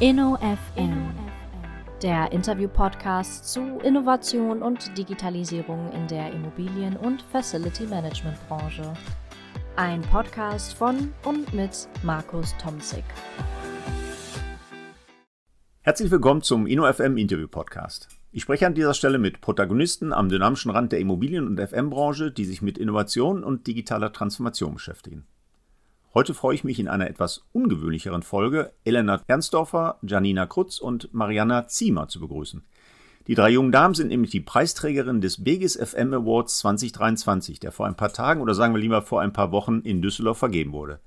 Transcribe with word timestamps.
InnoFM, 0.00 1.10
der 2.02 2.30
Interview-Podcast 2.30 3.48
zu 3.48 3.80
Innovation 3.82 4.62
und 4.62 4.96
Digitalisierung 4.96 5.90
in 5.90 6.06
der 6.06 6.32
Immobilien- 6.32 6.96
und 6.96 7.20
Facility-Management-Branche. 7.20 8.94
Ein 9.74 10.02
Podcast 10.02 10.74
von 10.74 11.12
und 11.24 11.52
mit 11.52 11.88
Markus 12.04 12.54
Tomzig. 12.58 13.02
Herzlich 15.80 16.12
willkommen 16.12 16.42
zum 16.42 16.68
InnoFM 16.68 17.16
Interview 17.16 17.48
Podcast. 17.48 18.06
Ich 18.30 18.42
spreche 18.42 18.68
an 18.68 18.74
dieser 18.74 18.94
Stelle 18.94 19.18
mit 19.18 19.40
Protagonisten 19.40 20.12
am 20.12 20.28
dynamischen 20.28 20.70
Rand 20.70 20.92
der 20.92 21.00
Immobilien- 21.00 21.48
und 21.48 21.58
FM-Branche, 21.58 22.30
die 22.30 22.44
sich 22.44 22.62
mit 22.62 22.78
Innovation 22.78 23.42
und 23.42 23.66
digitaler 23.66 24.12
Transformation 24.12 24.74
beschäftigen. 24.74 25.26
Heute 26.14 26.32
freue 26.32 26.54
ich 26.54 26.64
mich 26.64 26.80
in 26.80 26.88
einer 26.88 27.08
etwas 27.08 27.44
ungewöhnlicheren 27.52 28.22
Folge 28.22 28.72
Elena 28.84 29.20
Ernstdorfer, 29.26 29.98
Janina 30.02 30.46
Krutz 30.46 30.78
und 30.78 31.12
Mariana 31.12 31.68
Ziemer 31.68 32.08
zu 32.08 32.18
begrüßen. 32.18 32.64
Die 33.26 33.34
drei 33.34 33.50
jungen 33.50 33.72
Damen 33.72 33.94
sind 33.94 34.08
nämlich 34.08 34.30
die 34.30 34.40
Preisträgerin 34.40 35.20
des 35.20 35.44
Begis 35.44 35.76
FM 35.76 36.14
Awards 36.14 36.58
2023, 36.60 37.60
der 37.60 37.72
vor 37.72 37.86
ein 37.86 37.94
paar 37.94 38.10
Tagen 38.10 38.40
oder 38.40 38.54
sagen 38.54 38.72
wir 38.72 38.80
lieber 38.80 39.02
vor 39.02 39.20
ein 39.20 39.34
paar 39.34 39.52
Wochen 39.52 39.80
in 39.80 40.00
Düsseldorf 40.00 40.38
vergeben 40.38 40.72
wurde. 40.72 40.98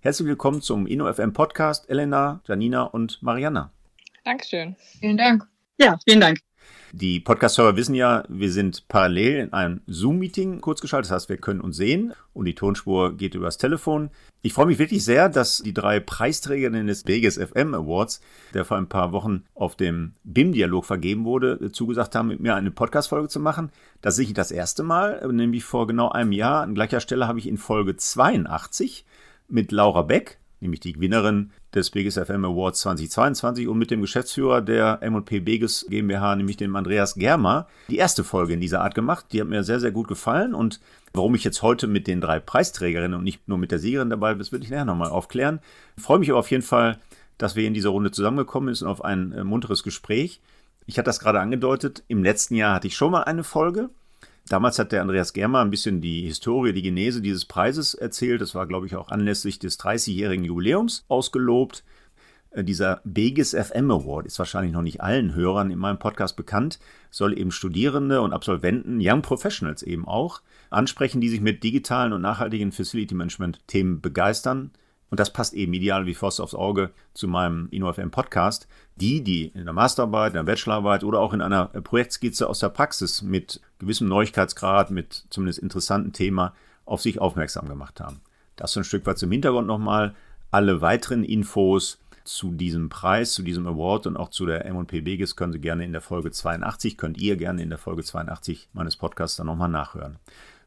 Herzlich 0.00 0.26
willkommen 0.26 0.62
zum 0.62 0.86
InnoFM 0.86 1.34
Podcast, 1.34 1.90
Elena, 1.90 2.40
Janina 2.46 2.84
und 2.84 3.22
Mariana. 3.22 3.72
Dankeschön. 4.24 4.74
Vielen 5.00 5.18
Dank. 5.18 5.46
Ja, 5.78 5.98
vielen 6.06 6.20
Dank. 6.20 6.45
Die 6.92 7.20
Podcast-Hörer 7.20 7.76
wissen 7.76 7.94
ja, 7.94 8.24
wir 8.28 8.50
sind 8.50 8.88
parallel 8.88 9.40
in 9.40 9.52
einem 9.52 9.80
Zoom-Meeting 9.86 10.60
kurzgeschaltet. 10.60 11.10
Das 11.10 11.14
heißt, 11.14 11.28
wir 11.28 11.36
können 11.36 11.60
uns 11.60 11.76
sehen 11.76 12.14
und 12.32 12.46
die 12.46 12.54
Tonspur 12.54 13.16
geht 13.16 13.34
übers 13.34 13.58
Telefon. 13.58 14.10
Ich 14.40 14.54
freue 14.54 14.66
mich 14.66 14.78
wirklich 14.78 15.04
sehr, 15.04 15.28
dass 15.28 15.58
die 15.58 15.74
drei 15.74 16.00
Preisträgerinnen 16.00 16.86
des 16.86 17.06
Vegas 17.06 17.36
FM 17.36 17.74
Awards, 17.74 18.20
der 18.54 18.64
vor 18.64 18.76
ein 18.76 18.88
paar 18.88 19.12
Wochen 19.12 19.44
auf 19.54 19.76
dem 19.76 20.14
BIM-Dialog 20.24 20.84
vergeben 20.84 21.24
wurde, 21.24 21.70
zugesagt 21.72 22.14
haben, 22.14 22.28
mit 22.28 22.40
mir 22.40 22.54
eine 22.54 22.70
Podcast-Folge 22.70 23.28
zu 23.28 23.40
machen. 23.40 23.72
Das 24.00 24.14
ist 24.14 24.20
nicht 24.20 24.38
das 24.38 24.50
erste 24.50 24.82
Mal, 24.82 25.26
nämlich 25.32 25.64
vor 25.64 25.86
genau 25.86 26.08
einem 26.08 26.32
Jahr 26.32 26.62
an 26.62 26.74
gleicher 26.74 27.00
Stelle 27.00 27.26
habe 27.26 27.40
ich 27.40 27.46
in 27.46 27.58
Folge 27.58 27.96
82 27.96 29.04
mit 29.48 29.72
Laura 29.72 30.02
Beck, 30.02 30.38
nämlich 30.60 30.80
die 30.80 30.92
Gewinnerin 30.92 31.50
des 31.76 31.90
Begis 31.90 32.14
FM 32.14 32.44
Awards 32.44 32.80
2022 32.80 33.68
und 33.68 33.78
mit 33.78 33.90
dem 33.90 34.00
Geschäftsführer 34.00 34.62
der 34.62 34.98
M&P 35.02 35.40
Begis 35.40 35.86
GmbH, 35.88 36.34
nämlich 36.34 36.56
dem 36.56 36.74
Andreas 36.74 37.14
Germer, 37.14 37.68
die 37.88 37.98
erste 37.98 38.24
Folge 38.24 38.54
in 38.54 38.60
dieser 38.60 38.80
Art 38.80 38.94
gemacht. 38.94 39.26
Die 39.32 39.40
hat 39.40 39.48
mir 39.48 39.62
sehr, 39.62 39.78
sehr 39.78 39.92
gut 39.92 40.08
gefallen 40.08 40.54
und 40.54 40.80
warum 41.12 41.34
ich 41.34 41.44
jetzt 41.44 41.62
heute 41.62 41.86
mit 41.86 42.06
den 42.06 42.20
drei 42.20 42.40
Preisträgerinnen 42.40 43.18
und 43.18 43.24
nicht 43.24 43.46
nur 43.46 43.58
mit 43.58 43.70
der 43.70 43.78
Siegerin 43.78 44.10
dabei 44.10 44.32
bin, 44.32 44.38
das 44.38 44.52
würde 44.52 44.64
ich 44.64 44.70
nachher 44.70 44.84
nochmal 44.84 45.10
aufklären. 45.10 45.60
Ich 45.96 46.02
freue 46.02 46.18
mich 46.18 46.30
aber 46.30 46.40
auf 46.40 46.50
jeden 46.50 46.62
Fall, 46.62 46.98
dass 47.38 47.54
wir 47.54 47.66
in 47.66 47.74
dieser 47.74 47.90
Runde 47.90 48.10
zusammengekommen 48.10 48.74
sind 48.74 48.86
und 48.86 48.92
auf 48.92 49.04
ein 49.04 49.32
äh, 49.32 49.44
munteres 49.44 49.82
Gespräch. 49.82 50.40
Ich 50.86 50.98
hatte 50.98 51.06
das 51.06 51.20
gerade 51.20 51.40
angedeutet, 51.40 52.02
im 52.08 52.22
letzten 52.22 52.54
Jahr 52.54 52.74
hatte 52.74 52.86
ich 52.86 52.96
schon 52.96 53.12
mal 53.12 53.24
eine 53.24 53.44
Folge 53.44 53.90
Damals 54.48 54.78
hat 54.78 54.92
der 54.92 55.02
Andreas 55.02 55.32
Germer 55.32 55.60
ein 55.60 55.70
bisschen 55.70 56.00
die 56.00 56.22
Historie, 56.22 56.72
die 56.72 56.82
Genese 56.82 57.20
dieses 57.20 57.44
Preises 57.44 57.94
erzählt. 57.94 58.40
Das 58.40 58.54
war, 58.54 58.66
glaube 58.66 58.86
ich, 58.86 58.94
auch 58.94 59.08
anlässlich 59.08 59.58
des 59.58 59.78
30-jährigen 59.80 60.44
Jubiläums 60.44 61.04
ausgelobt. 61.08 61.82
Äh, 62.50 62.62
dieser 62.62 63.00
Begis 63.04 63.54
FM 63.54 63.90
Award 63.90 64.26
ist 64.26 64.38
wahrscheinlich 64.38 64.72
noch 64.72 64.82
nicht 64.82 65.00
allen 65.00 65.34
Hörern 65.34 65.72
in 65.72 65.78
meinem 65.78 65.98
Podcast 65.98 66.36
bekannt, 66.36 66.78
soll 67.10 67.36
eben 67.36 67.50
Studierende 67.50 68.20
und 68.20 68.32
Absolventen, 68.32 68.98
Young 69.00 69.22
Professionals 69.22 69.82
eben 69.82 70.06
auch, 70.06 70.42
ansprechen, 70.70 71.20
die 71.20 71.28
sich 71.28 71.40
mit 71.40 71.64
digitalen 71.64 72.12
und 72.12 72.22
nachhaltigen 72.22 72.70
Facility 72.70 73.14
Management 73.14 73.66
Themen 73.66 74.00
begeistern 74.00 74.70
und 75.10 75.20
das 75.20 75.32
passt 75.32 75.54
eben 75.54 75.72
ideal 75.72 76.06
wie 76.06 76.14
Faust 76.14 76.40
aufs 76.40 76.54
Auge 76.54 76.90
zu 77.14 77.28
meinem 77.28 77.68
InnoFM 77.70 78.10
Podcast. 78.10 78.66
Die, 78.96 79.22
die 79.22 79.46
in 79.48 79.64
der 79.64 79.72
Masterarbeit, 79.72 80.32
in 80.32 80.36
der 80.36 80.42
Bachelorarbeit 80.42 81.04
oder 81.04 81.20
auch 81.20 81.32
in 81.32 81.42
einer 81.42 81.66
Projektskizze 81.66 82.48
aus 82.48 82.58
der 82.58 82.70
Praxis 82.70 83.22
mit 83.22 83.60
gewissem 83.78 84.08
Neuigkeitsgrad, 84.08 84.90
mit 84.90 85.26
zumindest 85.30 85.60
interessanten 85.60 86.12
Thema 86.12 86.54
auf 86.84 87.02
sich 87.02 87.20
aufmerksam 87.20 87.68
gemacht 87.68 88.00
haben. 88.00 88.20
Das 88.56 88.72
so 88.72 88.80
ein 88.80 88.84
Stück 88.84 89.06
weit 89.06 89.18
zum 89.18 89.30
Hintergrund 89.30 89.66
nochmal. 89.66 90.14
Alle 90.50 90.80
weiteren 90.80 91.24
Infos 91.24 91.98
zu 92.24 92.52
diesem 92.52 92.88
Preis, 92.88 93.32
zu 93.32 93.42
diesem 93.42 93.66
Award 93.66 94.06
und 94.06 94.16
auch 94.16 94.30
zu 94.30 94.46
der 94.46 94.64
M&P 94.64 95.02
Begis 95.02 95.36
können 95.36 95.52
Sie 95.52 95.60
gerne 95.60 95.84
in 95.84 95.92
der 95.92 96.00
Folge 96.00 96.30
82, 96.30 96.96
könnt 96.96 97.18
ihr 97.18 97.36
gerne 97.36 97.62
in 97.62 97.68
der 97.68 97.78
Folge 97.78 98.02
82 98.02 98.70
meines 98.72 98.96
Podcasts 98.96 99.36
dann 99.36 99.46
nochmal 99.46 99.68
nachhören. 99.68 100.18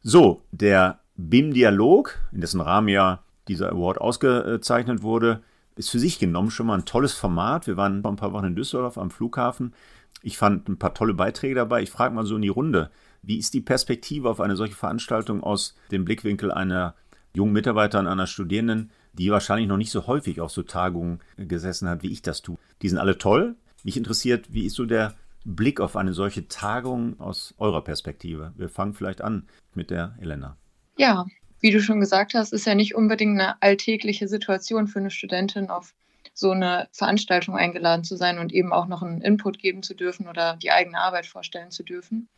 So, 0.02 0.44
der 0.52 1.00
BIM-Dialog, 1.18 2.18
in 2.32 2.40
dessen 2.40 2.62
Rahmen 2.62 2.88
ja 2.88 3.22
dieser 3.50 3.72
Award 3.72 4.00
ausgezeichnet 4.00 5.02
wurde, 5.02 5.42
ist 5.76 5.90
für 5.90 6.00
sich 6.00 6.20
genommen 6.20 6.52
schon 6.52 6.68
mal 6.68 6.78
ein 6.78 6.86
tolles 6.86 7.14
Format. 7.14 7.68
Wir 7.68 7.78
waren 7.78 8.02
vor 8.02 8.12
ein 8.12 8.18
paar 8.18 8.34
Wochen 8.34 8.46
in 8.46 8.56
Düsseldorf 8.56 8.98
am 8.98 9.12
Flughafen. 9.12 9.74
Ich 10.22 10.38
fand 10.38 10.68
ein 10.68 10.78
paar 10.78 10.94
tolle 10.94 11.14
Beiträge 11.14 11.56
dabei. 11.56 11.82
Ich 11.82 11.92
frage 11.92 12.14
mal 12.14 12.26
so 12.26 12.36
in 12.36 12.42
die 12.42 12.50
Runde, 12.50 12.92
wie 13.22 13.38
ist 13.38 13.54
die 13.54 13.62
Perspektive 13.62 14.30
auf 14.30 14.42
eine 14.42 14.56
solche 14.56 14.76
Veranstaltung 14.76 15.44
aus 15.44 15.76
dem 15.92 16.06
Blickwinkel 16.06 16.52
einer 16.52 16.96
jungen 17.34 17.54
Mitarbeiterin, 17.54 18.08
einer 18.08 18.28
Studierenden, 18.28 18.92
die 19.14 19.32
wahrscheinlich 19.32 19.68
noch 19.68 19.78
nicht 19.78 19.92
so 19.92 20.08
häufig 20.08 20.42
auf 20.42 20.52
so 20.52 20.64
Tagungen 20.64 21.20
gesessen 21.38 21.88
hat, 21.88 22.04
wie 22.04 22.12
ich 22.12 22.22
das 22.22 22.42
tue. 22.42 22.58
Die 22.82 22.90
sind 22.90 22.98
alle 22.98 23.18
toll. 23.18 23.56
Mich 23.84 23.98
interessiert, 23.98 24.54
wie 24.54 24.66
ist 24.66 24.76
so 24.76 24.86
der 24.86 25.14
Blick 25.46 25.80
auf 25.80 25.96
eine 25.96 26.14
solche 26.14 26.48
Tagung 26.48 27.20
aus 27.20 27.54
eurer 27.58 27.84
Perspektive? 27.84 28.54
Wir 28.58 28.70
fangen 28.70 28.94
vielleicht 28.94 29.22
an 29.22 29.48
mit 29.74 29.90
der 29.90 30.16
Elena. 30.20 30.58
Ja, 30.98 31.26
wie 31.60 31.72
du 31.72 31.82
schon 31.82 32.00
gesagt 32.00 32.34
hast, 32.34 32.54
ist 32.54 32.66
ja 32.66 32.76
nicht 32.76 32.96
unbedingt 32.96 33.40
eine 33.40 33.62
alltägliche 33.62 34.28
Situation 34.28 34.88
für 34.88 35.00
eine 35.00 35.12
Studentin, 35.12 35.70
auf 35.70 35.94
so 36.34 36.52
eine 36.52 36.88
Veranstaltung 36.92 37.56
eingeladen 37.58 38.04
zu 38.04 38.16
sein 38.16 38.40
und 38.40 38.54
eben 38.54 38.72
auch 38.72 38.88
noch 38.88 39.04
einen 39.04 39.22
Input 39.22 39.60
geben 39.60 39.84
zu 39.84 39.94
dürfen 39.94 40.28
oder 40.28 40.56
die 40.56 40.72
eigene 40.72 41.00
Arbeit 41.00 41.26
vorstellen 41.26 41.72
zu 41.72 41.84
dürfen. 41.84 42.30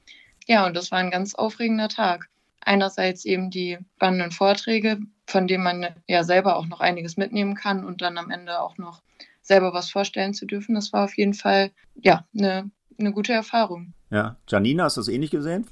Ja, 0.47 0.65
und 0.65 0.75
das 0.75 0.91
war 0.91 0.97
ein 0.97 1.11
ganz 1.11 1.35
aufregender 1.35 1.87
Tag. 1.87 2.27
Einerseits 2.61 3.25
eben 3.25 3.51
die 3.51 3.77
spannenden 3.95 4.31
Vorträge, 4.31 4.99
von 5.27 5.47
denen 5.47 5.63
man 5.63 5.87
ja 6.07 6.23
selber 6.23 6.57
auch 6.57 6.67
noch 6.67 6.79
einiges 6.79 7.17
mitnehmen 7.17 7.55
kann 7.55 7.85
und 7.85 8.01
dann 8.01 8.17
am 8.17 8.31
Ende 8.31 8.59
auch 8.59 8.77
noch 8.77 9.01
selber 9.41 9.73
was 9.73 9.89
vorstellen 9.89 10.33
zu 10.33 10.45
dürfen. 10.45 10.75
Das 10.75 10.93
war 10.93 11.03
auf 11.03 11.17
jeden 11.17 11.33
Fall 11.33 11.71
ja 11.95 12.25
eine, 12.37 12.69
eine 12.99 13.11
gute 13.11 13.33
Erfahrung. 13.33 13.93
Ja, 14.09 14.37
Janina, 14.47 14.85
hast 14.85 14.97
du 14.97 15.01
das 15.01 15.07
ähnlich 15.07 15.31
gesehen? 15.31 15.67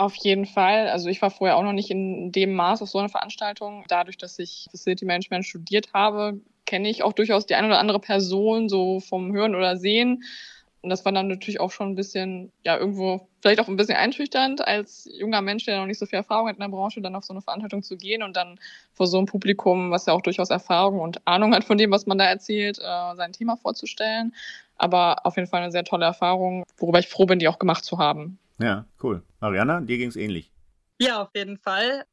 Auf 0.00 0.14
jeden 0.14 0.46
Fall. 0.46 0.88
Also 0.88 1.10
ich 1.10 1.20
war 1.20 1.30
vorher 1.30 1.58
auch 1.58 1.62
noch 1.62 1.74
nicht 1.74 1.90
in 1.90 2.32
dem 2.32 2.54
Maß 2.54 2.80
auf 2.80 2.88
so 2.88 2.98
einer 2.98 3.10
Veranstaltung. 3.10 3.84
Dadurch, 3.86 4.16
dass 4.16 4.38
ich 4.38 4.66
Facility 4.70 5.04
Management 5.04 5.44
studiert 5.44 5.92
habe, 5.92 6.40
kenne 6.64 6.88
ich 6.88 7.02
auch 7.02 7.12
durchaus 7.12 7.44
die 7.44 7.54
eine 7.54 7.66
oder 7.66 7.78
andere 7.78 8.00
Person 8.00 8.70
so 8.70 9.00
vom 9.00 9.30
Hören 9.34 9.54
oder 9.54 9.76
Sehen. 9.76 10.22
Und 10.80 10.88
das 10.88 11.04
war 11.04 11.12
dann 11.12 11.28
natürlich 11.28 11.60
auch 11.60 11.70
schon 11.70 11.90
ein 11.90 11.96
bisschen, 11.96 12.50
ja, 12.64 12.78
irgendwo 12.78 13.28
vielleicht 13.42 13.60
auch 13.60 13.68
ein 13.68 13.76
bisschen 13.76 13.98
einschüchternd, 13.98 14.66
als 14.66 15.06
junger 15.12 15.42
Mensch, 15.42 15.66
der 15.66 15.78
noch 15.78 15.86
nicht 15.86 15.98
so 15.98 16.06
viel 16.06 16.16
Erfahrung 16.16 16.48
hat 16.48 16.56
in 16.56 16.62
der 16.62 16.68
Branche, 16.68 17.02
dann 17.02 17.14
auf 17.14 17.24
so 17.24 17.34
eine 17.34 17.42
Veranstaltung 17.42 17.82
zu 17.82 17.98
gehen 17.98 18.22
und 18.22 18.36
dann 18.36 18.58
vor 18.94 19.06
so 19.06 19.18
einem 19.18 19.26
Publikum, 19.26 19.90
was 19.90 20.06
ja 20.06 20.14
auch 20.14 20.22
durchaus 20.22 20.48
Erfahrung 20.48 21.00
und 21.00 21.20
Ahnung 21.26 21.54
hat 21.54 21.64
von 21.64 21.76
dem, 21.76 21.90
was 21.90 22.06
man 22.06 22.16
da 22.16 22.24
erzählt, 22.24 22.78
äh, 22.78 23.16
sein 23.16 23.34
Thema 23.34 23.58
vorzustellen. 23.58 24.34
Aber 24.78 25.26
auf 25.26 25.36
jeden 25.36 25.46
Fall 25.46 25.60
eine 25.60 25.72
sehr 25.72 25.84
tolle 25.84 26.06
Erfahrung, 26.06 26.64
worüber 26.78 27.00
ich 27.00 27.08
froh 27.08 27.26
bin, 27.26 27.38
die 27.38 27.48
auch 27.48 27.58
gemacht 27.58 27.84
zu 27.84 27.98
haben. 27.98 28.38
Ja, 28.60 28.86
cool. 29.02 29.22
Mariana, 29.40 29.80
dir 29.80 29.98
ging 29.98 30.08
es 30.08 30.16
ähnlich. 30.16 30.52
Ja, 31.00 31.22
auf 31.22 31.30
jeden 31.34 31.58
Fall. 31.58 32.04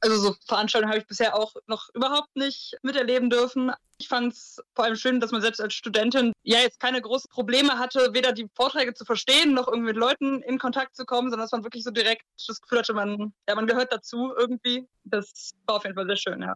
Also 0.00 0.16
so 0.16 0.34
Veranstaltungen 0.46 0.90
habe 0.90 1.00
ich 1.00 1.06
bisher 1.06 1.34
auch 1.34 1.54
noch 1.66 1.88
überhaupt 1.94 2.34
nicht 2.36 2.76
miterleben 2.82 3.28
dürfen. 3.28 3.72
Ich 3.98 4.08
fand 4.08 4.32
es 4.32 4.62
vor 4.74 4.84
allem 4.84 4.96
schön, 4.96 5.20
dass 5.20 5.32
man 5.32 5.42
selbst 5.42 5.60
als 5.60 5.74
Studentin 5.74 6.32
ja 6.42 6.58
jetzt 6.58 6.80
keine 6.80 7.02
großen 7.02 7.28
Probleme 7.28 7.78
hatte, 7.78 8.10
weder 8.12 8.32
die 8.32 8.48
Vorträge 8.54 8.94
zu 8.94 9.04
verstehen, 9.04 9.52
noch 9.52 9.68
irgendwie 9.68 9.88
mit 9.88 9.96
Leuten 9.96 10.42
in 10.42 10.58
Kontakt 10.58 10.94
zu 10.96 11.04
kommen, 11.04 11.28
sondern 11.28 11.44
dass 11.44 11.52
man 11.52 11.64
wirklich 11.64 11.84
so 11.84 11.90
direkt 11.90 12.22
das 12.46 12.60
Gefühl 12.60 12.78
hatte, 12.78 12.94
man, 12.94 13.32
ja, 13.48 13.54
man 13.54 13.66
gehört 13.66 13.92
dazu 13.92 14.32
irgendwie. 14.38 14.86
Das 15.04 15.50
war 15.66 15.76
auf 15.76 15.84
jeden 15.84 15.96
Fall 15.96 16.06
sehr 16.06 16.16
schön, 16.16 16.40
ja. 16.40 16.54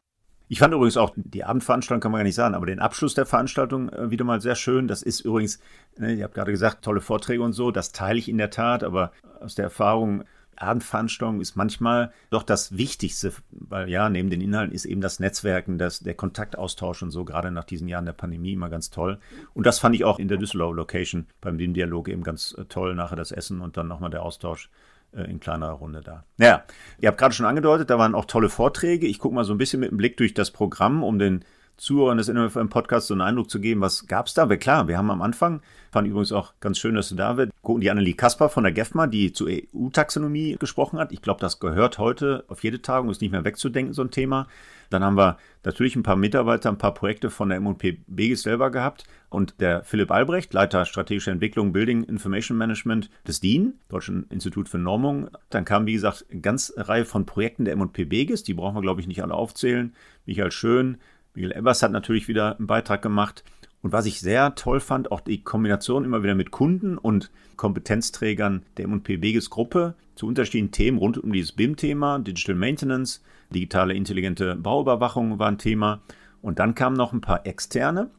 Ich 0.54 0.60
fand 0.60 0.72
übrigens 0.72 0.96
auch, 0.96 1.12
die 1.16 1.42
Abendveranstaltung 1.42 2.00
kann 2.00 2.12
man 2.12 2.20
gar 2.20 2.24
nicht 2.24 2.36
sagen, 2.36 2.54
aber 2.54 2.66
den 2.66 2.78
Abschluss 2.78 3.14
der 3.14 3.26
Veranstaltung 3.26 3.88
äh, 3.88 4.12
wieder 4.12 4.24
mal 4.24 4.40
sehr 4.40 4.54
schön. 4.54 4.86
Das 4.86 5.02
ist 5.02 5.18
übrigens, 5.18 5.58
ne, 5.98 6.12
ihr 6.12 6.22
habt 6.22 6.34
gerade 6.34 6.52
gesagt, 6.52 6.84
tolle 6.84 7.00
Vorträge 7.00 7.42
und 7.42 7.54
so, 7.54 7.72
das 7.72 7.90
teile 7.90 8.20
ich 8.20 8.28
in 8.28 8.38
der 8.38 8.50
Tat, 8.50 8.84
aber 8.84 9.10
aus 9.40 9.56
der 9.56 9.64
Erfahrung, 9.64 10.22
Abendveranstaltung 10.54 11.40
ist 11.40 11.56
manchmal 11.56 12.12
doch 12.30 12.44
das 12.44 12.78
Wichtigste, 12.78 13.32
weil 13.50 13.88
ja, 13.88 14.08
neben 14.08 14.30
den 14.30 14.40
Inhalten 14.40 14.72
ist 14.72 14.84
eben 14.84 15.00
das 15.00 15.18
Netzwerken, 15.18 15.76
das, 15.76 15.98
der 15.98 16.14
Kontaktaustausch 16.14 17.02
und 17.02 17.10
so, 17.10 17.24
gerade 17.24 17.50
nach 17.50 17.64
diesen 17.64 17.88
Jahren 17.88 18.06
der 18.06 18.12
Pandemie 18.12 18.52
immer 18.52 18.68
ganz 18.68 18.90
toll. 18.90 19.18
Und 19.54 19.66
das 19.66 19.80
fand 19.80 19.96
ich 19.96 20.04
auch 20.04 20.20
in 20.20 20.28
der 20.28 20.38
Düsseldorf 20.38 20.76
Location 20.76 21.26
beim 21.40 21.56
BIM-Dialog 21.56 22.08
eben 22.08 22.22
ganz 22.22 22.54
äh, 22.56 22.64
toll, 22.66 22.94
nachher 22.94 23.16
das 23.16 23.32
Essen 23.32 23.60
und 23.60 23.76
dann 23.76 23.88
nochmal 23.88 24.10
der 24.10 24.22
Austausch 24.22 24.70
in 25.14 25.40
kleinerer 25.40 25.72
Runde 25.72 26.00
da. 26.02 26.24
Naja, 26.36 26.64
ihr 26.98 27.08
habt 27.08 27.18
gerade 27.18 27.34
schon 27.34 27.46
angedeutet, 27.46 27.90
da 27.90 27.98
waren 27.98 28.14
auch 28.14 28.24
tolle 28.24 28.48
Vorträge. 28.48 29.06
Ich 29.06 29.18
gucke 29.18 29.34
mal 29.34 29.44
so 29.44 29.54
ein 29.54 29.58
bisschen 29.58 29.80
mit 29.80 29.90
dem 29.90 29.96
Blick 29.96 30.16
durch 30.16 30.34
das 30.34 30.50
Programm, 30.50 31.02
um 31.02 31.18
den 31.18 31.44
Zuhörern 31.76 32.18
des 32.18 32.28
NFM 32.28 32.68
Podcasts 32.68 33.08
so 33.08 33.14
einen 33.14 33.20
Eindruck 33.20 33.50
zu 33.50 33.60
geben, 33.60 33.80
was 33.80 34.06
gab 34.06 34.26
es 34.26 34.34
da? 34.34 34.42
Aber 34.42 34.56
klar, 34.56 34.88
wir 34.88 34.96
haben 34.96 35.10
am 35.10 35.22
Anfang, 35.22 35.60
fand 35.90 36.08
übrigens 36.08 36.32
auch 36.32 36.54
ganz 36.60 36.78
schön, 36.78 36.94
dass 36.94 37.08
du 37.08 37.14
da 37.14 37.32
bist, 37.34 37.52
die 37.66 37.90
Annelie 37.90 38.14
Kasper 38.14 38.48
von 38.48 38.64
der 38.64 38.72
GEFMA, 38.72 39.06
die 39.06 39.32
zur 39.32 39.48
EU-Taxonomie 39.48 40.56
gesprochen 40.58 40.98
hat. 40.98 41.12
Ich 41.12 41.22
glaube, 41.22 41.40
das 41.40 41.60
gehört 41.60 41.98
heute 41.98 42.44
auf 42.48 42.62
jede 42.62 42.82
Tagung, 42.82 43.10
ist 43.10 43.20
nicht 43.20 43.32
mehr 43.32 43.44
wegzudenken, 43.44 43.94
so 43.94 44.02
ein 44.02 44.10
Thema. 44.10 44.46
Dann 44.90 45.02
haben 45.02 45.16
wir 45.16 45.38
natürlich 45.64 45.96
ein 45.96 46.02
paar 46.02 46.16
Mitarbeiter, 46.16 46.68
ein 46.68 46.78
paar 46.78 46.94
Projekte 46.94 47.30
von 47.30 47.48
der 47.48 47.58
M&P 47.58 47.98
Begis 48.06 48.42
selber 48.42 48.70
gehabt 48.70 49.04
und 49.28 49.60
der 49.60 49.82
Philipp 49.82 50.10
Albrecht, 50.10 50.52
Leiter 50.52 50.84
strategische 50.84 51.30
Entwicklung 51.30 51.72
Building 51.72 52.04
Information 52.04 52.56
Management 52.56 53.10
des 53.26 53.40
DIN, 53.40 53.74
Deutschen 53.88 54.26
Institut 54.30 54.68
für 54.68 54.78
Normung. 54.78 55.28
Dann 55.50 55.64
kam, 55.64 55.86
wie 55.86 55.94
gesagt, 55.94 56.26
eine 56.30 56.40
ganze 56.40 56.88
Reihe 56.88 57.04
von 57.04 57.26
Projekten 57.26 57.64
der 57.64 57.74
M&P 57.74 58.04
Begis, 58.04 58.44
die 58.44 58.54
brauchen 58.54 58.76
wir, 58.76 58.82
glaube 58.82 59.00
ich, 59.00 59.08
nicht 59.08 59.22
alle 59.22 59.34
aufzählen. 59.34 59.94
Michael 60.26 60.52
Schön, 60.52 60.98
Miguel 61.34 61.52
Evers 61.52 61.82
hat 61.82 61.92
natürlich 61.92 62.28
wieder 62.28 62.56
einen 62.56 62.66
Beitrag 62.66 63.02
gemacht. 63.02 63.44
Und 63.82 63.92
was 63.92 64.06
ich 64.06 64.20
sehr 64.20 64.54
toll 64.54 64.80
fand, 64.80 65.12
auch 65.12 65.20
die 65.20 65.42
Kombination 65.42 66.04
immer 66.04 66.22
wieder 66.22 66.34
mit 66.34 66.50
Kunden 66.50 66.96
und 66.96 67.30
Kompetenzträgern 67.56 68.62
der 68.76 68.86
M&P 68.86 69.18
Begis 69.18 69.50
Gruppe 69.50 69.94
zu 70.14 70.26
unterschiedlichen 70.26 70.70
Themen 70.70 70.98
rund 70.98 71.18
um 71.18 71.32
dieses 71.32 71.52
BIM-Thema, 71.52 72.20
Digital 72.20 72.54
Maintenance, 72.54 73.20
digitale 73.50 73.94
intelligente 73.94 74.54
Bauüberwachung 74.54 75.38
war 75.38 75.48
ein 75.48 75.58
Thema. 75.58 76.00
Und 76.40 76.60
dann 76.60 76.74
kamen 76.74 76.96
noch 76.96 77.12
ein 77.12 77.20
paar 77.20 77.46
externe. 77.46 78.10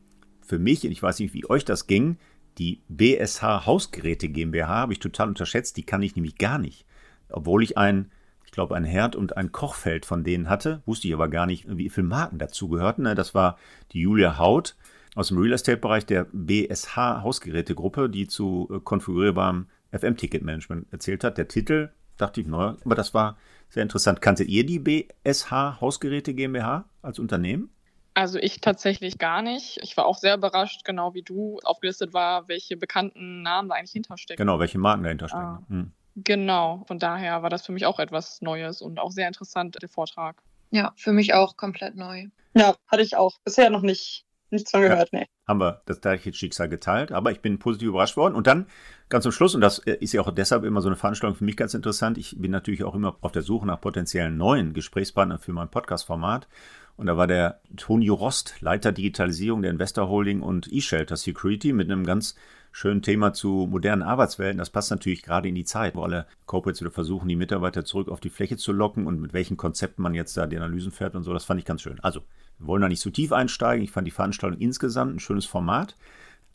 Für 0.41 0.59
mich, 0.59 0.85
ich 0.85 1.01
weiß 1.01 1.19
nicht, 1.19 1.33
wie 1.33 1.49
euch 1.49 1.65
das 1.65 1.87
ging, 1.87 2.17
die 2.57 2.81
BSH 2.87 3.65
Hausgeräte 3.65 4.29
GmbH 4.29 4.67
habe 4.67 4.93
ich 4.93 4.99
total 4.99 5.29
unterschätzt. 5.29 5.77
Die 5.77 5.83
kann 5.83 6.01
ich 6.01 6.15
nämlich 6.15 6.37
gar 6.37 6.57
nicht. 6.57 6.85
Obwohl 7.29 7.63
ich 7.63 7.77
ein, 7.77 8.11
glaube, 8.55 8.75
ein 8.75 8.83
Herd 8.83 9.15
und 9.15 9.37
ein 9.37 9.51
Kochfeld 9.51 10.05
von 10.05 10.23
denen 10.23 10.49
hatte, 10.49 10.81
wusste 10.85 11.07
ich 11.07 11.13
aber 11.13 11.27
gar 11.27 11.45
nicht, 11.45 11.65
wie 11.67 11.89
viele 11.89 12.07
Marken 12.07 12.39
dazu 12.39 12.67
gehörten. 12.69 13.03
Ne, 13.03 13.15
das 13.15 13.35
war 13.35 13.57
die 13.91 14.01
Julia 14.01 14.37
Haut 14.37 14.75
aus 15.15 15.29
dem 15.29 15.37
Real 15.37 15.53
Estate-Bereich 15.53 16.05
der 16.05 16.25
BSH 16.31 16.97
Hausgerätegruppe, 16.97 18.09
die 18.09 18.27
zu 18.27 18.69
äh, 18.71 18.79
konfigurierbarem 18.79 19.67
FM-Ticket-Management 19.91 20.91
erzählt 20.91 21.23
hat. 21.23 21.37
Der 21.37 21.47
Titel, 21.47 21.91
dachte 22.17 22.41
ich, 22.41 22.47
neu, 22.47 22.73
aber 22.83 22.95
das 22.95 23.13
war 23.13 23.37
sehr 23.69 23.83
interessant. 23.83 24.21
Kanntet 24.21 24.49
ihr 24.49 24.65
die 24.65 24.79
BSH 24.79 25.79
Hausgeräte 25.81 26.33
GmbH 26.33 26.85
als 27.01 27.19
Unternehmen? 27.19 27.69
Also 28.13 28.39
ich 28.39 28.61
tatsächlich 28.61 29.17
gar 29.17 29.41
nicht. 29.41 29.79
Ich 29.81 29.97
war 29.97 30.05
auch 30.05 30.17
sehr 30.17 30.35
überrascht, 30.35 30.85
genau 30.85 31.13
wie 31.13 31.21
du 31.21 31.59
aufgelistet 31.63 32.13
war, 32.13 32.47
welche 32.47 32.77
bekannten 32.77 33.41
Namen 33.41 33.67
da 33.67 33.75
eigentlich 33.75 33.91
hinterstecken. 33.91 34.37
Genau, 34.37 34.59
welche 34.59 34.77
Marken 34.77 35.03
dahinter 35.03 35.27
stecken. 35.27 35.43
Ah. 35.43 35.63
Hm. 35.67 35.91
Genau, 36.15 36.83
von 36.87 36.99
daher 36.99 37.43
war 37.43 37.49
das 37.49 37.65
für 37.65 37.71
mich 37.71 37.85
auch 37.85 37.99
etwas 37.99 38.41
Neues 38.41 38.81
und 38.81 38.99
auch 38.99 39.11
sehr 39.11 39.27
interessant, 39.27 39.77
der 39.81 39.89
Vortrag. 39.89 40.41
Ja, 40.71 40.93
für 40.95 41.11
mich 41.11 41.33
auch 41.33 41.57
komplett 41.57 41.95
neu. 41.95 42.27
Ja, 42.53 42.75
hatte 42.87 43.03
ich 43.03 43.17
auch 43.17 43.37
bisher 43.43 43.69
noch 43.69 43.81
nicht 43.81 44.25
Nichts 44.51 44.71
von 44.71 44.81
gehört, 44.81 45.09
ja, 45.11 45.19
nee. 45.19 45.27
Haben 45.47 45.59
wir 45.59 45.81
das 45.85 46.01
gleiche 46.01 46.33
Schicksal 46.33 46.69
geteilt, 46.69 47.11
aber 47.11 47.31
ich 47.31 47.41
bin 47.41 47.59
positiv 47.59 47.89
überrascht 47.89 48.17
worden. 48.17 48.35
Und 48.35 48.47
dann 48.47 48.67
ganz 49.09 49.23
zum 49.23 49.31
Schluss, 49.31 49.55
und 49.55 49.61
das 49.61 49.79
ist 49.79 50.13
ja 50.13 50.21
auch 50.21 50.31
deshalb 50.31 50.63
immer 50.63 50.81
so 50.81 50.87
eine 50.87 50.95
Veranstaltung 50.95 51.37
für 51.37 51.43
mich 51.43 51.57
ganz 51.57 51.73
interessant, 51.73 52.17
ich 52.17 52.35
bin 52.39 52.51
natürlich 52.51 52.83
auch 52.83 52.95
immer 52.95 53.17
auf 53.21 53.31
der 53.31 53.41
Suche 53.41 53.65
nach 53.65 53.81
potenziellen 53.81 54.37
neuen 54.37 54.73
Gesprächspartnern 54.73 55.39
für 55.39 55.53
mein 55.53 55.69
Podcast-Format. 55.69 56.47
Und 56.95 57.07
da 57.07 57.17
war 57.17 57.27
der 57.27 57.59
Tonio 57.75 58.13
Rost, 58.13 58.61
Leiter 58.61 58.91
Digitalisierung 58.91 59.61
der 59.61 59.71
Investor 59.71 60.07
Holding 60.07 60.41
und 60.41 60.71
eShelter 60.71 61.17
Security 61.17 61.73
mit 61.73 61.91
einem 61.91 62.05
ganz 62.05 62.35
schönen 62.75 63.01
Thema 63.01 63.31
zu 63.31 63.69
modernen 63.71 64.01
Arbeitswelten. 64.01 64.57
Das 64.57 64.69
passt 64.69 64.91
natürlich 64.91 65.23
gerade 65.23 65.47
in 65.47 65.55
die 65.55 65.63
Zeit, 65.63 65.95
wo 65.95 66.03
alle 66.03 66.27
Corporates 66.45 66.81
wieder 66.81 66.91
versuchen, 66.91 67.29
die 67.29 67.37
Mitarbeiter 67.37 67.85
zurück 67.85 68.09
auf 68.09 68.19
die 68.19 68.29
Fläche 68.29 68.57
zu 68.57 68.73
locken 68.73 69.07
und 69.07 69.21
mit 69.21 69.31
welchen 69.31 69.55
Konzepten 69.55 70.01
man 70.01 70.13
jetzt 70.13 70.35
da 70.35 70.45
die 70.45 70.57
Analysen 70.57 70.91
fährt 70.91 71.15
und 71.15 71.23
so. 71.23 71.31
Das 71.31 71.45
fand 71.45 71.57
ich 71.57 71.65
ganz 71.65 71.81
schön. 71.81 72.01
Also 72.01 72.19
wir 72.59 72.67
wollen 72.67 72.81
da 72.81 72.89
nicht 72.89 72.99
zu 72.99 73.11
tief 73.11 73.31
einsteigen. 73.31 73.81
Ich 73.81 73.91
fand 73.91 74.05
die 74.05 74.11
Veranstaltung 74.11 74.59
insgesamt 74.59 75.15
ein 75.15 75.19
schönes 75.19 75.45
Format. 75.45 75.95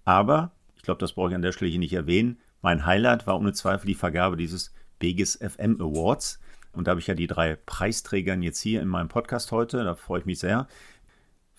Aber, 0.05 0.53
ich 0.77 0.83
glaube, 0.83 1.01
das 1.01 1.15
brauche 1.15 1.31
ich 1.31 1.35
an 1.35 1.41
der 1.41 1.53
Stelle 1.53 1.71
hier 1.71 1.81
nicht 1.81 1.95
erwähnen, 1.95 2.37
mein 2.61 2.85
Highlight 2.85 3.27
war 3.27 3.39
ohne 3.39 3.55
Zweifel 3.55 3.87
die 3.87 3.95
Vergabe 3.95 4.37
dieses 4.37 4.75
Begis 4.99 5.37
FM 5.37 5.81
Awards. 5.81 6.39
Und 6.73 6.87
da 6.87 6.91
habe 6.91 7.01
ich 7.01 7.07
ja 7.07 7.15
die 7.15 7.29
drei 7.29 7.57
Preisträgern 7.57 8.43
jetzt 8.43 8.61
hier 8.61 8.83
in 8.83 8.89
meinem 8.89 9.09
Podcast 9.09 9.53
heute. 9.53 9.85
Da 9.85 9.95
freue 9.95 10.21
ich 10.21 10.27
mich 10.27 10.39
sehr. 10.39 10.69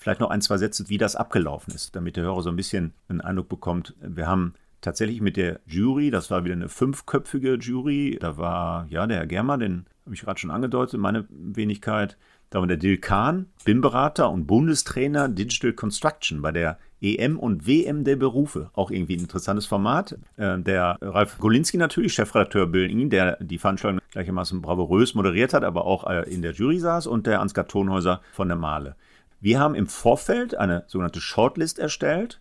Vielleicht 0.01 0.19
noch 0.19 0.31
ein, 0.31 0.41
zwei 0.41 0.57
Sätze, 0.57 0.89
wie 0.89 0.97
das 0.97 1.15
abgelaufen 1.15 1.75
ist, 1.75 1.95
damit 1.95 2.15
der 2.15 2.23
Hörer 2.23 2.41
so 2.41 2.49
ein 2.49 2.55
bisschen 2.55 2.95
einen 3.07 3.21
Eindruck 3.21 3.49
bekommt. 3.49 3.93
Wir 4.01 4.25
haben 4.25 4.55
tatsächlich 4.81 5.21
mit 5.21 5.37
der 5.37 5.59
Jury, 5.67 6.09
das 6.09 6.31
war 6.31 6.43
wieder 6.43 6.55
eine 6.55 6.69
fünfköpfige 6.69 7.53
Jury, 7.53 8.17
da 8.19 8.35
war 8.35 8.87
ja 8.89 9.05
der 9.05 9.17
Herr 9.17 9.27
Germer, 9.27 9.59
den 9.59 9.85
habe 10.03 10.15
ich 10.15 10.21
gerade 10.21 10.39
schon 10.39 10.49
angedeutet, 10.49 10.99
meine 10.99 11.27
Wenigkeit, 11.29 12.17
da 12.49 12.59
war 12.59 12.65
der 12.65 12.77
Dil 12.77 12.97
Kahn, 12.97 13.45
BIM-Berater 13.63 14.31
und 14.31 14.47
Bundestrainer 14.47 15.29
Digital 15.29 15.73
Construction 15.73 16.41
bei 16.41 16.51
der 16.51 16.79
EM 16.99 17.37
und 17.37 17.67
WM 17.67 18.03
der 18.03 18.15
Berufe. 18.15 18.71
Auch 18.73 18.89
irgendwie 18.89 19.17
ein 19.17 19.21
interessantes 19.21 19.67
Format. 19.67 20.17
Äh, 20.35 20.57
der 20.59 20.97
Ralf 20.99 21.37
Golinski 21.37 21.77
natürlich, 21.77 22.15
Chefredakteur 22.15 22.65
Bill 22.65 23.07
der 23.07 23.37
die 23.39 23.59
Veranstaltung 23.59 24.01
gleichermaßen 24.13 24.63
bravourös 24.63 25.13
moderiert 25.13 25.53
hat, 25.53 25.63
aber 25.63 25.85
auch 25.85 26.09
äh, 26.09 26.23
in 26.23 26.41
der 26.41 26.53
Jury 26.53 26.79
saß 26.79 27.05
und 27.05 27.27
der 27.27 27.39
Ansgar 27.39 27.67
Tonhäuser 27.67 28.21
von 28.33 28.47
der 28.47 28.57
Male. 28.57 28.95
Wir 29.41 29.59
haben 29.59 29.73
im 29.73 29.87
Vorfeld 29.87 30.55
eine 30.55 30.83
sogenannte 30.85 31.19
Shortlist 31.19 31.79
erstellt 31.79 32.39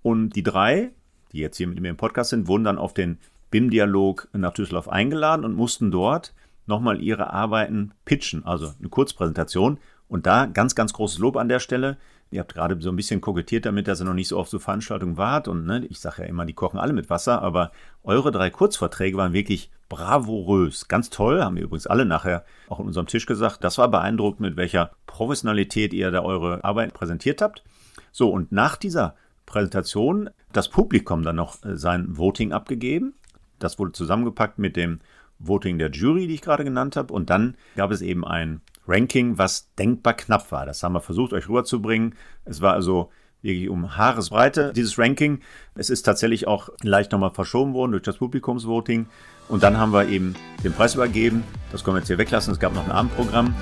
und 0.00 0.30
die 0.30 0.42
drei, 0.42 0.92
die 1.32 1.38
jetzt 1.38 1.58
hier 1.58 1.66
mit 1.66 1.78
mir 1.78 1.90
im 1.90 1.98
Podcast 1.98 2.30
sind, 2.30 2.48
wurden 2.48 2.64
dann 2.64 2.78
auf 2.78 2.94
den 2.94 3.18
BIM-Dialog 3.50 4.28
nach 4.32 4.54
Düsseldorf 4.54 4.88
eingeladen 4.88 5.44
und 5.44 5.52
mussten 5.52 5.90
dort 5.90 6.32
nochmal 6.64 7.02
ihre 7.02 7.34
Arbeiten 7.34 7.92
pitchen, 8.06 8.46
also 8.46 8.72
eine 8.78 8.88
Kurzpräsentation. 8.88 9.78
Und 10.08 10.26
da 10.26 10.46
ganz, 10.46 10.74
ganz 10.74 10.94
großes 10.94 11.18
Lob 11.18 11.36
an 11.36 11.50
der 11.50 11.60
Stelle. 11.60 11.98
Ihr 12.30 12.40
habt 12.40 12.54
gerade 12.54 12.80
so 12.80 12.90
ein 12.90 12.96
bisschen 12.96 13.20
kokettiert 13.20 13.64
damit, 13.64 13.88
dass 13.88 14.00
ihr 14.00 14.04
noch 14.04 14.14
nicht 14.14 14.28
so 14.28 14.38
oft 14.38 14.50
so 14.50 14.58
Veranstaltungen 14.58 15.16
wart. 15.16 15.48
Und 15.48 15.64
ne, 15.64 15.86
ich 15.86 16.00
sage 16.00 16.22
ja 16.22 16.28
immer, 16.28 16.44
die 16.44 16.52
kochen 16.52 16.78
alle 16.78 16.92
mit 16.92 17.08
Wasser. 17.08 17.40
Aber 17.42 17.72
eure 18.04 18.30
drei 18.30 18.50
Kurzvorträge 18.50 19.16
waren 19.16 19.32
wirklich 19.32 19.70
bravourös. 19.88 20.88
Ganz 20.88 21.08
toll, 21.08 21.42
haben 21.42 21.56
wir 21.56 21.64
übrigens 21.64 21.86
alle 21.86 22.04
nachher 22.04 22.44
auch 22.68 22.80
an 22.80 22.86
unserem 22.86 23.06
Tisch 23.06 23.26
gesagt. 23.26 23.64
Das 23.64 23.78
war 23.78 23.88
beeindruckend, 23.88 24.40
mit 24.40 24.56
welcher 24.56 24.90
Professionalität 25.06 25.94
ihr 25.94 26.10
da 26.10 26.22
eure 26.22 26.62
Arbeit 26.64 26.92
präsentiert 26.92 27.40
habt. 27.40 27.64
So, 28.12 28.30
und 28.30 28.52
nach 28.52 28.76
dieser 28.76 29.14
Präsentation 29.46 30.28
das 30.52 30.68
Publikum 30.68 31.22
dann 31.22 31.36
noch 31.36 31.64
äh, 31.64 31.76
sein 31.76 32.16
Voting 32.16 32.52
abgegeben. 32.52 33.14
Das 33.58 33.78
wurde 33.78 33.92
zusammengepackt 33.92 34.58
mit 34.58 34.76
dem 34.76 35.00
Voting 35.38 35.78
der 35.78 35.90
Jury, 35.90 36.26
die 36.26 36.34
ich 36.34 36.42
gerade 36.42 36.64
genannt 36.64 36.96
habe. 36.96 37.12
Und 37.12 37.30
dann 37.30 37.56
gab 37.76 37.90
es 37.90 38.02
eben 38.02 38.24
ein 38.26 38.60
Ranking, 38.88 39.36
was 39.36 39.68
denkbar 39.74 40.14
knapp 40.14 40.50
war. 40.50 40.64
Das 40.64 40.82
haben 40.82 40.94
wir 40.94 41.02
versucht, 41.02 41.34
euch 41.34 41.46
rüberzubringen. 41.46 42.14
Es 42.46 42.62
war 42.62 42.72
also 42.72 43.10
wirklich 43.42 43.68
um 43.68 43.96
Haaresbreite, 43.96 44.72
dieses 44.72 44.98
Ranking. 44.98 45.40
Es 45.74 45.90
ist 45.90 46.04
tatsächlich 46.04 46.48
auch 46.48 46.70
leicht 46.82 47.12
nochmal 47.12 47.32
verschoben 47.32 47.74
worden 47.74 47.92
durch 47.92 48.02
das 48.02 48.16
Publikumsvoting. 48.16 49.06
Und 49.48 49.62
dann 49.62 49.76
haben 49.76 49.92
wir 49.92 50.08
eben 50.08 50.34
den 50.64 50.72
Preis 50.72 50.94
übergeben. 50.94 51.44
Das 51.70 51.84
können 51.84 51.96
wir 51.96 51.98
jetzt 51.98 52.08
hier 52.08 52.16
weglassen. 52.16 52.52
Es 52.52 52.58
gab 52.58 52.74
noch 52.74 52.84
ein 52.86 52.90
Abendprogramm. 52.90 53.54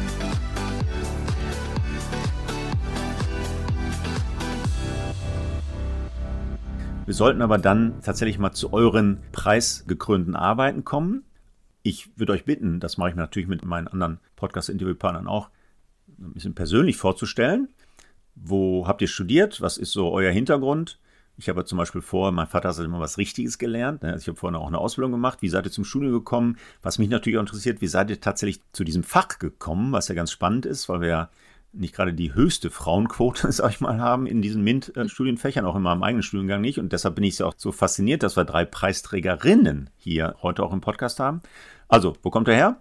Wir 7.04 7.14
sollten 7.14 7.42
aber 7.42 7.58
dann 7.58 8.00
tatsächlich 8.02 8.38
mal 8.38 8.52
zu 8.52 8.72
euren 8.72 9.18
preisgekrönten 9.32 10.36
Arbeiten 10.36 10.84
kommen. 10.84 11.24
Ich 11.82 12.16
würde 12.16 12.32
euch 12.32 12.44
bitten, 12.44 12.80
das 12.80 12.96
mache 12.96 13.10
ich 13.10 13.16
natürlich 13.16 13.48
mit 13.48 13.64
meinen 13.64 13.86
anderen 13.86 14.18
Podcast-Interviewpartnern 14.36 15.26
auch, 15.26 15.50
ein 16.18 16.32
bisschen 16.32 16.54
persönlich 16.54 16.96
vorzustellen. 16.96 17.68
Wo 18.34 18.86
habt 18.86 19.02
ihr 19.02 19.08
studiert? 19.08 19.60
Was 19.60 19.76
ist 19.76 19.92
so 19.92 20.12
euer 20.12 20.30
Hintergrund? 20.30 20.98
Ich 21.38 21.48
habe 21.50 21.64
zum 21.64 21.76
Beispiel 21.76 22.00
vor, 22.00 22.32
mein 22.32 22.46
Vater 22.46 22.70
hat 22.70 22.78
immer 22.78 23.00
was 23.00 23.18
Richtiges 23.18 23.58
gelernt. 23.58 24.02
Ne? 24.02 24.12
Also 24.12 24.22
ich 24.22 24.28
habe 24.28 24.38
vorhin 24.38 24.56
auch 24.56 24.66
eine 24.66 24.78
Ausbildung 24.78 25.12
gemacht. 25.12 25.42
Wie 25.42 25.50
seid 25.50 25.66
ihr 25.66 25.72
zum 25.72 25.84
Studium 25.84 26.12
gekommen? 26.12 26.56
Was 26.82 26.98
mich 26.98 27.10
natürlich 27.10 27.36
auch 27.36 27.42
interessiert, 27.42 27.82
wie 27.82 27.88
seid 27.88 28.08
ihr 28.08 28.20
tatsächlich 28.20 28.62
zu 28.72 28.84
diesem 28.84 29.02
Fach 29.02 29.38
gekommen, 29.38 29.92
was 29.92 30.08
ja 30.08 30.14
ganz 30.14 30.30
spannend 30.30 30.64
ist, 30.64 30.88
weil 30.88 31.02
wir 31.02 31.08
ja 31.08 31.30
nicht 31.72 31.94
gerade 31.94 32.14
die 32.14 32.32
höchste 32.32 32.70
Frauenquote, 32.70 33.52
sag 33.52 33.70
ich 33.70 33.80
mal, 33.80 34.00
haben 34.00 34.26
in 34.26 34.40
diesen 34.40 34.64
MINT-Studienfächern, 34.64 35.66
auch 35.66 35.76
in 35.76 35.82
meinem 35.82 36.02
eigenen 36.02 36.22
Studiengang 36.22 36.62
nicht. 36.62 36.78
Und 36.78 36.92
deshalb 36.92 37.16
bin 37.16 37.24
ich 37.24 37.42
auch 37.42 37.54
so 37.56 37.70
fasziniert, 37.70 38.22
dass 38.22 38.36
wir 38.36 38.44
drei 38.44 38.64
Preisträgerinnen 38.64 39.90
hier 39.98 40.36
heute 40.42 40.62
auch 40.62 40.72
im 40.72 40.80
Podcast 40.80 41.20
haben. 41.20 41.42
Also, 41.88 42.16
wo 42.22 42.30
kommt 42.30 42.48
er 42.48 42.54
her? 42.54 42.80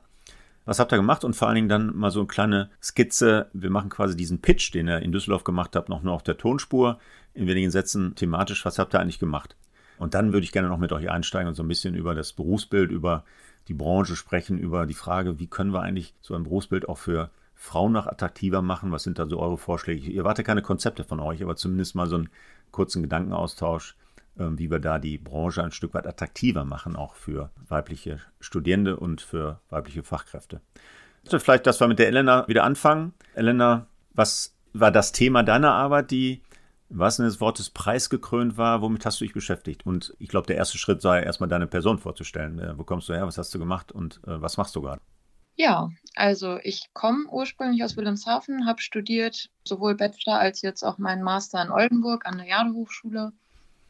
Was 0.65 0.79
habt 0.79 0.91
ihr 0.91 0.98
gemacht? 0.98 1.24
Und 1.24 1.36
vor 1.36 1.48
allen 1.48 1.55
Dingen 1.55 1.69
dann 1.69 1.95
mal 1.95 2.12
so 2.12 2.19
eine 2.19 2.27
kleine 2.27 2.69
Skizze. 2.81 3.50
Wir 3.53 3.69
machen 3.69 3.89
quasi 3.89 4.17
diesen 4.17 4.41
Pitch, 4.41 4.74
den 4.74 4.88
ihr 4.88 5.00
in 5.00 5.12
Düsseldorf 5.12 5.43
gemacht 5.43 5.75
habt, 5.75 5.89
noch 5.89 6.01
nur 6.01 6.13
auf 6.13 6.24
der 6.24 6.38
Tonspur. 6.38 7.00
In 7.34 7.48
wenigen 7.48 7.69
Sätzen 7.69 8.15
thematisch. 8.15 8.65
Was 8.65 8.79
habt 8.79 8.95
ihr 8.95 9.00
eigentlich 9.00 9.19
gemacht? 9.19 9.55
Und 9.98 10.13
dann 10.13 10.34
würde 10.34 10.43
ich 10.43 10.51
gerne 10.51 10.67
noch 10.67 10.77
mit 10.77 10.91
euch 10.91 11.10
einsteigen 11.10 11.48
und 11.48 11.55
so 11.55 11.63
ein 11.63 11.67
bisschen 11.67 11.95
über 11.95 12.15
das 12.15 12.34
Berufsbild, 12.34 12.91
über 12.91 13.24
die 13.67 13.74
Branche 13.74 14.15
sprechen, 14.15 14.57
über 14.57 14.86
die 14.86 14.93
Frage, 14.93 15.39
wie 15.39 15.48
können 15.48 15.74
wir 15.74 15.81
eigentlich 15.81 16.13
so 16.22 16.36
ein 16.36 16.43
Berufsbild 16.43 16.88
auch 16.89 16.98
für 16.98 17.29
Frauen 17.55 17.93
noch 17.93 18.07
attraktiver 18.07 18.62
machen? 18.62 18.91
Was 18.91 19.03
sind 19.03 19.17
da 19.17 19.27
so 19.27 19.39
eure 19.39 19.57
Vorschläge? 19.57 20.10
Ihr 20.10 20.24
wartet 20.24 20.45
keine 20.45 20.62
Konzepte 20.62 21.03
von 21.03 21.19
euch, 21.19 21.41
aber 21.41 21.55
zumindest 21.55 21.95
mal 21.95 22.07
so 22.07 22.17
einen 22.17 22.29
kurzen 22.72 23.01
Gedankenaustausch, 23.03 23.95
wie 24.38 24.70
wir 24.70 24.80
da 24.80 25.00
die 25.00 25.18
Branche 25.18 25.63
ein 25.63 25.72
Stück 25.72 25.94
weit 25.94 26.08
attraktiver 26.08 26.65
machen, 26.65 26.96
auch 26.96 27.15
für 27.15 27.51
weibliche 27.68 28.20
Studierende 28.39 28.98
und 28.98 29.22
für 29.22 29.62
weibliche 29.70 30.04
Fachkräfte. 30.04 30.62
Also 31.24 31.39
vielleicht, 31.39 31.65
dass 31.65 31.80
wir 31.80 31.88
mit 31.88 32.00
der 32.00 32.08
Elena 32.08 32.48
wieder 32.48 32.63
anfangen. 32.63 33.13
Elena, 33.34 33.88
was 34.13 34.54
war 34.74 34.92
das 34.92 35.12
Thema 35.12 35.44
deiner 35.44 35.74
Arbeit, 35.74 36.12
die 36.12 36.42
Was 36.89 37.18
denn 37.18 37.25
des 37.25 37.42
Wortes 37.42 37.72
preisgekrönt 37.72 38.58
war, 38.58 38.82
womit 38.82 39.06
hast 39.06 39.20
du 39.20 39.25
dich 39.25 39.34
beschäftigt? 39.34 39.86
Und 39.88 40.13
ich 40.20 40.30
glaube, 40.30 40.46
der 40.46 40.56
erste 40.56 40.77
Schritt 40.77 41.01
sei 41.01 41.24
erstmal 41.24 41.50
deine 41.50 41.65
Person 41.65 41.98
vorzustellen. 41.98 42.60
Äh, 42.60 42.77
wo 42.77 42.84
kommst 42.84 43.10
du 43.10 43.13
her? 43.13 43.25
Was 43.25 43.39
hast 43.39 43.54
du 43.56 43.60
gemacht 43.60 43.92
und 43.92 44.22
äh, 44.27 44.39
was 44.39 44.58
machst 44.58 44.75
du 44.75 44.82
gerade? 44.82 45.01
Ja, 45.56 45.89
also 46.15 46.60
ich 46.63 46.89
komme 46.94 47.25
ursprünglich 47.30 47.84
aus 47.84 47.98
Wilhelmshaven, 47.98 48.68
habe 48.68 48.82
studiert 48.82 49.50
sowohl 49.63 49.96
Bachelor 49.96 50.38
als 50.38 50.62
jetzt 50.62 50.84
auch 50.84 50.98
meinen 50.98 51.24
Master 51.24 51.62
in 51.63 51.72
Oldenburg 51.72 52.25
an 52.25 52.38
der 52.38 52.48
Jade 52.48 52.74
Hochschule. 52.74 53.32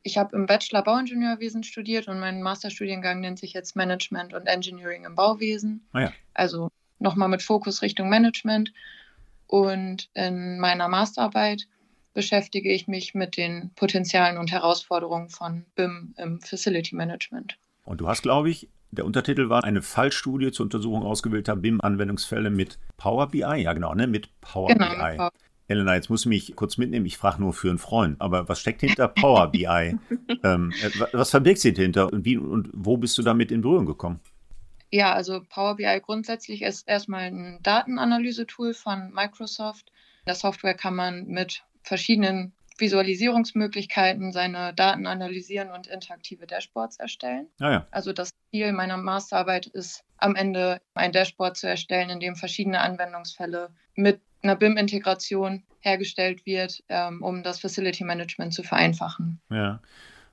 Ich 0.05 0.19
habe 0.19 0.35
im 0.35 0.45
Bachelor 0.45 0.83
Bauingenieurwesen 0.83 1.63
studiert 1.63 2.07
und 2.07 2.19
mein 2.19 2.43
Masterstudiengang 2.43 3.21
nennt 3.21 3.39
sich 3.39 3.53
jetzt 3.53 3.75
Management 3.75 4.35
und 4.35 4.45
Engineering 4.45 5.03
im 5.03 5.15
Bauwesen. 5.15 5.83
Ah 5.93 6.01
ja. 6.01 6.13
Also 6.35 6.69
nochmal 6.99 7.27
mit 7.27 7.41
Fokus 7.41 7.81
Richtung 7.81 8.07
Management. 8.07 8.71
Und 9.47 10.11
in 10.13 10.59
meiner 10.59 10.89
Masterarbeit 10.89 11.67
beschäftige 12.13 12.71
ich 12.71 12.87
mich 12.87 13.15
mit 13.15 13.35
den 13.35 13.71
Potenzialen 13.73 14.37
und 14.37 14.51
Herausforderungen 14.51 15.29
von 15.29 15.65
BIM 15.73 16.13
im 16.17 16.39
Facility 16.39 16.93
Management. 16.93 17.57
Und 17.83 17.99
du 17.99 18.07
hast, 18.07 18.21
glaube 18.21 18.51
ich, 18.51 18.69
der 18.91 19.05
Untertitel 19.05 19.49
war 19.49 19.63
eine 19.63 19.81
Fallstudie 19.81 20.51
zur 20.51 20.65
Untersuchung 20.65 21.01
ausgewählter 21.01 21.55
BIM-Anwendungsfälle 21.55 22.51
mit 22.51 22.77
Power 22.97 23.29
BI. 23.29 23.39
Ja, 23.39 23.73
genau, 23.73 23.95
ne? 23.95 24.05
Mit 24.05 24.29
Power 24.39 24.67
Genau, 24.67 24.85
BI. 24.87 25.17
Power- 25.17 25.31
Elena, 25.67 25.95
jetzt 25.95 26.09
musst 26.09 26.25
du 26.25 26.29
mich 26.29 26.55
kurz 26.55 26.77
mitnehmen. 26.77 27.05
Ich 27.05 27.17
frage 27.17 27.41
nur 27.41 27.53
für 27.53 27.69
einen 27.69 27.77
Freund. 27.79 28.21
Aber 28.21 28.47
was 28.47 28.59
steckt 28.59 28.81
hinter 28.81 29.07
Power 29.07 29.47
BI? 29.51 29.65
ähm, 30.43 30.73
äh, 30.81 30.91
wa- 30.99 31.09
was 31.11 31.31
verbirgt 31.31 31.59
sich 31.59 31.73
dahinter 31.73 32.11
und, 32.13 32.23
wie, 32.25 32.37
und 32.37 32.69
wo 32.73 32.97
bist 32.97 33.17
du 33.17 33.23
damit 33.23 33.51
in 33.51 33.61
Berührung 33.61 33.85
gekommen? 33.85 34.19
Ja, 34.91 35.13
also 35.13 35.41
Power 35.49 35.75
BI 35.77 35.99
grundsätzlich 36.03 36.61
ist 36.61 36.87
erstmal 36.87 37.23
ein 37.23 37.59
Datenanalyse-Tool 37.63 38.73
von 38.75 39.11
Microsoft. 39.13 39.89
In 39.89 40.25
der 40.27 40.35
Software 40.35 40.75
kann 40.75 40.95
man 40.95 41.25
mit 41.25 41.63
verschiedenen 41.83 42.53
Visualisierungsmöglichkeiten 42.77 44.31
seine 44.31 44.73
Daten 44.73 45.07
analysieren 45.07 45.71
und 45.71 45.87
interaktive 45.87 46.45
Dashboards 46.45 46.97
erstellen. 46.97 47.47
Ah 47.59 47.71
ja, 47.71 47.87
Also 47.91 48.13
das 48.13 48.31
Ziel 48.51 48.71
meiner 48.73 48.97
Masterarbeit 48.97 49.65
ist 49.67 50.03
am 50.17 50.35
Ende 50.35 50.79
ein 50.93 51.11
Dashboard 51.11 51.57
zu 51.57 51.67
erstellen, 51.67 52.09
in 52.09 52.19
dem 52.19 52.35
verschiedene 52.35 52.81
Anwendungsfälle 52.81 53.69
mit 53.95 54.21
einer 54.45 54.55
BIM-Integration 54.55 55.63
hergestellt 55.79 56.45
wird, 56.45 56.83
ähm, 56.89 57.21
um 57.21 57.43
das 57.43 57.59
Facility 57.59 58.03
Management 58.03 58.53
zu 58.53 58.63
vereinfachen. 58.63 59.39
ja. 59.49 59.79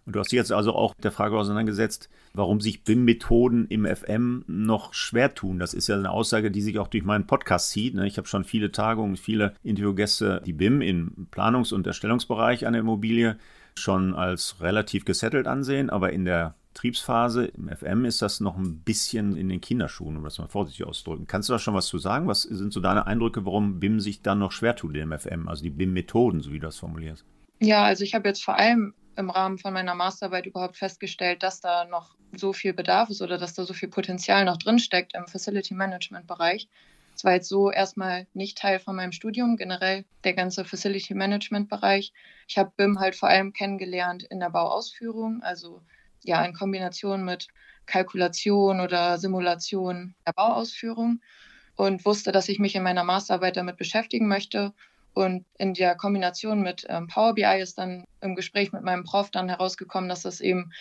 Und 0.04 0.16
du 0.16 0.20
hast 0.20 0.32
dich 0.32 0.36
jetzt 0.36 0.50
also 0.50 0.74
auch 0.74 0.96
mit 0.96 1.04
der 1.04 1.12
Frage 1.12 1.38
auseinandergesetzt, 1.38 2.10
warum 2.34 2.60
sich 2.60 2.82
BIM-Methoden 2.82 3.68
im 3.68 3.86
FM 3.86 4.44
noch 4.48 4.94
schwer 4.94 5.32
tun. 5.34 5.60
Das 5.60 5.74
ist 5.74 5.86
ja 5.86 5.96
eine 5.96 6.10
Aussage, 6.10 6.50
die 6.50 6.60
sich 6.60 6.78
auch 6.80 6.88
durch 6.88 7.04
meinen 7.04 7.26
Podcast 7.26 7.70
zieht. 7.70 7.94
ne? 7.94 8.06
Ich 8.06 8.18
habe 8.18 8.26
schon 8.26 8.42
viele 8.42 8.72
Tagungen, 8.72 9.16
viele 9.16 9.54
Interviewgäste, 9.62 10.42
die 10.44 10.52
BIM 10.52 10.80
im 10.80 11.28
Planungs- 11.30 11.72
und 11.72 11.86
Erstellungsbereich 11.86 12.66
einer 12.66 12.78
Immobilie 12.78 13.36
schon 13.76 14.14
als 14.14 14.60
relativ 14.60 15.04
gesettelt 15.04 15.46
ansehen, 15.46 15.88
aber 15.88 16.12
in 16.12 16.24
der 16.24 16.56
Betriebsphase 16.72 17.44
im 17.44 17.68
FM 17.68 18.04
ist 18.04 18.22
das 18.22 18.40
noch 18.40 18.56
ein 18.56 18.78
bisschen 18.78 19.36
in 19.36 19.48
den 19.48 19.60
Kinderschuhen, 19.60 20.16
um 20.16 20.24
das 20.24 20.38
mal 20.38 20.48
vorsichtig 20.48 20.86
auszudrücken. 20.86 21.26
Kannst 21.26 21.48
du 21.48 21.52
da 21.52 21.58
schon 21.58 21.74
was 21.74 21.86
zu 21.86 21.98
sagen? 21.98 22.28
Was 22.28 22.42
sind 22.42 22.72
so 22.72 22.80
deine 22.80 23.06
Eindrücke, 23.06 23.44
warum 23.44 23.78
BIM 23.78 24.00
sich 24.00 24.22
dann 24.22 24.38
noch 24.38 24.52
schwer 24.52 24.74
tut 24.74 24.96
im 24.96 25.16
FM, 25.16 25.48
also 25.48 25.62
die 25.62 25.70
BIM-Methoden, 25.70 26.40
so 26.40 26.50
wie 26.50 26.58
du 26.58 26.66
das 26.66 26.78
formulierst? 26.78 27.24
Ja, 27.60 27.84
also 27.84 28.04
ich 28.04 28.14
habe 28.14 28.28
jetzt 28.28 28.42
vor 28.42 28.58
allem 28.58 28.94
im 29.16 29.28
Rahmen 29.28 29.58
von 29.58 29.74
meiner 29.74 29.94
Masterarbeit 29.94 30.46
überhaupt 30.46 30.76
festgestellt, 30.76 31.42
dass 31.42 31.60
da 31.60 31.84
noch 31.84 32.16
so 32.34 32.52
viel 32.52 32.72
Bedarf 32.72 33.10
ist 33.10 33.20
oder 33.20 33.36
dass 33.36 33.54
da 33.54 33.64
so 33.64 33.74
viel 33.74 33.90
Potenzial 33.90 34.44
noch 34.46 34.56
drinsteckt 34.56 35.14
im 35.14 35.26
Facility 35.26 35.74
Management 35.74 36.26
Bereich. 36.26 36.68
Es 37.14 37.24
war 37.24 37.34
jetzt 37.34 37.48
so 37.48 37.70
erstmal 37.70 38.26
nicht 38.32 38.56
Teil 38.56 38.80
von 38.80 38.96
meinem 38.96 39.12
Studium, 39.12 39.58
generell 39.58 40.06
der 40.24 40.32
ganze 40.32 40.64
Facility 40.64 41.14
Management 41.14 41.68
Bereich. 41.68 42.14
Ich 42.48 42.56
habe 42.56 42.72
BIM 42.74 42.98
halt 43.00 43.14
vor 43.14 43.28
allem 43.28 43.52
kennengelernt 43.52 44.22
in 44.22 44.40
der 44.40 44.48
Bauausführung, 44.48 45.42
also 45.42 45.82
ja 46.24 46.44
in 46.44 46.54
Kombination 46.54 47.24
mit 47.24 47.48
Kalkulation 47.86 48.80
oder 48.80 49.18
Simulation 49.18 50.14
der 50.26 50.32
Bauausführung 50.32 51.20
und 51.76 52.04
wusste, 52.04 52.32
dass 52.32 52.48
ich 52.48 52.58
mich 52.58 52.74
in 52.74 52.82
meiner 52.82 53.04
Masterarbeit 53.04 53.56
damit 53.56 53.76
beschäftigen 53.76 54.28
möchte. 54.28 54.72
Und 55.14 55.44
in 55.58 55.74
der 55.74 55.94
Kombination 55.94 56.62
mit 56.62 56.86
ähm, 56.88 57.06
Power 57.06 57.34
BI 57.34 57.60
ist 57.60 57.76
dann 57.78 58.06
im 58.20 58.34
Gespräch 58.34 58.72
mit 58.72 58.82
meinem 58.82 59.04
Prof 59.04 59.30
dann 59.30 59.48
herausgekommen, 59.48 60.08
dass 60.08 60.22
das 60.22 60.40
eben 60.40 60.72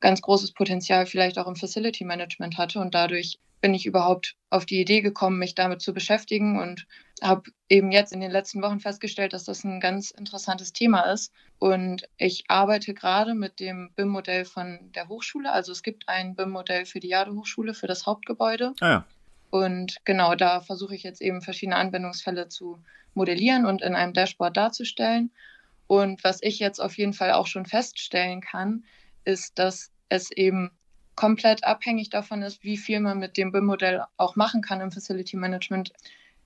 ganz 0.00 0.20
großes 0.20 0.52
Potenzial 0.52 1.06
vielleicht 1.06 1.38
auch 1.38 1.46
im 1.46 1.56
Facility 1.56 2.04
Management 2.04 2.58
hatte. 2.58 2.80
Und 2.80 2.94
dadurch 2.94 3.38
bin 3.64 3.72
ich 3.72 3.86
überhaupt 3.86 4.36
auf 4.50 4.66
die 4.66 4.78
Idee 4.78 5.00
gekommen, 5.00 5.38
mich 5.38 5.54
damit 5.54 5.80
zu 5.80 5.94
beschäftigen 5.94 6.60
und 6.60 6.86
habe 7.22 7.50
eben 7.70 7.92
jetzt 7.92 8.12
in 8.12 8.20
den 8.20 8.30
letzten 8.30 8.60
Wochen 8.60 8.78
festgestellt, 8.78 9.32
dass 9.32 9.44
das 9.44 9.64
ein 9.64 9.80
ganz 9.80 10.10
interessantes 10.10 10.74
Thema 10.74 11.10
ist. 11.10 11.32
Und 11.58 12.06
ich 12.18 12.44
arbeite 12.48 12.92
gerade 12.92 13.34
mit 13.34 13.60
dem 13.60 13.90
BIM-Modell 13.96 14.44
von 14.44 14.92
der 14.94 15.08
Hochschule. 15.08 15.50
Also 15.50 15.72
es 15.72 15.82
gibt 15.82 16.10
ein 16.10 16.34
BIM-Modell 16.34 16.84
für 16.84 17.00
die 17.00 17.08
Jade 17.08 17.34
Hochschule 17.34 17.72
für 17.72 17.86
das 17.86 18.04
Hauptgebäude. 18.04 18.74
Ah 18.80 18.88
ja, 18.88 19.06
Und 19.48 19.96
genau 20.04 20.34
da 20.34 20.60
versuche 20.60 20.94
ich 20.94 21.02
jetzt 21.02 21.22
eben 21.22 21.40
verschiedene 21.40 21.76
Anwendungsfälle 21.76 22.48
zu 22.50 22.82
modellieren 23.14 23.64
und 23.64 23.80
in 23.80 23.94
einem 23.94 24.12
Dashboard 24.12 24.58
darzustellen. 24.58 25.30
Und 25.86 26.22
was 26.22 26.42
ich 26.42 26.58
jetzt 26.58 26.80
auf 26.80 26.98
jeden 26.98 27.14
Fall 27.14 27.32
auch 27.32 27.46
schon 27.46 27.64
feststellen 27.64 28.42
kann, 28.42 28.84
ist, 29.24 29.58
dass 29.58 29.90
es 30.08 30.30
eben 30.30 30.70
komplett 31.16 31.64
abhängig 31.64 32.10
davon 32.10 32.42
ist, 32.42 32.62
wie 32.62 32.76
viel 32.76 33.00
man 33.00 33.18
mit 33.18 33.36
dem 33.36 33.52
BIM-Modell 33.52 34.04
auch 34.16 34.36
machen 34.36 34.62
kann 34.62 34.80
im 34.80 34.90
Facility 34.90 35.36
Management. 35.36 35.92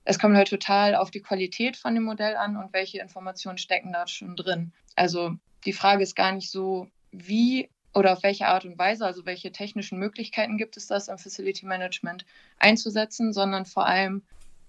Es 0.05 0.19
kommt 0.19 0.35
halt 0.35 0.49
total 0.49 0.95
auf 0.95 1.11
die 1.11 1.21
Qualität 1.21 1.77
von 1.77 1.93
dem 1.93 2.03
Modell 2.03 2.35
an 2.35 2.57
und 2.57 2.73
welche 2.73 2.99
Informationen 2.99 3.57
stecken 3.57 3.93
da 3.93 4.07
schon 4.07 4.35
drin. 4.35 4.71
Also 4.95 5.35
die 5.65 5.73
Frage 5.73 6.03
ist 6.03 6.15
gar 6.15 6.31
nicht 6.31 6.49
so, 6.49 6.87
wie 7.11 7.69
oder 7.93 8.13
auf 8.13 8.23
welche 8.23 8.47
Art 8.47 8.65
und 8.65 8.77
Weise, 8.77 9.05
also 9.05 9.25
welche 9.25 9.51
technischen 9.51 9.97
Möglichkeiten 9.97 10.57
gibt 10.57 10.77
es 10.77 10.87
das 10.87 11.07
im 11.07 11.17
Facility 11.17 11.65
Management 11.65 12.25
einzusetzen, 12.59 13.33
sondern 13.33 13.65
vor 13.65 13.87
allem, 13.87 14.21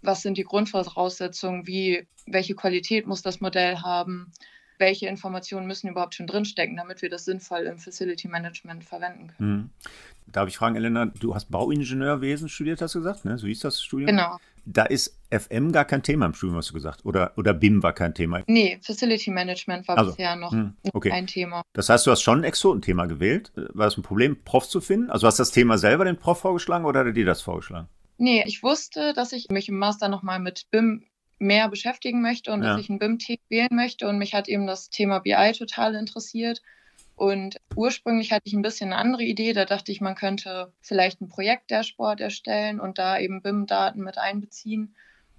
was 0.03 0.23
sind 0.23 0.39
die 0.39 0.45
Grundvoraussetzungen, 0.45 1.67
wie, 1.67 2.07
welche 2.27 2.55
Qualität 2.55 3.07
muss 3.07 3.21
das 3.21 3.41
Modell 3.41 3.79
haben, 3.79 4.33
welche 4.81 5.07
Informationen 5.07 5.67
müssen 5.67 5.89
überhaupt 5.89 6.15
schon 6.15 6.27
drinstecken, 6.27 6.77
damit 6.77 7.03
wir 7.03 7.11
das 7.11 7.25
sinnvoll 7.25 7.61
im 7.61 7.79
Facility 7.79 8.29
Management 8.29 8.85
verwenden 8.85 9.29
können. 9.29 9.53
Hm. 9.53 9.71
Darf 10.27 10.49
ich 10.49 10.57
fragen, 10.57 10.77
Elena, 10.77 11.07
du 11.07 11.35
hast 11.35 11.51
Bauingenieurwesen 11.51 12.49
studiert, 12.49 12.81
hast 12.81 12.95
du 12.95 13.01
gesagt, 13.01 13.25
ne? 13.25 13.37
So 13.39 13.47
hieß 13.47 13.61
das 13.61 13.83
Studium? 13.83 14.09
Genau. 14.09 14.37
Da 14.65 14.85
ist 14.85 15.17
FM 15.31 15.73
gar 15.73 15.85
kein 15.85 16.03
Thema 16.03 16.27
im 16.27 16.35
Studium, 16.35 16.57
hast 16.59 16.71
du 16.71 16.75
gesagt. 16.75 17.05
Oder, 17.05 17.33
oder 17.37 17.55
BIM 17.55 17.83
war 17.83 17.93
kein 17.93 18.15
Thema. 18.15 18.43
Nee, 18.47 18.79
Facility 18.83 19.31
Management 19.31 19.89
war 19.89 19.99
Also, 19.99 20.11
bisher 20.11 20.37
noch 20.37 20.53
hm, 20.53 20.75
okay. 20.93 21.11
ein 21.11 21.27
Thema. 21.27 21.63
Das 21.73 21.89
heißt, 21.89 22.07
du 22.07 22.11
hast 22.11 22.23
schon 22.23 22.41
ein 22.41 22.45
Exotenthema 22.45 23.07
gewählt. 23.07 23.53
War 23.55 23.87
das 23.87 23.97
ein 23.97 24.03
Problem, 24.03 24.37
Prof 24.45 24.69
zu 24.69 24.81
finden? 24.81 25.11
Also 25.11 25.27
hast 25.27 25.39
du 25.39 25.43
das 25.43 25.51
Thema 25.51 25.79
selber 25.79 26.05
den 26.05 26.17
Prof 26.17 26.41
vorgeschlagen 26.41 26.85
oder 26.85 27.01
hat 27.01 27.07
er 27.07 27.13
dir 27.13 27.27
das 27.27 27.43
vorgeschlagen? 27.43 27.89
Nee, 28.19 28.45
ich 28.47 28.63
wusste, 28.63 29.15
dass 29.15 29.33
ich 29.33 29.49
mich 29.49 29.69
im 29.71 29.79
Master 29.79 30.09
nochmal 30.09 30.41
mit 30.41 30.71
BIM 30.71 31.05
mehr 31.41 31.69
beschäftigen 31.69 32.23
möchte 32.23 32.53
und 32.53 32.63
Ja. 32.63 32.73
dass 32.73 32.81
ich 32.83 32.91
ein 32.91 32.99
BIM-Thema 32.99 33.41
wählen 33.49 33.69
möchte. 33.73 34.07
Und 34.07 34.19
mich 34.19 34.35
hat 34.35 34.47
eben 34.49 34.67
das 34.67 34.91
Thema 34.91 35.19
BI 35.21 35.53
total 35.53 35.95
interessiert. 35.95 36.63
Und 37.17 37.61
ursprünglich 37.77 38.33
hatte 38.33 38.45
ich 38.47 38.53
ein 38.55 38.63
bisschen 38.63 38.93
eine 38.93 39.01
andere 39.01 39.25
Idee. 39.25 39.53
Da 39.53 39.65
dachte 39.65 39.91
ich, 39.93 40.01
man 40.01 40.15
könnte 40.15 40.73
vielleicht 40.81 41.21
ein 41.21 41.29
Projekt-Dashboard 41.29 42.21
erstellen 42.21 42.81
und 42.81 42.99
da 42.99 43.19
eben 43.19 43.43
BIM-Daten 43.43 44.01
mit 44.03 44.17
einbeziehen. 44.19 44.95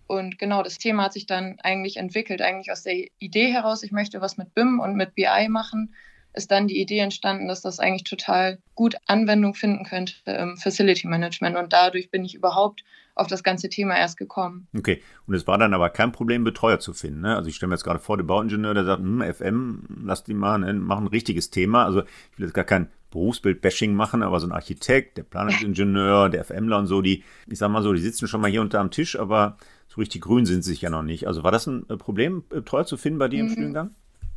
Und 0.07 0.37
genau 0.37 0.61
das 0.61 0.77
Thema 0.77 1.05
hat 1.05 1.13
sich 1.13 1.25
dann 1.25 1.57
eigentlich 1.63 1.97
entwickelt, 1.97 2.41
eigentlich 2.41 2.71
aus 2.71 2.83
der 2.83 3.07
Idee 3.19 3.51
heraus, 3.53 3.81
ich 3.81 3.91
möchte 3.91 4.19
was 4.21 4.37
mit 4.37 4.53
BIM 4.53 4.79
und 4.79 4.95
mit 4.95 5.15
BI 5.15 5.47
machen, 5.47 5.95
ist 6.33 6.51
dann 6.51 6.67
die 6.67 6.79
Idee 6.81 6.99
entstanden, 6.99 7.47
dass 7.47 7.61
das 7.61 7.79
eigentlich 7.79 8.03
total 8.03 8.59
gut 8.75 8.95
Anwendung 9.05 9.53
finden 9.53 9.85
könnte 9.85 10.13
im 10.25 10.57
Facility 10.57 11.07
Management. 11.07 11.57
Und 11.57 11.73
dadurch 11.73 12.09
bin 12.09 12.25
ich 12.25 12.35
überhaupt 12.35 12.83
auf 13.15 13.27
das 13.27 13.43
ganze 13.43 13.69
Thema 13.69 13.97
erst 13.97 14.17
gekommen. 14.17 14.67
Okay, 14.77 15.01
und 15.27 15.33
es 15.35 15.45
war 15.47 15.57
dann 15.57 15.73
aber 15.73 15.89
kein 15.89 16.11
Problem, 16.11 16.43
Betreuer 16.43 16.79
zu 16.79 16.93
finden. 16.93 17.21
Ne? 17.21 17.35
Also 17.35 17.49
ich 17.49 17.55
stelle 17.55 17.69
mir 17.69 17.75
jetzt 17.75 17.83
gerade 17.83 17.99
vor, 17.99 18.17
der 18.17 18.23
Bauingenieur, 18.23 18.73
der 18.73 18.85
sagt, 18.85 19.01
hm, 19.01 19.21
FM, 19.21 19.83
lass 20.03 20.23
die 20.23 20.33
mal, 20.33 20.57
ne, 20.59 20.73
mach 20.73 20.97
ein 20.97 21.07
richtiges 21.07 21.49
Thema. 21.49 21.85
Also 21.85 22.01
ich 22.01 22.37
will 22.39 22.45
jetzt 22.47 22.53
gar 22.53 22.63
kein 22.65 22.89
Berufsbild-Bashing 23.11 23.93
machen, 23.93 24.23
aber 24.23 24.39
so 24.39 24.47
ein 24.47 24.51
Architekt, 24.53 25.17
der 25.17 25.23
Planungsingenieur, 25.23 26.29
der 26.29 26.43
FMler 26.45 26.77
und 26.79 26.87
so, 26.87 27.01
die, 27.01 27.23
ich 27.47 27.57
sag 27.59 27.69
mal 27.69 27.83
so, 27.83 27.93
die 27.93 28.01
sitzen 28.01 28.27
schon 28.27 28.41
mal 28.41 28.49
hier 28.49 28.61
unter 28.61 28.79
am 28.79 28.91
Tisch, 28.91 29.17
aber 29.19 29.57
so 29.87 29.99
richtig 29.99 30.21
grün 30.21 30.45
sind 30.45 30.63
sie 30.63 30.71
sich 30.71 30.81
ja 30.81 30.89
noch 30.89 31.03
nicht. 31.03 31.27
Also 31.27 31.43
war 31.43 31.51
das 31.51 31.67
ein 31.67 31.85
äh, 31.89 31.97
Problem, 31.97 32.43
Betreuer 32.49 32.85
zu 32.85 32.97
finden 32.97 33.19
bei 33.19 33.27
dir 33.27 33.41
im 33.41 33.47
Mhm. 33.47 33.51
Studiengang? 33.51 33.89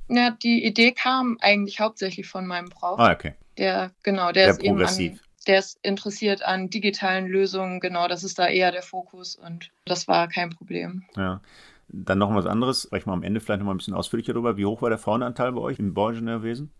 Ja, 0.08 0.30
die 0.30 0.64
Idee 0.66 0.92
kam 0.92 1.38
eigentlich 1.40 1.80
hauptsächlich 1.80 2.26
von 2.28 2.46
meinem 2.46 2.68
Prof. 2.68 2.98
Ah, 2.98 3.12
okay. 3.12 3.34
Der, 3.56 3.90
genau, 4.02 4.32
der 4.32 4.44
Sehr 4.44 4.52
ist 4.54 4.62
eben 4.62 4.74
progressiv. 4.76 5.12
an, 5.12 5.20
der 5.44 5.58
ist 5.58 5.78
interessiert 5.82 6.42
an 6.44 6.70
digitalen 6.70 7.26
Lösungen, 7.26 7.80
genau, 7.80 8.08
das 8.08 8.24
ist 8.24 8.38
da 8.38 8.48
eher 8.48 8.72
der 8.72 8.82
Fokus 8.82 9.36
und 9.36 9.70
das 9.84 10.08
war 10.08 10.28
kein 10.28 10.50
Problem. 10.50 11.04
Ja. 11.16 11.40
Dann 11.88 12.18
noch 12.18 12.34
was 12.34 12.46
anderes, 12.46 12.82
sprechen 12.84 13.10
wir 13.10 13.12
am 13.12 13.22
Ende 13.22 13.40
vielleicht 13.40 13.60
noch 13.60 13.66
mal 13.66 13.74
ein 13.74 13.76
bisschen 13.76 13.94
ausführlicher 13.94 14.32
darüber. 14.32 14.56
Wie 14.56 14.64
hoch 14.64 14.80
war 14.82 14.88
der 14.88 14.98
Frauenanteil 14.98 15.52
bei 15.52 15.60
euch 15.60 15.78
im 15.78 15.92
Bauingenieurwesen? 15.94 16.72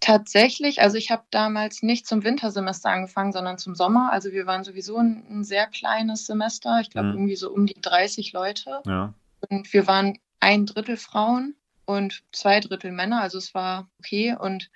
Tatsächlich, 0.00 0.80
also 0.80 0.96
ich 0.96 1.10
habe 1.10 1.22
damals 1.30 1.82
nicht 1.82 2.06
zum 2.06 2.24
Wintersemester 2.24 2.90
angefangen, 2.90 3.32
sondern 3.32 3.58
zum 3.58 3.74
Sommer. 3.74 4.10
Also 4.12 4.32
wir 4.32 4.46
waren 4.46 4.64
sowieso 4.64 4.96
ein, 4.96 5.24
ein 5.30 5.44
sehr 5.44 5.66
kleines 5.66 6.26
Semester, 6.26 6.80
ich 6.80 6.90
glaube 6.90 7.08
Mhm. 7.08 7.14
irgendwie 7.14 7.36
so 7.36 7.52
um 7.52 7.66
die 7.66 7.80
30 7.80 8.32
Leute. 8.32 8.80
Ja. 8.86 9.14
Und 9.48 9.72
wir 9.72 9.86
waren 9.86 10.18
ein 10.40 10.66
Drittel 10.66 10.96
Frauen 10.96 11.54
und 11.84 12.22
zwei 12.32 12.58
Drittel 12.60 12.90
Männer. 12.90 13.20
Also 13.20 13.38
es 13.38 13.54
war 13.54 13.88
okay. 14.00 14.36
Und 14.38 14.70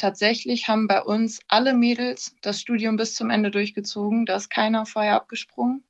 tatsächlich 0.00 0.68
haben 0.68 0.86
bei 0.86 1.02
uns 1.02 1.40
alle 1.48 1.74
Mädels 1.74 2.34
das 2.42 2.60
Studium 2.60 2.96
bis 2.96 3.14
zum 3.14 3.30
Ende 3.30 3.50
durchgezogen. 3.50 4.26
Da 4.26 4.36
ist 4.36 4.50
keiner 4.50 4.86
vorher 4.86 5.14
abgesprungen. 5.14 5.84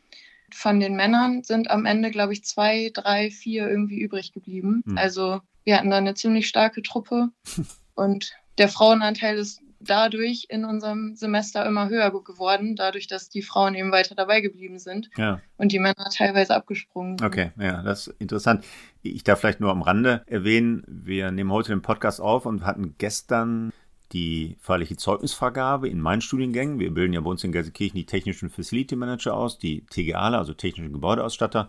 Von 0.52 0.81
den 0.81 0.97
Männern 0.97 1.43
sind 1.45 1.71
am 1.71 1.87
Ende, 1.87 2.11
glaube 2.11 2.33
ich, 2.33 2.45
zwei, 2.45 2.90
drei, 2.93 3.31
vier 3.31 3.69
irgendwie 3.69 4.00
übrig 4.00 4.33
geblieben. 4.33 4.83
Hm. 4.87 4.99
Also 4.99 5.40
wir 5.64 5.76
hatten 5.76 5.90
da 5.90 5.99
eine 5.99 6.14
ziemlich 6.14 6.49
starke 6.49 6.83
Truppe. 6.83 7.31
Und 7.95 8.33
der 8.59 8.69
Frauenanteil 8.69 9.38
ist 9.38 9.61
dadurch 9.81 10.47
in 10.49 10.64
unserem 10.64 11.17
Semester 11.17 11.64
immer 11.67 11.88
höher 11.88 12.11
geworden, 12.11 12.76
dadurch, 12.76 13.07
dass 13.07 13.31
die 13.31 13.43
Frauen 13.43 13.75
eben 13.75 13.90
weiter 13.93 14.14
dabei 14.14 14.40
geblieben 14.40 14.79
sind 14.79 15.11
ja. 15.17 15.40
und 15.57 15.73
die 15.73 15.79
Männer 15.79 16.11
teilweise 16.14 16.55
abgesprungen 16.55 17.19
sind. 17.19 17.26
Okay, 17.26 17.50
ja, 17.59 17.83
das 17.83 18.07
ist 18.07 18.21
interessant. 18.21 18.64
Ich 19.02 19.25
darf 19.25 19.40
vielleicht 19.40 19.61
nur 19.61 19.71
am 19.71 19.83
Rande 19.83 20.23
erwähnen, 20.26 20.85
wir 20.87 21.31
nehmen 21.31 21.50
heute 21.50 21.73
den 21.73 21.83
Podcast 21.83 22.21
auf 22.21 22.45
und 22.45 22.67
hatten 22.67 22.95
gestern 22.99 23.73
die 24.12 24.57
feierliche 24.61 24.97
Zeugnisvergabe 24.97 25.88
in 25.88 26.00
meinen 26.00 26.21
Studiengängen. 26.21 26.79
Wir 26.79 26.93
bilden 26.93 27.12
ja 27.12 27.21
bei 27.21 27.31
uns 27.31 27.45
in 27.45 27.52
Gelsenkirchen 27.52 27.97
die 27.97 28.07
technischen 28.07 28.50
Facility 28.50 28.97
Manager 28.97 29.35
aus, 29.35 29.59
die 29.59 29.87
TGAler, 29.87 30.38
also 30.38 30.55
technischen 30.55 30.93
Gebäudeausstatter 30.93 31.69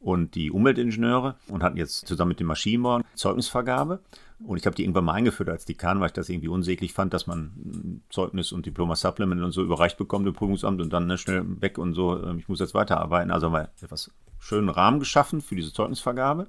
und 0.00 0.34
die 0.34 0.50
Umweltingenieure 0.50 1.36
und 1.48 1.62
hatten 1.62 1.76
jetzt 1.76 2.06
zusammen 2.06 2.30
mit 2.30 2.40
dem 2.40 2.46
Maschinenbau 2.46 3.00
Zeugnisvergabe. 3.14 4.00
Und 4.46 4.56
ich 4.56 4.64
habe 4.64 4.74
die 4.74 4.84
irgendwann 4.84 5.04
mal 5.04 5.12
eingeführt 5.12 5.50
als 5.50 5.66
Dekan, 5.66 6.00
weil 6.00 6.06
ich 6.06 6.12
das 6.14 6.30
irgendwie 6.30 6.48
unsäglich 6.48 6.94
fand, 6.94 7.12
dass 7.12 7.26
man 7.26 8.00
Zeugnis 8.08 8.52
und 8.52 8.64
Diploma 8.64 8.96
Supplement 8.96 9.42
und 9.42 9.52
so 9.52 9.62
überreicht 9.62 9.98
bekommt 9.98 10.26
im 10.26 10.32
Prüfungsamt 10.32 10.80
und 10.80 10.90
dann 10.90 11.06
ne, 11.06 11.18
schnell 11.18 11.44
weg 11.60 11.76
und 11.76 11.92
so, 11.92 12.22
ähm, 12.22 12.38
ich 12.38 12.48
muss 12.48 12.60
jetzt 12.60 12.72
weiterarbeiten. 12.72 13.30
Also 13.30 13.48
haben 13.48 13.52
wir 13.52 13.70
etwas 13.82 14.10
schönen 14.38 14.70
Rahmen 14.70 14.98
geschaffen 14.98 15.42
für 15.42 15.56
diese 15.56 15.74
Zeugnisvergabe. 15.74 16.46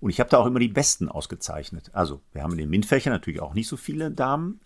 Und 0.00 0.10
ich 0.10 0.20
habe 0.20 0.28
da 0.28 0.38
auch 0.38 0.46
immer 0.46 0.58
die 0.58 0.68
Besten 0.68 1.08
ausgezeichnet. 1.08 1.90
Also 1.94 2.20
wir 2.32 2.42
haben 2.42 2.52
in 2.52 2.58
den 2.58 2.70
MINT-Fächern 2.70 3.12
natürlich 3.12 3.40
auch 3.40 3.54
nicht 3.54 3.68
so 3.68 3.78
viele 3.78 4.10
Damen, 4.10 4.60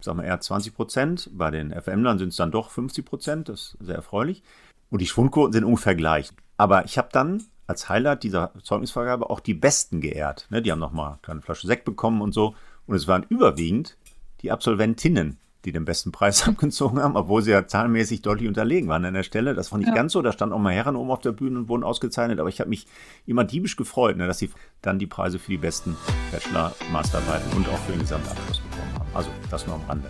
sagen 0.00 0.18
wir 0.18 0.24
eher 0.24 0.40
20 0.40 0.74
Prozent. 0.74 1.30
Bei 1.32 1.50
den 1.50 1.72
FM-Lern 1.72 2.18
sind 2.18 2.28
es 2.28 2.36
dann 2.36 2.50
doch 2.50 2.70
50 2.70 3.04
Prozent, 3.04 3.48
das 3.48 3.74
ist 3.74 3.86
sehr 3.86 3.96
erfreulich. 3.96 4.42
Und 4.90 5.00
die 5.00 5.06
Schwundquoten 5.06 5.52
sind 5.52 5.64
ungefähr 5.64 5.94
gleich. 5.94 6.30
Aber 6.56 6.84
ich 6.84 6.98
habe 6.98 7.08
dann 7.12 7.44
als 7.66 7.88
Highlight 7.88 8.22
dieser 8.22 8.52
Zeugnisvergabe 8.62 9.28
auch 9.28 9.40
die 9.40 9.54
Besten 9.54 10.00
geehrt. 10.00 10.46
Ne, 10.50 10.62
die 10.62 10.72
haben 10.72 10.78
nochmal 10.78 11.10
eine 11.10 11.18
kleine 11.22 11.42
Flasche 11.42 11.66
Sekt 11.66 11.84
bekommen 11.84 12.22
und 12.22 12.32
so. 12.32 12.54
Und 12.86 12.96
es 12.96 13.06
waren 13.06 13.26
überwiegend 13.28 13.96
die 14.40 14.50
Absolventinnen, 14.50 15.38
die 15.64 15.72
den 15.72 15.84
besten 15.84 16.12
Preis 16.12 16.46
abgezogen 16.48 17.00
haben, 17.00 17.16
obwohl 17.16 17.42
sie 17.42 17.50
ja 17.50 17.66
zahlenmäßig 17.66 18.22
deutlich 18.22 18.48
unterlegen 18.48 18.88
waren 18.88 19.04
an 19.04 19.14
der 19.14 19.22
Stelle. 19.22 19.54
Das 19.54 19.72
war 19.72 19.78
nicht 19.78 19.88
ja. 19.88 19.94
ganz 19.94 20.12
so. 20.12 20.22
Da 20.22 20.32
standen 20.32 20.54
auch 20.54 20.58
mal 20.58 20.72
Herren 20.72 20.96
oben 20.96 21.10
auf 21.10 21.20
der 21.20 21.32
Bühne 21.32 21.58
und 21.58 21.68
wurden 21.68 21.84
ausgezeichnet. 21.84 22.40
Aber 22.40 22.48
ich 22.48 22.60
habe 22.60 22.70
mich 22.70 22.86
immer 23.26 23.44
diebisch 23.44 23.76
gefreut, 23.76 24.16
ne, 24.16 24.26
dass 24.26 24.38
sie 24.38 24.50
dann 24.82 24.98
die 24.98 25.06
Preise 25.06 25.38
für 25.38 25.50
die 25.50 25.58
besten 25.58 25.96
Bachelor, 26.30 26.74
Masterarbeiten 26.92 27.50
und 27.56 27.68
auch 27.68 27.78
für 27.78 27.92
den 27.92 28.00
Gesamtabschluss 28.00 28.60
bekommen 28.60 28.94
haben. 28.94 29.06
Also 29.14 29.30
das 29.50 29.66
nur 29.66 29.76
am 29.76 29.82
Rande. 29.88 30.08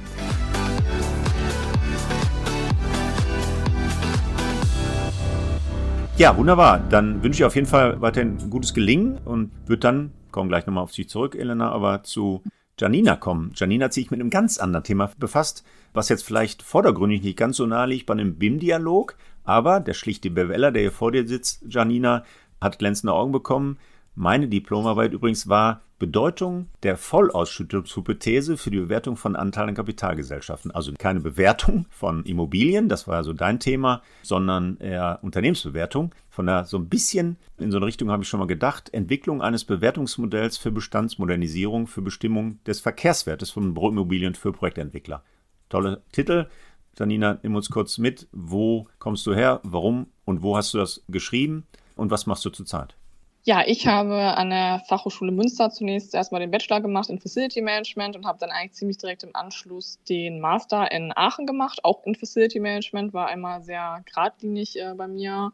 Ja, 6.19 6.37
wunderbar. 6.37 6.81
Dann 6.81 7.23
wünsche 7.23 7.43
ich 7.43 7.45
auf 7.45 7.55
jeden 7.55 7.69
Fall 7.69 8.01
weiterhin 8.01 8.51
gutes 8.51 8.75
Gelingen 8.75 9.19
und 9.25 9.53
würde 9.67 9.81
dann, 9.81 10.13
kommen 10.33 10.49
gleich 10.49 10.67
nochmal 10.67 10.83
auf 10.83 10.91
dich 10.91 11.09
zurück, 11.09 11.37
Elena, 11.37 11.71
aber 11.71 12.03
zu 12.03 12.43
Janina 12.79 13.17
kommen. 13.17 13.53
Janina 13.55 13.87
hat 13.87 13.93
sich 13.93 14.11
mit 14.11 14.21
einem 14.21 14.31
ganz 14.31 14.59
anderen 14.59 14.85
Thema 14.85 15.11
befasst, 15.19 15.65
was 15.93 16.09
jetzt 16.09 16.25
vielleicht 16.25 16.63
vordergründig 16.63 17.23
nicht 17.23 17.37
ganz 17.37 17.57
so 17.57 17.67
nahe 17.67 17.89
liegt 17.89 18.07
bei 18.07 18.15
einem 18.15 18.37
BIM-Dialog, 18.37 19.17
aber 19.45 19.81
der 19.81 19.95
schlichte 19.95 20.31
BWLer, 20.31 20.71
der 20.71 20.83
hier 20.83 20.93
vor 20.93 21.13
dir 21.13 21.27
sitzt, 21.27 21.65
Janina, 21.69 22.25
hat 22.61 22.79
glänzende 22.79 23.13
Augen 23.13 23.33
bekommen. 23.33 23.79
Meine 24.15 24.49
Diplomarbeit 24.49 25.13
übrigens 25.13 25.49
war 25.49 25.83
Bedeutung 25.99 26.69
der 26.85 26.97
Vollausschüttungshypothese 26.97 28.57
für 28.57 28.71
die 28.71 28.79
Bewertung 28.79 29.17
von 29.17 29.35
Anteilen 29.35 29.71
in 29.71 29.75
Kapitalgesellschaften. 29.75 30.71
Also 30.71 30.93
keine 30.97 31.21
Bewertung 31.21 31.87
von 31.91 32.25
Immobilien, 32.25 32.89
das 32.89 33.09
war 33.09 33.17
ja 33.17 33.23
so 33.25 33.33
dein 33.33 33.59
Thema, 33.59 34.03
sondern 34.23 34.79
eher 34.79 35.19
Unternehmensbewertung. 35.23 36.15
Von 36.31 36.47
da 36.47 36.65
so 36.65 36.79
ein 36.79 36.89
bisschen 36.89 37.37
in 37.59 37.73
so 37.73 37.79
eine 37.79 37.87
Richtung 37.87 38.11
habe 38.11 38.23
ich 38.23 38.29
schon 38.29 38.39
mal 38.39 38.47
gedacht. 38.47 38.95
Entwicklung 38.95 39.43
eines 39.43 39.65
Bewertungsmodells 39.65 40.57
für 40.57 40.71
Bestandsmodernisierung, 40.71 41.89
für 41.89 42.03
Bestimmung 42.03 42.63
des 42.65 42.81
Verkehrswertes 42.81 43.51
von 43.51 43.75
Immobilien 43.75 44.37
für 44.37 44.53
Projektentwickler. 44.53 45.25
Tolle 45.69 46.03
Titel. 46.13 46.47
Janina, 46.97 47.39
nimm 47.43 47.57
uns 47.57 47.71
kurz 47.71 47.99
mit. 47.99 48.29
Wo 48.33 48.87
kommst 48.99 49.27
du 49.27 49.35
her? 49.35 49.61
Warum 49.65 50.07
und 50.25 50.43
wo 50.43 50.57
hast 50.57 50.75
du 50.75 50.79
das 50.79 51.03
geschrieben? 51.09 51.67
Und 51.97 52.11
was 52.13 52.27
machst 52.27 52.45
du 52.45 52.51
zurzeit? 52.51 52.97
Ja, 53.49 53.63
ich 53.67 53.87
habe 53.87 54.15
an 54.15 54.51
der 54.51 54.83
Fachhochschule 54.89 55.33
Münster 55.33 55.71
zunächst 55.71 56.15
erstmal 56.15 56.43
den 56.43 56.51
Bachelor 56.51 56.83
gemacht 56.83 57.09
in 57.09 57.19
Facility 57.19 57.63
Management 57.63 58.15
und 58.15 58.27
habe 58.27 58.37
dann 58.39 58.51
eigentlich 58.51 58.75
ziemlich 58.75 58.99
direkt 58.99 59.23
im 59.23 59.35
Anschluss 59.35 59.99
den 60.07 60.39
Master 60.39 60.93
in 60.93 61.15
Aachen 61.17 61.47
gemacht, 61.47 61.83
auch 61.83 62.05
in 62.05 62.15
Facility 62.15 62.61
Management, 62.61 63.15
war 63.15 63.29
einmal 63.29 63.63
sehr 63.63 64.03
geradlinig 64.05 64.79
äh, 64.79 64.93
bei 64.95 65.09
mir 65.09 65.53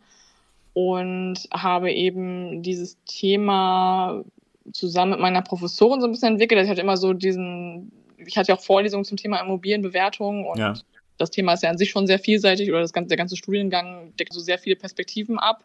und 0.73 1.37
habe 1.53 1.93
eben 1.93 2.65
dieses 2.65 2.99
Thema 3.05 4.25
zusammen 4.73 5.13
mit 5.13 5.21
meiner 5.21 5.43
Professorin 5.43 6.01
so 6.01 6.09
ein 6.09 6.11
bisschen 6.11 6.33
entwickelt. 6.33 6.65
Ich 6.65 6.71
hatte 6.71 6.81
immer 6.81 6.97
so 6.97 7.13
diesen, 7.13 7.93
ich 8.17 8.37
hatte 8.37 8.49
ja 8.49 8.57
auch 8.57 8.61
Vorlesungen 8.61 9.05
zum 9.05 9.19
Thema 9.19 9.39
Immobilienbewertung 9.39 10.49
und 10.49 10.59
ja. 10.59 10.75
das 11.17 11.31
Thema 11.31 11.53
ist 11.53 11.63
ja 11.63 11.71
an 11.71 11.79
sich 11.79 11.91
schon 11.91 12.09
sehr 12.09 12.19
vielseitig 12.19 12.71
oder 12.71 12.81
das 12.81 12.93
ganze, 12.93 13.11
der 13.11 13.19
ganze 13.19 13.37
Studiengang 13.37 14.13
deckt 14.17 14.33
so 14.33 14.41
sehr 14.41 14.59
viele 14.59 14.75
Perspektiven 14.75 15.39
ab 15.39 15.63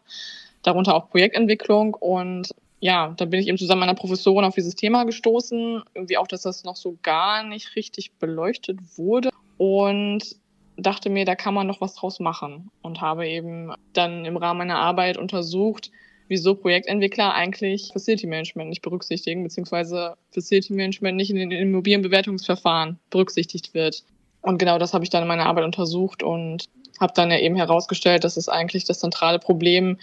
darunter 0.62 0.94
auch 0.94 1.10
Projektentwicklung. 1.10 1.94
Und 1.94 2.50
ja, 2.80 3.14
da 3.16 3.24
bin 3.24 3.40
ich 3.40 3.48
eben 3.48 3.58
zusammen 3.58 3.80
mit 3.80 3.88
einer 3.88 3.98
Professorin 3.98 4.44
auf 4.44 4.54
dieses 4.54 4.74
Thema 4.74 5.04
gestoßen. 5.04 5.82
Irgendwie 5.94 6.16
auch, 6.16 6.26
dass 6.26 6.42
das 6.42 6.64
noch 6.64 6.76
so 6.76 6.96
gar 7.02 7.42
nicht 7.42 7.76
richtig 7.76 8.12
beleuchtet 8.18 8.78
wurde. 8.96 9.30
Und 9.58 10.36
dachte 10.76 11.10
mir, 11.10 11.24
da 11.24 11.34
kann 11.34 11.54
man 11.54 11.66
noch 11.66 11.80
was 11.80 11.94
draus 11.94 12.20
machen. 12.20 12.70
Und 12.82 13.00
habe 13.00 13.28
eben 13.28 13.72
dann 13.92 14.24
im 14.24 14.36
Rahmen 14.36 14.58
meiner 14.58 14.78
Arbeit 14.78 15.18
untersucht, 15.18 15.90
wieso 16.28 16.54
Projektentwickler 16.54 17.34
eigentlich 17.34 17.90
Facility 17.92 18.26
Management 18.26 18.70
nicht 18.70 18.82
berücksichtigen, 18.82 19.42
beziehungsweise 19.42 20.14
Facility 20.30 20.72
Management 20.72 21.16
nicht 21.16 21.30
in 21.30 21.36
den 21.36 21.50
Immobilienbewertungsverfahren 21.50 22.98
berücksichtigt 23.10 23.74
wird. 23.74 24.04
Und 24.40 24.58
genau 24.58 24.78
das 24.78 24.94
habe 24.94 25.04
ich 25.04 25.10
dann 25.10 25.22
in 25.22 25.28
meiner 25.28 25.46
Arbeit 25.46 25.64
untersucht 25.64 26.22
und 26.22 26.68
habe 27.00 27.12
dann 27.16 27.30
ja 27.30 27.38
eben 27.38 27.56
herausgestellt, 27.56 28.24
dass 28.24 28.36
es 28.36 28.48
eigentlich 28.48 28.84
das 28.84 29.00
zentrale 29.00 29.38
Problem 29.38 29.98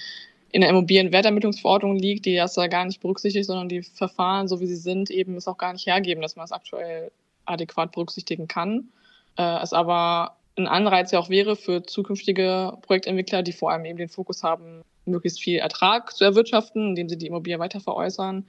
in 0.52 0.62
der 0.62 0.70
Immobilienwertermittlungsverordnung 0.70 1.98
liegt, 1.98 2.26
die 2.26 2.36
das 2.36 2.54
da 2.54 2.68
gar 2.68 2.86
nicht 2.86 3.02
berücksichtigt, 3.02 3.46
sondern 3.46 3.70
die 3.70 3.84
Verfahren, 3.84 4.48
so 4.48 4.60
wie 4.60 4.68
sie 4.68 4.76
sind, 4.76 5.10
eben 5.10 5.36
es 5.36 5.48
auch 5.48 5.58
gar 5.58 5.74
nicht 5.74 5.86
hergeben, 5.86 6.22
dass 6.22 6.36
man 6.36 6.46
es 6.46 6.52
aktuell 6.52 7.12
adäquat 7.46 7.92
berücksichtigen 7.92 8.48
kann. 8.48 8.90
Äh, 9.38 9.62
es 9.62 9.74
aber 9.74 10.38
ein 10.58 10.68
Anreiz 10.68 11.12
ja 11.12 11.20
auch 11.20 11.30
wäre 11.30 11.56
für 11.56 11.84
zukünftige 11.84 12.78
Projektentwickler, 12.82 13.44
die 13.44 13.54
vor 13.54 13.72
allem 13.72 13.86
eben 13.86 13.98
den 13.98 14.10
Fokus 14.10 14.44
haben, 14.44 14.82
möglichst 15.06 15.42
viel 15.42 15.60
Ertrag 15.60 16.16
zu 16.16 16.24
erwirtschaften, 16.24 16.90
indem 16.90 17.10
sie 17.10 17.18
die 17.18 17.28
Immobilie 17.28 17.60
weiter 17.60 17.80
veräußern, 17.80 18.46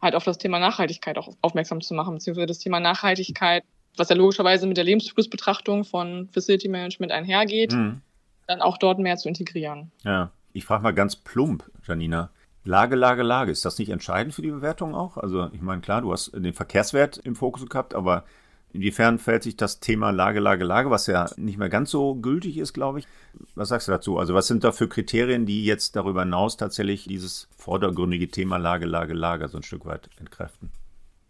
halt 0.00 0.14
auf 0.14 0.24
das 0.24 0.38
Thema 0.38 0.58
Nachhaltigkeit 0.58 1.18
auch 1.18 1.32
aufmerksam 1.40 1.80
zu 1.80 1.94
machen, 1.94 2.14
beziehungsweise 2.14 2.46
das 2.46 2.58
Thema 2.58 2.80
Nachhaltigkeit, 2.80 3.64
was 3.96 4.08
ja 4.08 4.16
logischerweise 4.16 4.66
mit 4.66 4.76
der 4.76 4.84
Lebenszyklusbetrachtung 4.84 5.84
von 5.84 6.28
Facility 6.32 6.68
Management 6.68 7.12
einhergeht, 7.12 7.72
mhm. 7.72 8.00
dann 8.46 8.60
auch 8.60 8.78
dort 8.78 8.98
mehr 8.98 9.16
zu 9.16 9.28
integrieren. 9.28 9.90
Ja. 10.04 10.30
Ich 10.52 10.64
frage 10.64 10.82
mal 10.82 10.94
ganz 10.94 11.16
plump, 11.16 11.70
Janina. 11.86 12.30
Lage, 12.64 12.94
Lage, 12.94 13.22
Lage. 13.22 13.50
Ist 13.50 13.64
das 13.64 13.78
nicht 13.78 13.90
entscheidend 13.90 14.34
für 14.34 14.42
die 14.42 14.50
Bewertung 14.50 14.94
auch? 14.94 15.16
Also, 15.16 15.48
ich 15.52 15.62
meine, 15.62 15.80
klar, 15.80 16.02
du 16.02 16.12
hast 16.12 16.32
den 16.34 16.52
Verkehrswert 16.52 17.18
im 17.18 17.34
Fokus 17.34 17.68
gehabt, 17.68 17.94
aber 17.94 18.24
inwiefern 18.72 19.18
fällt 19.18 19.42
sich 19.42 19.56
das 19.56 19.80
Thema 19.80 20.10
Lage, 20.10 20.40
Lage, 20.40 20.64
Lage, 20.64 20.90
was 20.90 21.06
ja 21.06 21.28
nicht 21.36 21.58
mehr 21.58 21.68
ganz 21.68 21.90
so 21.90 22.14
gültig 22.14 22.58
ist, 22.58 22.72
glaube 22.72 23.00
ich. 23.00 23.08
Was 23.54 23.70
sagst 23.70 23.88
du 23.88 23.92
dazu? 23.92 24.18
Also, 24.18 24.34
was 24.34 24.46
sind 24.46 24.62
da 24.62 24.70
für 24.70 24.88
Kriterien, 24.88 25.44
die 25.44 25.64
jetzt 25.64 25.96
darüber 25.96 26.20
hinaus 26.20 26.56
tatsächlich 26.56 27.04
dieses 27.04 27.48
vordergründige 27.56 28.28
Thema 28.28 28.58
Lage, 28.58 28.86
Lage, 28.86 29.14
Lage 29.14 29.48
so 29.48 29.56
ein 29.56 29.64
Stück 29.64 29.84
weit 29.84 30.08
entkräften? 30.20 30.70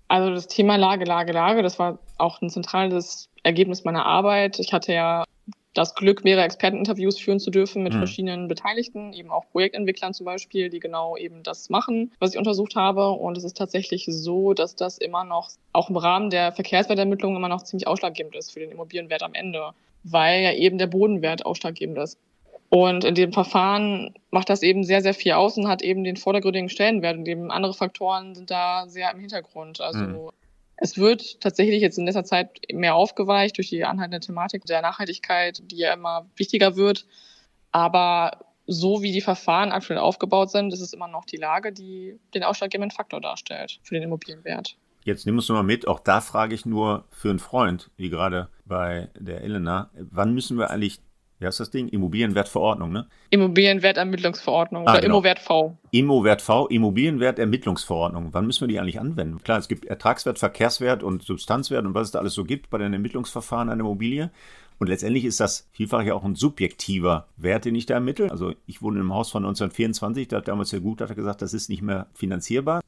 Also, 0.08 0.34
das 0.34 0.48
Thema 0.48 0.76
Lage, 0.76 1.06
Lage, 1.06 1.32
Lage, 1.32 1.62
das 1.62 1.78
war 1.78 1.98
auch 2.18 2.42
ein 2.42 2.50
zentrales 2.50 3.30
Ergebnis 3.42 3.84
meiner 3.84 4.04
Arbeit. 4.04 4.58
Ich 4.58 4.74
hatte 4.74 4.92
ja 4.92 5.24
das 5.74 5.94
Glück, 5.94 6.24
mehrere 6.24 6.44
Experteninterviews 6.44 7.18
führen 7.18 7.40
zu 7.40 7.50
dürfen 7.50 7.82
mit 7.82 7.94
mhm. 7.94 7.98
verschiedenen 7.98 8.48
Beteiligten, 8.48 9.12
eben 9.12 9.30
auch 9.30 9.44
Projektentwicklern 9.50 10.12
zum 10.12 10.26
Beispiel, 10.26 10.68
die 10.68 10.80
genau 10.80 11.16
eben 11.16 11.42
das 11.42 11.70
machen, 11.70 12.12
was 12.18 12.32
ich 12.32 12.38
untersucht 12.38 12.76
habe. 12.76 13.10
Und 13.10 13.36
es 13.38 13.44
ist 13.44 13.56
tatsächlich 13.56 14.06
so, 14.08 14.52
dass 14.52 14.76
das 14.76 14.98
immer 14.98 15.24
noch, 15.24 15.50
auch 15.72 15.88
im 15.88 15.96
Rahmen 15.96 16.30
der 16.30 16.52
Verkehrswertermittlung, 16.52 17.36
immer 17.36 17.48
noch 17.48 17.62
ziemlich 17.62 17.86
ausschlaggebend 17.86 18.36
ist 18.36 18.52
für 18.52 18.60
den 18.60 18.70
Immobilienwert 18.70 19.22
am 19.22 19.34
Ende, 19.34 19.70
weil 20.04 20.42
ja 20.42 20.52
eben 20.52 20.78
der 20.78 20.88
Bodenwert 20.88 21.46
ausschlaggebend 21.46 21.98
ist. 21.98 22.18
Und 22.68 23.04
in 23.04 23.14
dem 23.14 23.32
Verfahren 23.32 24.14
macht 24.30 24.48
das 24.48 24.62
eben 24.62 24.82
sehr, 24.84 25.02
sehr 25.02 25.12
viel 25.12 25.32
aus 25.32 25.58
und 25.58 25.68
hat 25.68 25.82
eben 25.82 26.04
den 26.04 26.16
vordergründigen 26.16 26.70
Stellenwert, 26.70 27.18
und 27.18 27.28
eben 27.28 27.50
andere 27.50 27.74
Faktoren 27.74 28.34
sind 28.34 28.50
da 28.50 28.86
sehr 28.88 29.10
im 29.12 29.20
Hintergrund. 29.20 29.80
Also 29.82 30.00
mhm. 30.00 30.30
Es 30.84 30.98
wird 30.98 31.40
tatsächlich 31.40 31.80
jetzt 31.80 31.96
in 31.96 32.06
letzter 32.06 32.24
Zeit 32.24 32.60
mehr 32.72 32.96
aufgeweicht 32.96 33.56
durch 33.56 33.68
die 33.68 33.84
anhaltende 33.84 34.18
Thematik 34.18 34.64
der 34.64 34.82
Nachhaltigkeit, 34.82 35.62
die 35.70 35.76
ja 35.76 35.92
immer 35.94 36.28
wichtiger 36.34 36.74
wird. 36.74 37.06
Aber 37.70 38.32
so 38.66 39.00
wie 39.00 39.12
die 39.12 39.20
Verfahren 39.20 39.70
aktuell 39.70 40.00
aufgebaut 40.00 40.50
sind, 40.50 40.72
ist 40.72 40.80
es 40.80 40.92
immer 40.92 41.06
noch 41.06 41.24
die 41.24 41.36
Lage, 41.36 41.72
die 41.72 42.18
den 42.34 42.42
ausschlaggebenden 42.42 42.90
Faktor 42.90 43.20
darstellt 43.20 43.78
für 43.84 43.94
den 43.94 44.02
Immobilienwert. 44.02 44.76
Jetzt 45.04 45.24
nimm 45.24 45.36
uns 45.36 45.48
mal 45.50 45.62
mit, 45.62 45.86
auch 45.86 46.00
da 46.00 46.20
frage 46.20 46.56
ich 46.56 46.66
nur 46.66 47.04
für 47.10 47.30
einen 47.30 47.38
Freund, 47.38 47.92
wie 47.96 48.10
gerade 48.10 48.48
bei 48.64 49.08
der 49.16 49.42
Elena, 49.42 49.88
wann 49.94 50.34
müssen 50.34 50.58
wir 50.58 50.70
eigentlich, 50.70 51.00
wie 51.42 51.46
heißt 51.46 51.60
das 51.60 51.70
Ding? 51.70 51.88
Immobilienwertverordnung, 51.88 52.92
ne? 52.92 53.06
Immobilienwertermittlungsverordnung 53.30 54.86
ah, 54.86 54.92
oder 54.92 55.00
genau. 55.00 55.18
Immowert 55.18 55.38
V. 55.40 55.76
Immowert 55.90 56.42
V, 56.42 56.68
Immobilienwertermittlungsverordnung. 56.68 58.28
Wann 58.32 58.46
müssen 58.46 58.62
wir 58.62 58.68
die 58.68 58.80
eigentlich 58.80 59.00
anwenden? 59.00 59.42
Klar, 59.42 59.58
es 59.58 59.68
gibt 59.68 59.84
Ertragswert, 59.84 60.38
Verkehrswert 60.38 61.02
und 61.02 61.22
Substanzwert 61.22 61.84
und 61.84 61.94
was 61.94 62.08
es 62.08 62.10
da 62.12 62.20
alles 62.20 62.34
so 62.34 62.44
gibt 62.44 62.70
bei 62.70 62.78
den 62.78 62.92
Ermittlungsverfahren 62.92 63.68
einer 63.68 63.80
Immobilie. 63.80 64.30
Und 64.78 64.88
letztendlich 64.88 65.24
ist 65.24 65.38
das 65.40 65.68
vielfach 65.72 66.02
ja 66.02 66.14
auch 66.14 66.24
ein 66.24 66.34
subjektiver 66.34 67.28
Wert, 67.36 67.64
den 67.64 67.74
ich 67.74 67.86
da 67.86 67.94
ermittle. 67.94 68.30
Also 68.30 68.54
ich 68.66 68.82
wohne 68.82 69.00
im 69.00 69.12
Haus 69.12 69.30
von 69.30 69.44
1924, 69.44 70.28
da 70.28 70.38
hat 70.38 70.48
damals 70.48 70.70
der 70.70 70.80
Gutachter 70.80 71.14
gesagt, 71.14 71.42
das 71.42 71.54
ist 71.54 71.68
nicht 71.68 71.82
mehr 71.82 72.06
finanzierbar. 72.14 72.80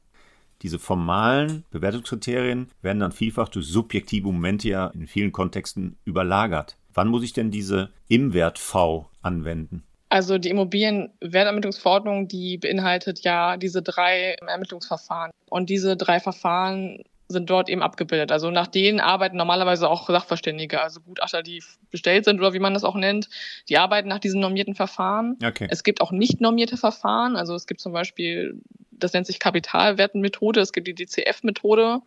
Diese 0.61 0.79
formalen 0.79 1.63
Bewertungskriterien 1.71 2.69
werden 2.81 2.99
dann 2.99 3.11
vielfach 3.11 3.49
durch 3.49 3.67
subjektive 3.67 4.27
Momente 4.27 4.69
ja 4.69 4.87
in 4.87 5.07
vielen 5.07 5.31
Kontexten 5.31 5.97
überlagert. 6.05 6.77
Wann 6.95 7.09
muss 7.09 7.23
ich 7.23 7.33
denn 7.33 7.51
diese 7.51 7.91
Im-Wert 8.07 8.57
V 8.57 9.07
anwenden? 9.21 9.83
Also 10.09 10.37
die 10.37 10.49
Immobilienwertermittlungsverordnung, 10.49 12.27
die 12.27 12.57
beinhaltet 12.57 13.19
ja 13.19 13.57
diese 13.57 13.81
drei 13.81 14.37
Ermittlungsverfahren. 14.47 15.31
Und 15.49 15.69
diese 15.69 15.97
drei 15.97 16.19
Verfahren 16.19 17.03
sind 17.27 17.49
dort 17.49 17.69
eben 17.69 17.81
abgebildet. 17.81 18.31
Also 18.31 18.49
nach 18.49 18.67
denen 18.67 18.99
arbeiten 18.99 19.35
normalerweise 19.35 19.89
auch 19.89 20.07
Sachverständige, 20.07 20.81
also 20.81 21.01
Gutachter, 21.01 21.43
die 21.43 21.61
bestellt 21.91 22.23
sind 22.23 22.39
oder 22.39 22.53
wie 22.53 22.59
man 22.59 22.73
das 22.73 22.83
auch 22.83 22.95
nennt, 22.95 23.29
die 23.67 23.77
arbeiten 23.77 24.07
nach 24.07 24.19
diesen 24.19 24.39
normierten 24.39 24.75
Verfahren. 24.75 25.37
Okay. 25.43 25.67
Es 25.69 25.83
gibt 25.83 26.01
auch 26.01 26.11
nicht 26.11 26.39
normierte 26.39 26.77
Verfahren, 26.77 27.35
also 27.35 27.55
es 27.55 27.67
gibt 27.67 27.81
zum 27.81 27.93
Beispiel 27.93 28.61
das 28.97 29.13
nennt 29.13 29.27
sich 29.27 29.39
Kapitalwertenmethode, 29.39 30.61
es 30.61 30.71
gibt 30.71 30.87
die 30.87 30.95
DCF-Methode, 30.95 31.99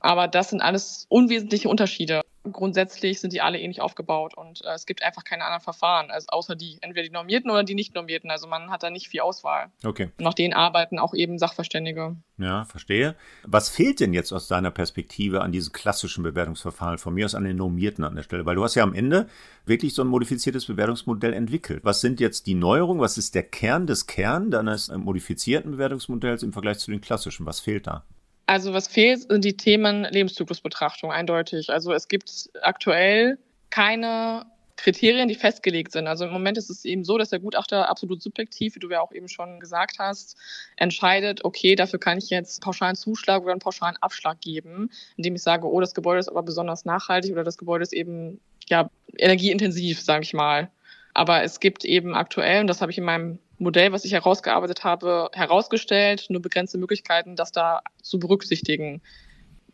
aber 0.00 0.28
das 0.28 0.50
sind 0.50 0.60
alles 0.60 1.06
unwesentliche 1.08 1.68
Unterschiede. 1.68 2.22
Grundsätzlich 2.50 3.20
sind 3.20 3.32
die 3.32 3.40
alle 3.40 3.58
ähnlich 3.58 3.80
aufgebaut 3.80 4.36
und 4.36 4.62
äh, 4.64 4.74
es 4.74 4.84
gibt 4.84 5.02
einfach 5.02 5.24
keine 5.24 5.44
anderen 5.44 5.62
Verfahren, 5.62 6.10
also 6.10 6.26
außer 6.28 6.54
die, 6.54 6.76
entweder 6.82 7.04
die 7.04 7.12
normierten 7.12 7.50
oder 7.50 7.64
die 7.64 7.74
nicht 7.74 7.94
normierten. 7.94 8.30
Also 8.30 8.46
man 8.46 8.70
hat 8.70 8.82
da 8.82 8.90
nicht 8.90 9.08
viel 9.08 9.20
Auswahl. 9.20 9.70
Okay. 9.82 10.10
Und 10.18 10.24
nach 10.24 10.34
denen 10.34 10.52
arbeiten 10.52 10.98
auch 10.98 11.14
eben 11.14 11.38
Sachverständige. 11.38 12.16
Ja, 12.36 12.64
verstehe. 12.64 13.14
Was 13.44 13.70
fehlt 13.70 14.00
denn 14.00 14.12
jetzt 14.12 14.32
aus 14.32 14.46
deiner 14.48 14.70
Perspektive 14.70 15.40
an 15.40 15.52
diesen 15.52 15.72
klassischen 15.72 16.22
Bewertungsverfahren, 16.22 16.98
von 16.98 17.14
mir 17.14 17.24
aus 17.24 17.34
an 17.34 17.44
den 17.44 17.56
normierten 17.56 18.04
an 18.04 18.16
der 18.16 18.24
Stelle? 18.24 18.44
Weil 18.44 18.56
du 18.56 18.64
hast 18.64 18.74
ja 18.74 18.82
am 18.82 18.94
Ende 18.94 19.28
wirklich 19.64 19.94
so 19.94 20.02
ein 20.02 20.08
modifiziertes 20.08 20.66
Bewertungsmodell 20.66 21.32
entwickelt. 21.32 21.84
Was 21.84 22.02
sind 22.02 22.20
jetzt 22.20 22.46
die 22.46 22.54
Neuerungen? 22.54 23.00
Was 23.00 23.16
ist 23.16 23.34
der 23.34 23.44
Kern 23.44 23.86
des 23.86 24.06
Kern 24.06 24.50
deines 24.50 24.88
modifizierten 24.88 25.72
Bewertungsmodells 25.72 26.42
im 26.42 26.52
Vergleich 26.52 26.78
zu 26.78 26.90
den 26.90 27.00
klassischen? 27.00 27.46
Was 27.46 27.60
fehlt 27.60 27.86
da? 27.86 28.04
Also 28.46 28.72
was 28.74 28.88
fehlt, 28.88 29.22
sind 29.22 29.44
die 29.44 29.56
Themen 29.56 30.04
Lebenszyklusbetrachtung 30.04 31.10
eindeutig. 31.10 31.70
Also 31.70 31.92
es 31.92 32.08
gibt 32.08 32.50
aktuell 32.60 33.38
keine 33.70 34.46
Kriterien, 34.76 35.28
die 35.28 35.34
festgelegt 35.34 35.92
sind. 35.92 36.06
Also 36.06 36.26
im 36.26 36.32
Moment 36.32 36.58
ist 36.58 36.68
es 36.68 36.84
eben 36.84 37.04
so, 37.04 37.16
dass 37.16 37.30
der 37.30 37.38
Gutachter 37.38 37.88
absolut 37.88 38.20
subjektiv, 38.20 38.74
wie 38.74 38.80
du 38.80 38.90
ja 38.90 39.00
auch 39.00 39.12
eben 39.12 39.28
schon 39.28 39.60
gesagt 39.60 39.98
hast, 39.98 40.36
entscheidet, 40.76 41.44
okay, 41.44 41.74
dafür 41.74 41.98
kann 41.98 42.18
ich 42.18 42.28
jetzt 42.30 42.60
pauschalen 42.60 42.96
Zuschlag 42.96 43.42
oder 43.42 43.52
einen 43.52 43.60
pauschalen 43.60 43.96
Abschlag 43.98 44.40
geben, 44.40 44.90
indem 45.16 45.36
ich 45.36 45.42
sage, 45.42 45.66
oh, 45.66 45.80
das 45.80 45.94
Gebäude 45.94 46.20
ist 46.20 46.28
aber 46.28 46.42
besonders 46.42 46.84
nachhaltig 46.84 47.32
oder 47.32 47.44
das 47.44 47.56
Gebäude 47.56 47.82
ist 47.82 47.92
eben 47.92 48.40
ja 48.68 48.90
energieintensiv, 49.16 50.00
sage 50.00 50.24
ich 50.24 50.34
mal. 50.34 50.70
Aber 51.14 51.44
es 51.44 51.60
gibt 51.60 51.84
eben 51.84 52.14
aktuell, 52.14 52.60
und 52.60 52.66
das 52.66 52.80
habe 52.80 52.90
ich 52.90 52.98
in 52.98 53.04
meinem 53.04 53.38
Modell, 53.58 53.92
was 53.92 54.04
ich 54.04 54.12
herausgearbeitet 54.12 54.84
habe, 54.84 55.30
herausgestellt, 55.32 56.26
nur 56.28 56.42
begrenzte 56.42 56.78
Möglichkeiten, 56.78 57.36
das 57.36 57.52
da 57.52 57.82
zu 58.02 58.18
berücksichtigen. 58.18 59.00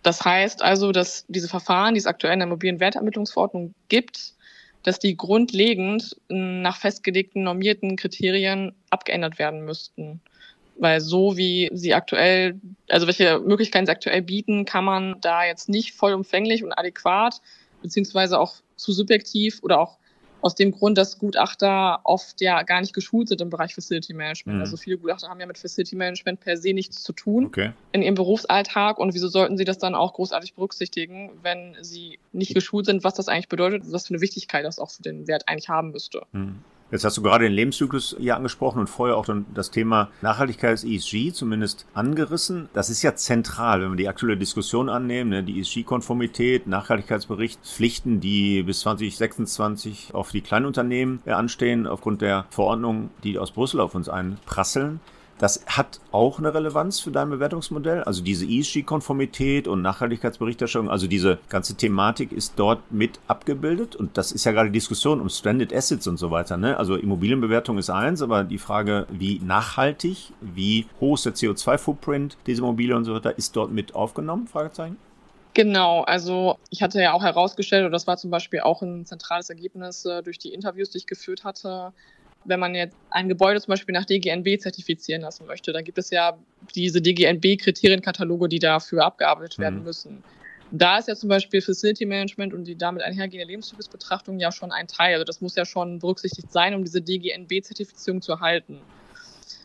Das 0.02 0.24
heißt 0.24 0.62
also, 0.62 0.92
dass 0.92 1.24
diese 1.28 1.48
Verfahren, 1.48 1.94
die 1.94 1.98
es 1.98 2.06
aktuell 2.06 2.34
in 2.34 2.40
der 2.40 2.48
mobilen 2.48 2.80
Wertermittlungsverordnung 2.80 3.74
gibt, 3.88 4.34
dass 4.82 4.98
die 4.98 5.16
grundlegend 5.16 6.16
nach 6.28 6.76
festgelegten 6.76 7.42
normierten 7.42 7.96
Kriterien 7.96 8.74
abgeändert 8.88 9.38
werden 9.38 9.64
müssten. 9.64 10.20
Weil 10.78 11.02
so 11.02 11.36
wie 11.36 11.68
sie 11.74 11.92
aktuell, 11.92 12.58
also 12.88 13.06
welche 13.06 13.40
Möglichkeiten 13.40 13.84
sie 13.84 13.92
aktuell 13.92 14.22
bieten, 14.22 14.64
kann 14.64 14.84
man 14.84 15.20
da 15.20 15.44
jetzt 15.44 15.68
nicht 15.68 15.92
vollumfänglich 15.92 16.64
und 16.64 16.72
adäquat, 16.72 17.42
beziehungsweise 17.82 18.38
auch 18.38 18.54
zu 18.76 18.92
subjektiv 18.92 19.58
oder 19.62 19.80
auch 19.80 19.98
aus 20.42 20.54
dem 20.54 20.72
Grund, 20.72 20.98
dass 20.98 21.18
Gutachter 21.18 22.00
oft 22.04 22.40
ja 22.40 22.62
gar 22.62 22.80
nicht 22.80 22.92
geschult 22.92 23.28
sind 23.28 23.40
im 23.40 23.50
Bereich 23.50 23.74
Facility 23.74 24.14
Management. 24.14 24.56
Mhm. 24.56 24.62
Also 24.62 24.76
viele 24.76 24.98
Gutachter 24.98 25.28
haben 25.28 25.40
ja 25.40 25.46
mit 25.46 25.58
Facility 25.58 25.96
Management 25.96 26.40
per 26.40 26.56
se 26.56 26.72
nichts 26.72 27.02
zu 27.02 27.12
tun 27.12 27.46
okay. 27.46 27.72
in 27.92 28.02
ihrem 28.02 28.14
Berufsalltag. 28.14 28.98
Und 28.98 29.14
wieso 29.14 29.28
sollten 29.28 29.56
sie 29.56 29.64
das 29.64 29.78
dann 29.78 29.94
auch 29.94 30.14
großartig 30.14 30.54
berücksichtigen, 30.54 31.30
wenn 31.42 31.76
sie 31.80 32.18
nicht 32.32 32.54
geschult 32.54 32.86
sind, 32.86 33.04
was 33.04 33.14
das 33.14 33.28
eigentlich 33.28 33.48
bedeutet, 33.48 33.82
was 33.86 34.06
für 34.06 34.14
eine 34.14 34.20
Wichtigkeit 34.20 34.64
das 34.64 34.78
auch 34.78 34.90
für 34.90 35.02
den 35.02 35.26
Wert 35.26 35.48
eigentlich 35.48 35.68
haben 35.68 35.90
müsste. 35.90 36.22
Mhm. 36.32 36.60
Jetzt 36.90 37.04
hast 37.04 37.16
du 37.16 37.22
gerade 37.22 37.44
den 37.44 37.52
Lebenszyklus 37.52 38.16
hier 38.18 38.36
angesprochen 38.36 38.80
und 38.80 38.88
vorher 38.88 39.16
auch 39.16 39.24
dann 39.24 39.46
das 39.54 39.70
Thema 39.70 40.08
Nachhaltigkeit 40.22 40.82
ESG 40.82 41.32
zumindest 41.32 41.86
angerissen. 41.94 42.68
Das 42.72 42.90
ist 42.90 43.02
ja 43.02 43.14
zentral, 43.14 43.80
wenn 43.80 43.90
wir 43.90 43.96
die 43.96 44.08
aktuelle 44.08 44.36
Diskussion 44.36 44.88
annehmen, 44.88 45.30
ne? 45.30 45.44
die 45.44 45.60
ESG-Konformität, 45.60 46.66
Nachhaltigkeitsbericht, 46.66 47.60
Pflichten, 47.64 48.20
die 48.20 48.64
bis 48.64 48.80
2026 48.80 50.14
auf 50.14 50.32
die 50.32 50.40
Kleinunternehmen 50.40 51.20
anstehen, 51.26 51.86
aufgrund 51.86 52.22
der 52.22 52.46
Verordnungen, 52.50 53.10
die 53.22 53.38
aus 53.38 53.52
Brüssel 53.52 53.80
auf 53.80 53.94
uns 53.94 54.08
einprasseln. 54.08 55.00
Das 55.40 55.64
hat 55.66 56.00
auch 56.12 56.38
eine 56.38 56.52
Relevanz 56.52 57.00
für 57.00 57.10
dein 57.10 57.30
Bewertungsmodell. 57.30 58.02
Also 58.04 58.22
diese 58.22 58.44
ESG-Konformität 58.44 59.68
und 59.68 59.80
Nachhaltigkeitsberichterstattung, 59.80 60.90
also 60.90 61.06
diese 61.06 61.38
ganze 61.48 61.76
Thematik 61.76 62.30
ist 62.30 62.52
dort 62.56 62.92
mit 62.92 63.18
abgebildet. 63.26 63.96
Und 63.96 64.18
das 64.18 64.32
ist 64.32 64.44
ja 64.44 64.52
gerade 64.52 64.68
die 64.68 64.78
Diskussion 64.78 65.18
um 65.18 65.30
Stranded 65.30 65.74
Assets 65.74 66.06
und 66.06 66.18
so 66.18 66.30
weiter. 66.30 66.58
Ne? 66.58 66.76
Also 66.76 66.94
Immobilienbewertung 66.94 67.78
ist 67.78 67.88
eins, 67.88 68.20
aber 68.20 68.44
die 68.44 68.58
Frage, 68.58 69.06
wie 69.08 69.38
nachhaltig, 69.38 70.34
wie 70.42 70.84
hoch 71.00 71.14
ist 71.14 71.24
der 71.24 71.32
CO2-Footprint 71.32 72.36
dieser 72.46 72.62
Immobilie 72.62 72.94
und 72.94 73.06
so 73.06 73.14
weiter, 73.14 73.38
ist 73.38 73.56
dort 73.56 73.72
mit 73.72 73.94
aufgenommen? 73.94 74.46
Fragezeichen. 74.46 74.98
Genau, 75.54 76.02
also 76.02 76.58
ich 76.68 76.82
hatte 76.82 77.00
ja 77.00 77.12
auch 77.14 77.22
herausgestellt, 77.22 77.86
und 77.86 77.92
das 77.92 78.06
war 78.06 78.18
zum 78.18 78.30
Beispiel 78.30 78.60
auch 78.60 78.82
ein 78.82 79.06
zentrales 79.06 79.48
Ergebnis 79.48 80.04
äh, 80.04 80.22
durch 80.22 80.38
die 80.38 80.52
Interviews, 80.52 80.90
die 80.90 80.98
ich 80.98 81.06
geführt 81.06 81.44
hatte, 81.44 81.92
wenn 82.44 82.60
man 82.60 82.74
jetzt 82.74 82.96
ein 83.10 83.28
Gebäude 83.28 83.60
zum 83.60 83.72
Beispiel 83.72 83.92
nach 83.92 84.04
DGNB 84.04 84.58
zertifizieren 84.58 85.22
lassen 85.22 85.46
möchte, 85.46 85.72
dann 85.72 85.84
gibt 85.84 85.98
es 85.98 86.10
ja 86.10 86.38
diese 86.74 87.00
DGNB-Kriterienkataloge, 87.02 88.48
die 88.48 88.58
dafür 88.58 89.04
abgearbeitet 89.04 89.58
mhm. 89.58 89.62
werden 89.62 89.82
müssen. 89.82 90.24
Da 90.72 90.98
ist 90.98 91.08
ja 91.08 91.16
zum 91.16 91.28
Beispiel 91.28 91.60
Facility 91.60 92.06
Management 92.06 92.54
und 92.54 92.64
die 92.64 92.76
damit 92.76 93.02
einhergehende 93.02 93.46
Lebenszyklusbetrachtung 93.46 94.38
ja 94.38 94.52
schon 94.52 94.70
ein 94.70 94.86
Teil. 94.86 95.14
Also 95.14 95.24
das 95.24 95.40
muss 95.40 95.56
ja 95.56 95.64
schon 95.64 95.98
berücksichtigt 95.98 96.52
sein, 96.52 96.74
um 96.74 96.84
diese 96.84 97.02
DGNB-Zertifizierung 97.02 98.22
zu 98.22 98.32
erhalten. 98.32 98.80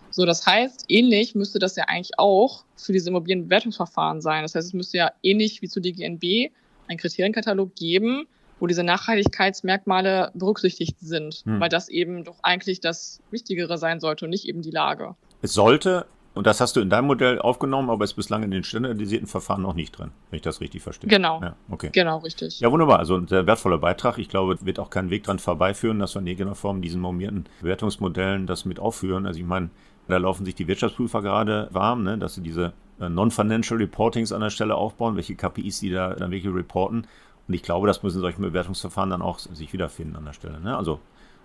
So, 0.09 0.25
das 0.25 0.45
heißt, 0.45 0.85
ähnlich 0.87 1.35
müsste 1.35 1.59
das 1.59 1.75
ja 1.75 1.83
eigentlich 1.87 2.17
auch 2.17 2.63
für 2.75 2.93
diese 2.93 3.09
Immobilienbewertungsverfahren 3.09 4.21
sein. 4.21 4.43
Das 4.43 4.55
heißt, 4.55 4.67
es 4.67 4.73
müsste 4.73 4.97
ja 4.97 5.11
ähnlich 5.21 5.61
wie 5.61 5.67
zu 5.67 5.79
DGNB 5.79 6.51
einen 6.87 6.97
Kriterienkatalog 6.97 7.75
geben, 7.75 8.25
wo 8.59 8.67
diese 8.67 8.83
Nachhaltigkeitsmerkmale 8.83 10.31
berücksichtigt 10.33 10.97
sind, 10.99 11.43
hm. 11.45 11.59
weil 11.59 11.69
das 11.69 11.89
eben 11.89 12.23
doch 12.23 12.37
eigentlich 12.43 12.79
das 12.79 13.21
Wichtigere 13.31 13.77
sein 13.77 13.99
sollte 13.99 14.25
und 14.25 14.31
nicht 14.31 14.47
eben 14.47 14.61
die 14.61 14.71
Lage. 14.71 15.15
Es 15.41 15.53
sollte, 15.53 16.05
und 16.33 16.47
das 16.47 16.61
hast 16.61 16.75
du 16.75 16.79
in 16.79 16.89
deinem 16.89 17.07
Modell 17.07 17.39
aufgenommen, 17.39 17.89
aber 17.89 18.05
ist 18.05 18.13
bislang 18.13 18.43
in 18.43 18.51
den 18.51 18.63
standardisierten 18.63 19.27
Verfahren 19.27 19.61
noch 19.61 19.73
nicht 19.73 19.97
drin, 19.97 20.11
wenn 20.29 20.37
ich 20.37 20.43
das 20.43 20.61
richtig 20.61 20.81
verstehe. 20.81 21.09
Genau. 21.09 21.41
Ja, 21.41 21.55
okay. 21.69 21.89
Genau, 21.91 22.19
richtig. 22.19 22.59
Ja, 22.59 22.71
wunderbar. 22.71 22.99
Also 22.99 23.15
ein 23.15 23.27
sehr 23.27 23.45
wertvoller 23.45 23.77
Beitrag. 23.77 24.17
Ich 24.17 24.29
glaube, 24.29 24.57
wird 24.65 24.79
auch 24.79 24.89
keinen 24.89 25.09
Weg 25.09 25.23
dran 25.23 25.39
vorbeiführen, 25.39 25.99
dass 25.99 26.15
wir 26.15 26.21
in 26.21 26.27
irgendeiner 26.27 26.55
Form 26.55 26.81
diesen 26.81 27.01
normierten 27.01 27.45
Bewertungsmodellen 27.61 28.47
das 28.47 28.65
mit 28.65 28.79
aufführen. 28.79 29.25
Also 29.25 29.39
ich 29.39 29.45
meine, 29.45 29.69
da 30.07 30.17
laufen 30.17 30.45
sich 30.45 30.55
die 30.55 30.67
Wirtschaftsprüfer 30.67 31.21
gerade 31.21 31.67
warm, 31.71 32.03
ne, 32.03 32.17
dass 32.17 32.35
sie 32.35 32.41
diese 32.41 32.73
äh, 32.99 33.09
Non-Financial 33.09 33.77
Reportings 33.77 34.31
an 34.31 34.41
der 34.41 34.49
Stelle 34.49 34.75
aufbauen, 34.75 35.15
welche 35.15 35.35
KPIs 35.35 35.79
die 35.79 35.91
da 35.91 36.13
dann 36.13 36.31
wirklich 36.31 36.53
reporten. 36.53 37.07
Und 37.47 37.53
ich 37.53 37.63
glaube, 37.63 37.87
das 37.87 38.03
müssen 38.03 38.21
solche 38.21 38.41
Bewertungsverfahren 38.41 39.09
dann 39.09 39.21
auch 39.21 39.39
sich 39.39 39.71
wiederfinden 39.73 40.15
an 40.15 40.25
der 40.25 40.33
Stelle. 40.33 40.59
Ne? 40.59 40.75
Also 40.75 40.99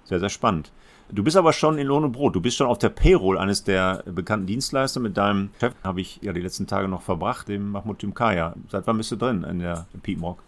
sehr, 0.04 0.20
sehr 0.20 0.28
spannend. 0.28 0.72
Du 1.12 1.24
bist 1.24 1.36
aber 1.36 1.52
schon 1.52 1.78
in 1.78 1.86
Lohn 1.86 2.04
und 2.04 2.12
Brot. 2.12 2.36
Du 2.36 2.40
bist 2.40 2.56
schon 2.56 2.68
auf 2.68 2.78
der 2.78 2.88
Payroll 2.88 3.36
eines 3.36 3.64
der 3.64 4.04
bekannten 4.06 4.46
Dienstleister. 4.46 5.00
Mit 5.00 5.16
deinem 5.16 5.50
Chef 5.58 5.74
habe 5.82 6.00
ich 6.00 6.20
ja 6.22 6.32
die 6.32 6.40
letzten 6.40 6.66
Tage 6.66 6.88
noch 6.88 7.02
verbracht, 7.02 7.48
dem 7.48 7.72
Mahmoud 7.72 7.98
Timkaya. 7.98 8.54
Seit 8.68 8.86
wann 8.86 8.96
bist 8.96 9.10
du 9.10 9.16
drin 9.16 9.42
in 9.44 9.58
der 9.58 9.86
Piepmorg? 10.02 10.40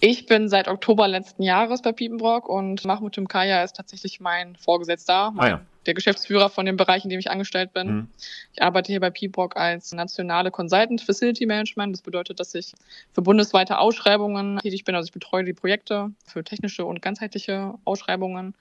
Ich 0.00 0.26
bin 0.26 0.48
seit 0.48 0.68
Oktober 0.68 1.08
letzten 1.08 1.42
Jahres 1.42 1.82
bei 1.82 1.92
Piepenbrock 1.92 2.48
und 2.48 2.84
Mahmoud 2.84 3.12
Timkaya 3.14 3.62
ist 3.62 3.76
tatsächlich 3.76 4.20
mein 4.20 4.54
Vorgesetzter, 4.56 5.32
mein, 5.32 5.44
ah, 5.44 5.48
ja. 5.48 5.60
Der 5.88 5.94
Geschäftsführer 5.94 6.50
von 6.50 6.66
dem 6.66 6.76
Bereich, 6.76 7.02
in 7.02 7.10
dem 7.10 7.18
ich 7.18 7.30
angestellt 7.30 7.72
bin. 7.72 7.88
Mhm. 7.88 8.08
Ich 8.52 8.62
arbeite 8.62 8.92
hier 8.92 9.00
bei 9.00 9.10
Piepenbrock 9.10 9.56
als 9.56 9.92
nationale 9.92 10.52
Consultant 10.52 11.00
Facility 11.00 11.46
Management. 11.46 11.94
Das 11.94 12.02
bedeutet, 12.02 12.38
dass 12.38 12.54
ich 12.54 12.74
für 13.12 13.22
bundesweite 13.22 13.78
Ausschreibungen 13.78 14.58
tätig 14.58 14.84
bin. 14.84 14.94
Also 14.94 15.06
ich 15.08 15.12
betreue 15.12 15.44
die 15.44 15.54
Projekte 15.54 16.12
für 16.26 16.44
technische 16.44 16.84
und 16.84 17.02
ganzheitliche 17.02 17.74
Ausschreibungen 17.84 18.54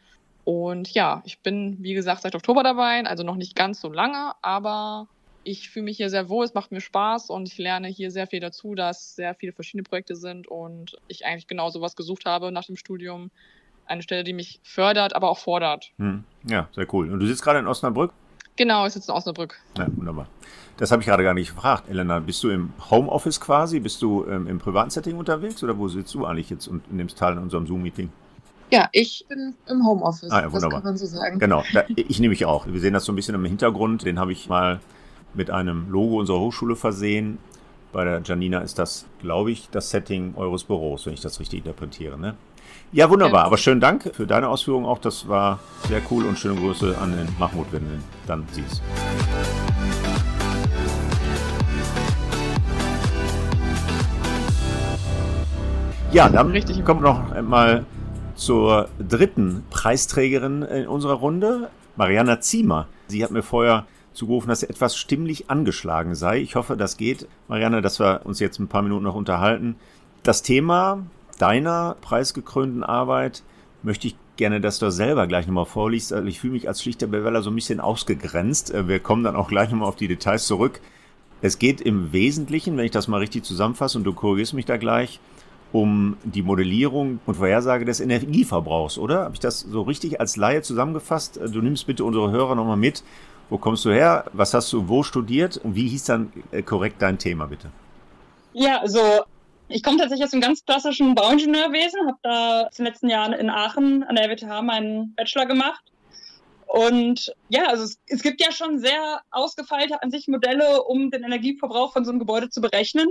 Und 0.48 0.94
ja, 0.94 1.22
ich 1.26 1.40
bin, 1.40 1.76
wie 1.84 1.94
gesagt, 1.94 2.22
seit 2.22 2.34
Oktober 2.34 2.64
dabei, 2.64 3.04
also 3.06 3.24
noch 3.24 3.36
nicht 3.36 3.54
ganz 3.54 3.82
so 3.82 3.92
lange, 3.92 4.32
aber 4.42 5.10
ich 5.44 5.70
fühle 5.70 5.84
mich 5.84 5.98
hier 5.98 6.10
sehr 6.10 6.30
wohl, 6.30 6.46
es 6.46 6.54
macht 6.54 6.72
mir 6.72 6.80
Spaß 6.80 7.30
und 7.30 7.50
ich 7.50 7.58
lerne 7.58 7.90
hier 7.90 8.12
sehr 8.12 8.28
viel 8.28 8.40
dazu, 8.40 8.74
dass 8.74 9.14
sehr 9.16 9.36
viele 9.36 9.52
verschiedene 9.52 9.84
Projekte 9.84 10.16
sind 10.16 10.48
und 10.48 10.96
ich 11.08 11.26
eigentlich 11.26 11.48
genau 11.48 11.70
sowas 11.70 11.98
gesucht 11.98 12.24
habe 12.26 12.54
nach 12.54 12.64
dem 12.64 12.78
Studium. 12.78 13.30
Eine 13.88 14.02
Stelle, 14.02 14.24
die 14.24 14.34
mich 14.34 14.60
fördert, 14.64 15.16
aber 15.16 15.30
auch 15.30 15.38
fordert. 15.38 15.92
Hm. 15.98 16.24
Ja, 16.48 16.68
sehr 16.76 16.92
cool. 16.94 17.12
Und 17.12 17.20
du 17.20 17.26
sitzt 17.26 17.44
gerade 17.44 17.60
in 17.60 17.68
Osnabrück? 17.68 18.12
Genau, 18.56 18.86
ich 18.86 18.94
sitze 18.94 19.12
in 19.12 19.18
Osnabrück. 19.18 19.60
Ja, 19.78 19.88
wunderbar. 19.96 20.28
Das 20.78 20.92
habe 20.92 21.02
ich 21.02 21.08
gerade 21.08 21.24
gar 21.24 21.34
nicht 21.34 21.56
gefragt. 21.56 21.90
Elena, 21.90 22.20
bist 22.20 22.44
du 22.44 22.50
im 22.50 22.74
Homeoffice 22.92 23.40
quasi? 23.40 23.80
Bist 23.80 24.02
du 24.02 24.26
ähm, 24.28 24.48
im 24.48 24.60
privaten 24.60 24.90
Setting 24.90 25.18
unterwegs 25.18 25.64
oder 25.64 25.78
wo 25.78 25.88
sitzt 25.88 26.14
du 26.14 26.26
eigentlich 26.26 26.50
jetzt 26.50 26.68
und 26.68 26.92
nimmst 26.92 27.18
teil 27.18 27.34
an 27.34 27.40
unserem 27.40 27.66
Zoom-Meeting? 27.66 28.10
Ja, 28.72 28.90
ich 28.92 29.26
bin 29.30 29.56
im 29.68 29.86
Homeoffice. 29.86 30.30
Ah, 30.30 30.42
ja, 30.42 30.52
wunderbar. 30.52 30.82
Das 30.82 30.84
kann 30.84 30.84
man 30.84 30.98
so 30.98 31.06
sagen. 31.06 31.40
Genau, 31.40 31.64
da, 31.74 31.84
ich 31.88 32.20
nehme 32.20 32.32
mich 32.32 32.46
auch. 32.46 32.68
Wir 32.68 32.80
sehen 32.80 32.94
das 32.94 33.06
so 33.06 33.12
ein 33.12 33.16
bisschen 33.16 33.36
im 33.36 33.46
Hintergrund. 33.46 34.06
Den 34.06 34.20
habe 34.20 34.34
ich 34.34 34.50
mal 34.50 34.82
mit 35.34 35.50
einem 35.50 35.90
Logo 35.90 36.20
unserer 36.20 36.40
Hochschule 36.40 36.76
versehen. 36.76 37.38
Bei 37.94 38.04
der 38.04 38.22
Janina 38.24 38.60
ist 38.60 38.78
das, 38.78 39.06
glaube 39.22 39.52
ich, 39.52 39.70
das 39.72 39.90
Setting 39.90 40.34
eures 40.36 40.66
Büros, 40.66 41.06
wenn 41.06 41.14
ich 41.14 41.22
das 41.22 41.40
richtig 41.40 41.60
interpretiere. 41.60 42.20
Ne? 42.20 42.36
Ja, 42.92 43.10
wunderbar. 43.10 43.46
Aber 43.46 43.58
schönen 43.58 43.82
Dank 43.82 44.12
für 44.14 44.26
deine 44.26 44.48
Ausführungen 44.48 44.86
auch. 44.86 45.00
Das 45.00 45.28
war 45.28 45.60
sehr 45.88 46.02
cool 46.10 46.26
und 46.26 46.40
schöne 46.40 46.56
Grüße 46.56 46.98
an 46.98 47.12
den 47.12 47.28
Mahmoud, 47.38 47.68
wenn 47.72 47.82
du 47.82 48.00
dann 48.26 48.46
siehst. 48.52 48.82
Ja, 56.12 56.30
dann 56.30 56.52
Richtig. 56.52 56.84
kommen 56.86 57.04
wir 57.04 57.14
noch 57.14 57.42
mal 57.42 57.86
zur 58.36 58.88
dritten 58.98 59.64
Preisträgerin 59.70 60.62
in 60.62 60.88
unserer 60.88 61.16
Runde, 61.16 61.70
Mariana 61.98 62.40
Ziemer. 62.40 62.88
Sie 63.08 63.24
hat 63.24 63.32
mir 63.32 63.44
vorher 63.44 63.86
zugerufen, 64.14 64.48
dass 64.48 64.62
sie 64.62 64.70
etwas 64.70 64.96
stimmlich 64.96 65.50
angeschlagen 65.50 66.16
sei. 66.16 66.40
Ich 66.40 66.56
hoffe, 66.56 66.78
das 66.78 66.98
geht, 66.98 67.28
Marianne, 67.48 67.82
dass 67.82 68.00
wir 68.00 68.22
uns 68.24 68.40
jetzt 68.40 68.60
ein 68.60 68.68
paar 68.68 68.82
Minuten 68.82 69.04
noch 69.04 69.16
unterhalten. 69.16 69.76
Das 70.24 70.42
Thema 70.44 71.04
deiner 71.40 71.96
preisgekrönten 72.02 72.84
Arbeit 72.84 73.44
möchte 73.84 74.08
ich 74.08 74.16
gerne, 74.38 74.62
dass 74.62 74.80
du 74.80 74.86
das 74.86 74.96
selber 74.96 75.28
gleich 75.28 75.48
nochmal 75.48 75.66
vorliest. 75.66 76.14
Also 76.14 76.28
ich 76.28 76.40
fühle 76.40 76.54
mich 76.54 76.68
als 76.68 76.82
schlichter 76.82 77.08
Bewerber 77.08 77.42
so 77.42 77.50
ein 77.50 77.56
bisschen 77.56 77.80
ausgegrenzt. 77.80 78.74
Äh, 78.74 78.88
Wir 78.88 79.00
kommen 79.00 79.24
dann 79.24 79.36
auch 79.36 79.48
gleich 79.48 79.70
nochmal 79.72 79.88
auf 79.90 79.96
die 79.96 80.08
Details 80.08 80.46
zurück. 80.48 80.80
Es 81.42 81.60
geht 81.60 81.82
im 81.82 82.12
Wesentlichen, 82.14 82.78
wenn 82.78 82.86
ich 82.86 82.92
das 82.92 83.08
mal 83.08 83.18
richtig 83.20 83.44
zusammenfasse 83.44 83.98
und 83.98 84.04
du 84.04 84.14
korrigierst 84.14 84.54
mich 84.54 84.66
da 84.66 84.78
gleich, 84.78 85.20
um 85.72 86.18
die 86.24 86.42
Modellierung 86.42 87.20
und 87.26 87.36
Vorhersage 87.36 87.86
des 87.86 88.00
Energieverbrauchs, 88.00 88.98
oder? 88.98 89.26
Habe 89.26 89.34
ich 89.34 89.40
das 89.40 89.60
so 89.60 89.82
richtig 89.82 90.20
als 90.20 90.38
Laie 90.38 90.62
zusammengefasst? 90.62 91.38
Äh, 91.38 91.50
Du 91.50 91.62
nimmst 91.62 91.88
bitte 91.88 92.04
unsere 92.04 92.32
Hörer 92.32 92.56
nochmal 92.56 92.78
mit. 92.78 93.04
Wo 93.50 93.58
kommst 93.58 93.86
du 93.86 93.92
her? 93.92 94.26
Was 94.34 94.54
hast 94.54 94.72
du 94.74 94.88
wo 94.90 95.04
studiert? 95.04 95.58
Und 95.58 95.76
wie 95.76 95.88
hieß 95.88 96.04
dann 96.06 96.32
äh, 96.52 96.62
korrekt 96.62 97.02
dein 97.02 97.18
Thema, 97.18 97.46
bitte? 97.48 97.70
Ja, 98.54 98.80
also 98.82 99.00
ich 99.70 99.84
komme 99.84 99.98
tatsächlich 99.98 100.26
aus 100.26 100.32
dem 100.32 100.42
ganz 100.42 100.64
klassischen 100.66 101.16
Bauingenieurwesen, 101.16 102.08
habe 102.08 102.18
da 102.24 102.62
in 102.62 102.68
den 102.78 102.86
letzten 102.86 103.10
Jahren 103.10 103.34
in 103.34 103.50
Aachen 103.50 104.04
an 104.04 104.16
der 104.16 104.26
RWTH 104.26 104.62
meinen 104.62 105.14
Bachelor 105.16 105.46
gemacht. 105.46 105.84
Und 106.68 107.34
ja, 107.50 107.68
also 107.68 107.84
es, 107.84 108.00
es 108.08 108.22
gibt 108.22 108.42
ja 108.42 108.52
schon 108.52 108.80
sehr 108.80 109.22
ausgefeilte 109.32 110.02
an 110.02 110.12
sich 110.12 110.28
Modelle, 110.28 110.84
um 110.84 111.12
den 111.12 111.24
Energieverbrauch 111.24 111.94
von 111.94 112.06
so 112.06 112.12
einem 112.12 112.20
Gebäude 112.20 112.50
zu 112.50 112.62
berechnen. 112.62 113.08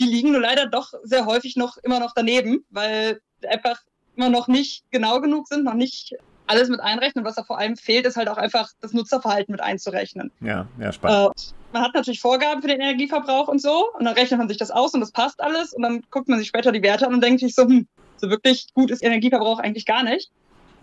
Die 0.00 0.06
liegen 0.06 0.32
nur 0.32 0.40
leider 0.40 0.66
doch 0.66 0.92
sehr 1.02 1.26
häufig 1.26 1.56
noch 1.56 1.76
immer 1.78 2.00
noch 2.00 2.12
daneben, 2.14 2.64
weil 2.70 3.20
einfach 3.46 3.80
immer 4.16 4.28
noch 4.28 4.48
nicht 4.48 4.84
genau 4.90 5.20
genug 5.20 5.48
sind, 5.48 5.64
noch 5.64 5.74
nicht 5.74 6.14
alles 6.50 6.68
mit 6.68 6.80
einrechnen. 6.80 7.24
Was 7.24 7.36
da 7.36 7.44
vor 7.44 7.58
allem 7.58 7.76
fehlt, 7.76 8.04
ist 8.06 8.16
halt 8.16 8.28
auch 8.28 8.36
einfach 8.36 8.70
das 8.80 8.92
Nutzerverhalten 8.92 9.52
mit 9.52 9.62
einzurechnen. 9.62 10.32
Ja, 10.40 10.66
ja, 10.78 10.92
spannend. 10.92 11.28
Äh, 11.28 11.54
man 11.72 11.82
hat 11.82 11.94
natürlich 11.94 12.20
Vorgaben 12.20 12.60
für 12.60 12.68
den 12.68 12.80
Energieverbrauch 12.80 13.48
und 13.48 13.62
so, 13.62 13.90
und 13.96 14.04
dann 14.04 14.14
rechnet 14.14 14.38
man 14.38 14.48
sich 14.48 14.58
das 14.58 14.72
aus 14.72 14.92
und 14.92 15.00
das 15.00 15.12
passt 15.12 15.40
alles, 15.40 15.72
und 15.72 15.82
dann 15.82 16.02
guckt 16.10 16.28
man 16.28 16.38
sich 16.38 16.48
später 16.48 16.72
die 16.72 16.82
Werte 16.82 17.06
an 17.06 17.14
und 17.14 17.22
denkt 17.22 17.40
sich 17.40 17.54
so, 17.54 17.62
hm, 17.62 17.86
so 18.16 18.28
wirklich 18.28 18.66
gut 18.74 18.90
ist 18.90 19.02
Energieverbrauch 19.02 19.60
eigentlich 19.60 19.86
gar 19.86 20.02
nicht. 20.02 20.30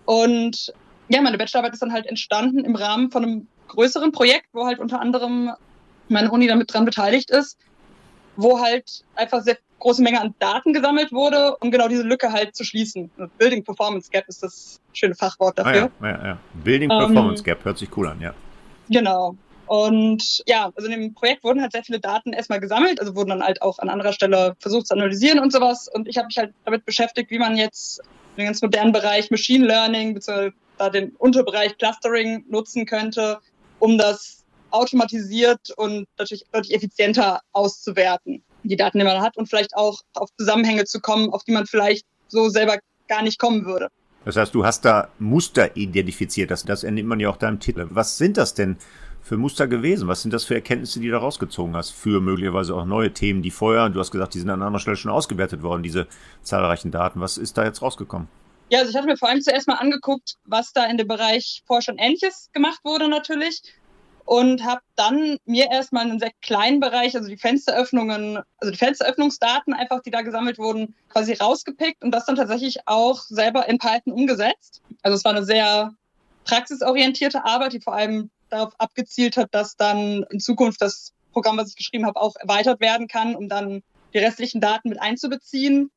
Und 0.06 0.74
ja, 1.10 1.22
meine 1.22 1.38
Bachelorarbeit 1.38 1.74
ist 1.74 1.82
dann 1.82 1.92
halt 1.92 2.06
entstanden 2.06 2.64
im 2.64 2.76
Rahmen 2.76 3.12
von 3.12 3.24
einem 3.24 3.48
größeren 3.68 4.14
Projekt, 4.14 4.48
wo 4.54 4.66
halt 4.66 4.80
unter 4.80 5.02
anderem 5.02 5.52
meine 6.08 6.32
Uni 6.32 6.48
damit 6.48 6.74
dran 6.74 6.86
beteiligt 6.86 7.30
ist, 7.30 7.58
wo 8.38 8.60
halt 8.60 9.04
einfach 9.16 9.42
sehr 9.42 9.58
große 9.80 10.02
Menge 10.02 10.22
an 10.22 10.34
Daten 10.40 10.74
gesammelt 10.74 11.12
wurde, 11.12 11.56
um 11.58 11.70
genau 11.70 11.88
diese 11.88 12.04
Lücke 12.04 12.32
halt 12.32 12.56
zu 12.56 12.64
schließen. 12.64 13.12
Building 13.38 13.64
Performance 13.64 14.10
Gap 14.10 14.28
ist 14.28 14.42
das 14.42 14.80
schöne 14.94 15.14
Fachwort 15.16 15.60
Ah, 15.60 15.64
dafür. 15.64 15.92
ja, 16.02 16.10
ja, 16.10 16.26
ja. 16.26 16.38
Building 16.64 16.90
Ähm, 16.90 16.98
Performance 16.98 17.44
Gap 17.44 17.64
hört 17.66 17.78
sich 17.78 17.96
cool 17.96 18.08
an, 18.08 18.20
ja. 18.22 18.34
Genau. 18.90 19.36
Und 19.68 20.44
ja, 20.48 20.72
also 20.76 20.90
in 20.90 21.00
dem 21.00 21.14
Projekt 21.14 21.44
wurden 21.44 21.62
halt 21.62 21.74
sehr 21.74 21.84
viele 21.84 22.00
Daten 22.00 22.32
erstmal 22.32 22.62
gesammelt, 22.62 23.02
also 23.02 23.16
wurden 23.16 23.30
dann 23.30 23.44
halt 23.44 23.62
auch 23.62 23.80
an 23.80 23.90
anderer 23.90 24.14
Stelle 24.14 24.56
versucht 24.60 24.88
zu 24.88 24.94
analysieren 24.94 25.40
und 25.40 25.52
sowas. 25.52 25.90
Und 25.94 26.08
ich 26.08 26.18
habe 26.18 26.28
mich 26.28 26.38
halt 26.38 26.54
damit 26.64 26.86
beschäftigt, 26.86 27.30
wie 27.32 27.38
man 27.38 27.58
jetzt 27.58 28.02
den 28.38 28.46
ganz 28.46 28.62
modernen 28.62 28.94
Bereich 28.94 29.30
Machine 29.30 29.66
Learning 29.66 30.14
bzw. 30.14 30.52
da 30.78 30.90
den 30.90 31.12
Unterbereich 31.18 31.78
Clustering 31.78 32.46
nutzen 32.50 32.86
könnte, 32.86 33.40
um 33.80 33.98
das 33.98 34.46
automatisiert 34.72 35.72
und 35.78 36.08
natürlich 36.18 36.46
deutlich 36.52 36.76
effizienter 36.76 37.42
auszuwerten, 37.52 38.44
die 38.64 38.76
Daten, 38.76 39.00
die 39.00 39.06
man 39.06 39.22
hat 39.22 39.38
und 39.38 39.48
vielleicht 39.48 39.76
auch 39.76 40.02
auf 40.14 40.30
Zusammenhänge 40.38 40.86
zu 40.86 41.00
kommen, 41.00 41.32
auf 41.32 41.44
die 41.44 41.52
man 41.52 41.66
vielleicht 41.66 42.06
so 42.28 42.50
selber 42.50 42.78
gar 43.08 43.22
nicht 43.22 43.40
kommen 43.40 43.66
würde. 43.66 43.90
Das 44.26 44.36
heißt, 44.36 44.54
du 44.54 44.66
hast 44.66 44.84
da 44.84 45.08
Muster 45.20 45.78
identifiziert. 45.78 46.52
Das, 46.52 46.66
das 46.66 46.84
entnimmt 46.84 47.08
man 47.08 47.20
ja 47.20 47.30
auch 47.30 47.38
deinem 47.38 47.62
Titel. 47.62 47.88
Was 47.92 48.18
sind 48.18 48.36
das 48.36 48.54
denn 48.54 48.78
für 49.22 49.38
Muster 49.38 49.68
gewesen? 49.68 50.10
Was 50.10 50.22
sind 50.22 50.34
das 50.34 50.44
für 50.44 50.56
Erkenntnisse, 50.56 51.00
die 51.00 51.08
du 51.08 51.14
da 51.14 51.20
rausgezogen 51.20 51.76
hast? 51.76 51.92
Für 51.92 52.20
möglicherweise 52.20 52.76
auch 52.76 52.86
neue 52.86 53.14
Themen, 53.14 53.42
die 53.42 53.52
vorher, 53.52 53.88
du 53.90 54.00
hast 54.00 54.12
gesagt, 54.12 54.34
die 54.34 54.40
sind 54.40 54.50
an 54.50 54.62
anderer 54.62 54.82
Stelle 54.82 54.98
schon 54.98 55.12
ausgewertet 55.12 55.64
worden, 55.64 55.82
diese 55.82 56.08
zahlreichen 56.42 56.92
Daten. 56.92 57.22
Was 57.22 57.38
ist 57.38 57.58
da 57.58 57.64
jetzt 57.64 57.82
rausgekommen? 57.82 58.28
Ja, 58.70 58.80
also 58.80 58.90
ich 58.90 58.98
hatte 58.98 59.08
mir 59.08 59.16
vor 59.16 59.30
allem 59.30 59.42
zuerst 59.42 59.68
mal 59.68 59.76
angeguckt, 59.76 60.36
was 60.44 60.74
da 60.74 60.86
in 60.86 60.98
dem 60.98 61.08
Bereich 61.08 61.64
vorher 61.66 61.82
schon 61.82 61.98
Ähnliches 61.98 62.50
gemacht 62.52 62.82
wurde 62.84 63.08
natürlich 63.08 63.62
und 64.28 64.66
habe 64.66 64.82
dann 64.98 65.38
mir 65.46 65.72
erstmal 65.72 66.04
einen 66.04 66.20
sehr 66.20 66.34
kleinen 66.42 66.82
Bereich, 66.82 67.16
also 67.16 67.30
die 67.30 67.38
Fensteröffnungen, 67.38 68.40
also 68.58 68.72
die 68.72 68.78
Fensteröffnungsdaten 68.78 69.74
einfach, 69.74 70.02
die 70.02 70.12
da 70.12 70.22
gesammelt 70.22 70.60
wurden, 70.60 70.94
quasi 71.08 71.34
rausgepickt 71.34 72.04
und 72.04 72.12
das 72.12 72.26
dann 72.26 72.36
tatsächlich 72.36 72.80
auch 72.88 73.22
selber 73.22 73.70
in 73.70 73.78
Python 73.78 74.12
umgesetzt. 74.12 74.82
Also 75.02 75.16
es 75.16 75.24
war 75.24 75.32
eine 75.32 75.46
sehr 75.46 75.94
praxisorientierte 76.44 77.46
Arbeit, 77.46 77.72
die 77.72 77.80
vor 77.80 77.94
allem 77.94 78.30
darauf 78.50 78.78
abgezielt 78.80 79.38
hat, 79.38 79.48
dass 79.56 79.78
dann 79.78 80.26
in 80.30 80.42
Zukunft 80.42 80.82
das 80.82 81.14
Programm, 81.32 81.58
was 81.58 81.70
ich 81.70 81.78
geschrieben 81.78 82.06
habe, 82.06 82.20
auch 82.20 82.36
erweitert 82.36 82.82
werden 82.82 83.08
kann, 83.08 83.34
um 83.34 83.48
dann 83.48 83.82
die 84.14 84.20
restlichen 84.20 84.60
Daten 84.60 84.90
mit 84.90 85.02
einzubeziehen. 85.02 85.90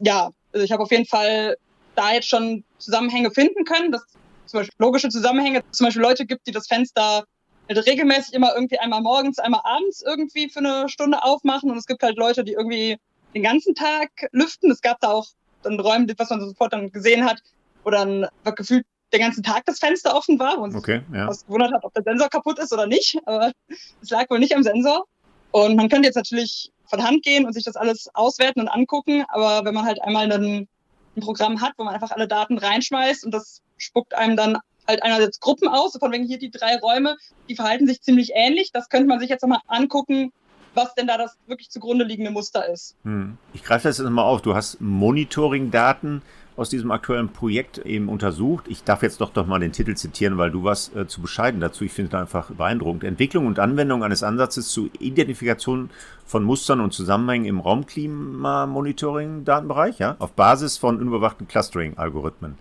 Ja, 0.00 0.30
also 0.54 0.64
ich 0.64 0.72
habe 0.72 0.82
auf 0.82 0.90
jeden 0.90 1.06
Fall 1.06 1.58
da 1.94 2.14
jetzt 2.14 2.28
schon 2.28 2.64
Zusammenhänge 2.78 3.30
finden 3.30 3.64
können, 3.64 3.92
dass 3.92 4.02
zum 4.46 4.60
Beispiel 4.60 4.74
logische 4.78 5.10
Zusammenhänge, 5.10 5.62
zum 5.72 5.86
Beispiel 5.86 6.02
Leute 6.02 6.24
gibt, 6.24 6.46
die 6.46 6.52
das 6.52 6.68
Fenster 6.68 7.24
halt 7.68 7.86
regelmäßig 7.86 8.34
immer 8.34 8.54
irgendwie 8.54 8.78
einmal 8.78 9.00
morgens, 9.00 9.38
einmal 9.38 9.62
abends 9.64 10.02
irgendwie 10.02 10.48
für 10.48 10.60
eine 10.60 10.88
Stunde 10.88 11.22
aufmachen 11.22 11.70
und 11.70 11.78
es 11.78 11.86
gibt 11.86 12.02
halt 12.02 12.16
Leute, 12.16 12.44
die 12.44 12.52
irgendwie 12.52 12.98
den 13.34 13.42
ganzen 13.42 13.74
Tag 13.74 14.10
lüften. 14.32 14.70
Es 14.70 14.80
gab 14.80 15.00
da 15.00 15.10
auch 15.10 15.26
dann 15.62 15.78
Räume, 15.80 16.06
was 16.16 16.30
man 16.30 16.40
sofort 16.40 16.72
dann 16.72 16.90
gesehen 16.90 17.24
hat, 17.24 17.42
wo 17.84 17.90
dann 17.90 18.26
gefühlt 18.56 18.86
den 19.12 19.20
ganzen 19.20 19.42
Tag 19.42 19.64
das 19.66 19.78
Fenster 19.78 20.16
offen 20.16 20.38
war, 20.38 20.56
wo 20.56 20.62
man 20.62 20.70
sich 20.70 20.78
Okay, 20.78 21.02
ja. 21.12 21.28
was 21.28 21.46
gewundert 21.46 21.72
hat, 21.72 21.84
ob 21.84 21.94
der 21.94 22.02
Sensor 22.02 22.28
kaputt 22.28 22.58
ist 22.58 22.72
oder 22.72 22.86
nicht. 22.86 23.18
Aber 23.26 23.52
es 24.02 24.10
lag 24.10 24.28
wohl 24.30 24.38
nicht 24.38 24.54
am 24.54 24.62
Sensor. 24.62 25.06
Und 25.52 25.76
man 25.76 25.88
könnte 25.88 26.06
jetzt 26.06 26.16
natürlich 26.16 26.72
von 26.86 27.02
Hand 27.02 27.22
gehen 27.22 27.46
und 27.46 27.52
sich 27.52 27.64
das 27.64 27.76
alles 27.76 28.10
auswerten 28.14 28.60
und 28.60 28.68
angucken. 28.68 29.24
Aber 29.28 29.64
wenn 29.64 29.74
man 29.74 29.84
halt 29.84 30.02
einmal 30.02 30.30
ein, 30.30 30.68
ein 31.16 31.20
Programm 31.20 31.60
hat, 31.60 31.72
wo 31.76 31.84
man 31.84 31.94
einfach 31.94 32.10
alle 32.10 32.28
Daten 32.28 32.58
reinschmeißt 32.58 33.24
und 33.24 33.32
das 33.32 33.62
spuckt 33.78 34.14
einem 34.14 34.36
dann 34.36 34.58
halt 34.88 35.02
einerseits 35.02 35.40
Gruppen 35.40 35.68
aus, 35.68 35.96
von 35.98 36.12
wegen 36.12 36.24
hier 36.24 36.38
die 36.38 36.50
drei 36.50 36.76
Räume, 36.76 37.16
die 37.48 37.56
verhalten 37.56 37.86
sich 37.86 38.02
ziemlich 38.02 38.32
ähnlich. 38.34 38.72
Das 38.72 38.88
könnte 38.88 39.06
man 39.06 39.20
sich 39.20 39.28
jetzt 39.28 39.42
nochmal 39.42 39.60
angucken, 39.66 40.32
was 40.74 40.94
denn 40.94 41.06
da 41.06 41.18
das 41.18 41.36
wirklich 41.46 41.70
zugrunde 41.70 42.04
liegende 42.04 42.30
Muster 42.30 42.68
ist. 42.68 42.94
Hm. 43.04 43.38
Ich 43.54 43.64
greife 43.64 43.88
das 43.88 43.98
jetzt 43.98 44.08
mal 44.08 44.22
auf. 44.22 44.42
Du 44.42 44.54
hast 44.54 44.80
Monitoring-Daten 44.80 46.22
aus 46.56 46.70
diesem 46.70 46.90
aktuellen 46.90 47.28
Projekt 47.28 47.76
eben 47.78 48.08
untersucht. 48.08 48.64
Ich 48.68 48.82
darf 48.82 49.02
jetzt 49.02 49.20
doch 49.20 49.28
doch 49.30 49.46
mal 49.46 49.58
den 49.58 49.72
Titel 49.72 49.94
zitieren, 49.94 50.38
weil 50.38 50.50
du 50.50 50.64
warst 50.64 50.96
äh, 50.96 51.06
zu 51.06 51.20
bescheiden 51.20 51.60
dazu. 51.60 51.84
Ich 51.84 51.92
finde 51.92 52.16
es 52.16 52.20
einfach 52.20 52.50
beeindruckend. 52.50 53.04
Entwicklung 53.04 53.46
und 53.46 53.58
Anwendung 53.58 54.02
eines 54.02 54.22
Ansatzes 54.22 54.68
zur 54.68 54.88
Identifikation 54.98 55.90
von 56.24 56.44
Mustern 56.44 56.80
und 56.80 56.94
Zusammenhängen 56.94 57.44
im 57.44 57.60
Raumklima-Monitoring-Datenbereich, 57.60 59.98
ja, 59.98 60.16
auf 60.18 60.32
Basis 60.32 60.78
von 60.78 60.98
unüberwachten 60.98 61.46
Clustering-Algorithmen. 61.46 62.56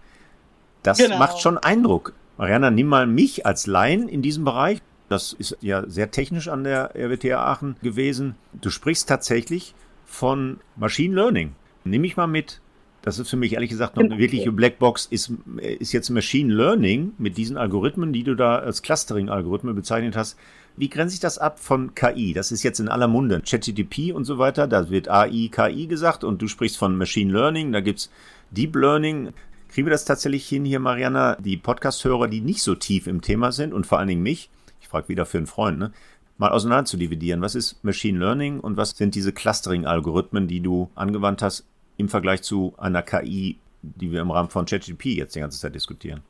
Das 0.85 0.97
Genau. 0.97 1.17
macht 1.17 1.39
schon 1.39 1.57
Eindruck. 1.57 2.13
Mariana, 2.37 2.69
nimm 2.69 2.87
mal 2.87 3.07
mich 3.07 3.45
als 3.45 3.65
Laien 3.65 4.07
in 4.07 4.21
diesem 4.21 4.43
Bereich. 4.45 4.81
Das 5.09 5.33
ist 5.33 5.57
ja 5.61 5.87
sehr 5.87 6.11
technisch 6.11 6.47
an 6.47 6.63
der 6.63 6.95
RWTH 6.95 7.37
Aachen 7.37 7.75
gewesen. 7.81 8.35
Du 8.53 8.69
sprichst 8.69 9.07
tatsächlich 9.07 9.73
von 10.05 10.59
Machine 10.75 11.15
Learning. 11.15 11.53
Nimm 11.83 12.01
mich 12.01 12.17
mal 12.17 12.27
mit. 12.27 12.61
Das 13.03 13.19
ist 13.19 13.29
für 13.29 13.37
mich 13.37 13.53
ehrlich 13.53 13.69
gesagt 13.69 13.95
noch 13.95 14.03
eine 14.03 14.17
wirkliche 14.17 14.51
Blackbox. 14.51 15.05
Ist, 15.05 15.31
ist 15.57 15.91
jetzt 15.93 16.09
Machine 16.09 16.51
Learning 16.51 17.13
mit 17.19 17.37
diesen 17.37 17.55
Algorithmen, 17.55 18.13
die 18.13 18.23
du 18.23 18.35
da 18.35 18.57
als 18.57 18.81
Clustering-Algorithmen 18.81 19.75
bezeichnet 19.75 20.15
hast. 20.15 20.37
Wie 20.75 20.89
grenzt 20.89 21.11
sich 21.11 21.19
das 21.19 21.37
ab 21.37 21.59
von 21.59 21.93
KI? 21.93 22.33
Das 22.33 22.51
ist 22.51 22.63
jetzt 22.63 22.79
in 22.79 22.89
aller 22.89 23.07
Munde. 23.07 23.41
ChatGTP 23.47 24.11
und 24.11 24.25
so 24.25 24.39
weiter, 24.39 24.67
da 24.67 24.89
wird 24.89 25.07
AI, 25.07 25.49
KI 25.51 25.85
gesagt 25.85 26.23
und 26.23 26.41
du 26.41 26.47
sprichst 26.47 26.77
von 26.77 26.97
Machine 26.97 27.31
Learning, 27.31 27.71
da 27.71 27.79
gibt 27.79 27.99
es 27.99 28.11
Deep 28.51 28.75
Learning. 28.75 29.33
Kriegen 29.75 29.87
wir 29.87 29.91
das 29.91 30.05
tatsächlich 30.05 30.47
hin 30.47 30.63
hier, 30.63 30.79
Mariana, 30.79 31.35
die 31.35 31.57
Podcast-Hörer, 31.57 32.29
die 32.29 32.39
nicht 32.39 32.63
so 32.63 32.75
tief 32.75 33.07
im 33.07 33.21
Thema 33.21 33.51
sind 33.51 33.73
und 33.73 33.85
vor 33.85 33.99
allen 33.99 34.07
Dingen 34.07 34.23
mich, 34.23 34.49
ich 34.79 34.87
frage 34.87 35.09
wieder 35.09 35.25
für 35.25 35.37
einen 35.37 35.47
Freund, 35.47 35.77
ne, 35.77 35.91
mal 36.37 36.51
auseinander 36.51 36.85
zu 36.85 36.95
dividieren. 36.95 37.41
Was 37.41 37.55
ist 37.55 37.83
Machine 37.83 38.17
Learning 38.17 38.61
und 38.61 38.77
was 38.77 38.91
sind 38.91 39.15
diese 39.15 39.33
Clustering-Algorithmen, 39.33 40.47
die 40.47 40.61
du 40.61 40.89
angewandt 40.95 41.41
hast 41.41 41.65
im 41.97 42.07
Vergleich 42.07 42.41
zu 42.41 42.73
einer 42.77 43.01
KI, 43.01 43.59
die 43.81 44.13
wir 44.13 44.21
im 44.21 44.31
Rahmen 44.31 44.49
von 44.49 44.65
ChatGPT 44.65 45.07
jetzt 45.07 45.35
die 45.35 45.41
ganze 45.41 45.59
Zeit 45.59 45.75
diskutieren? 45.75 46.23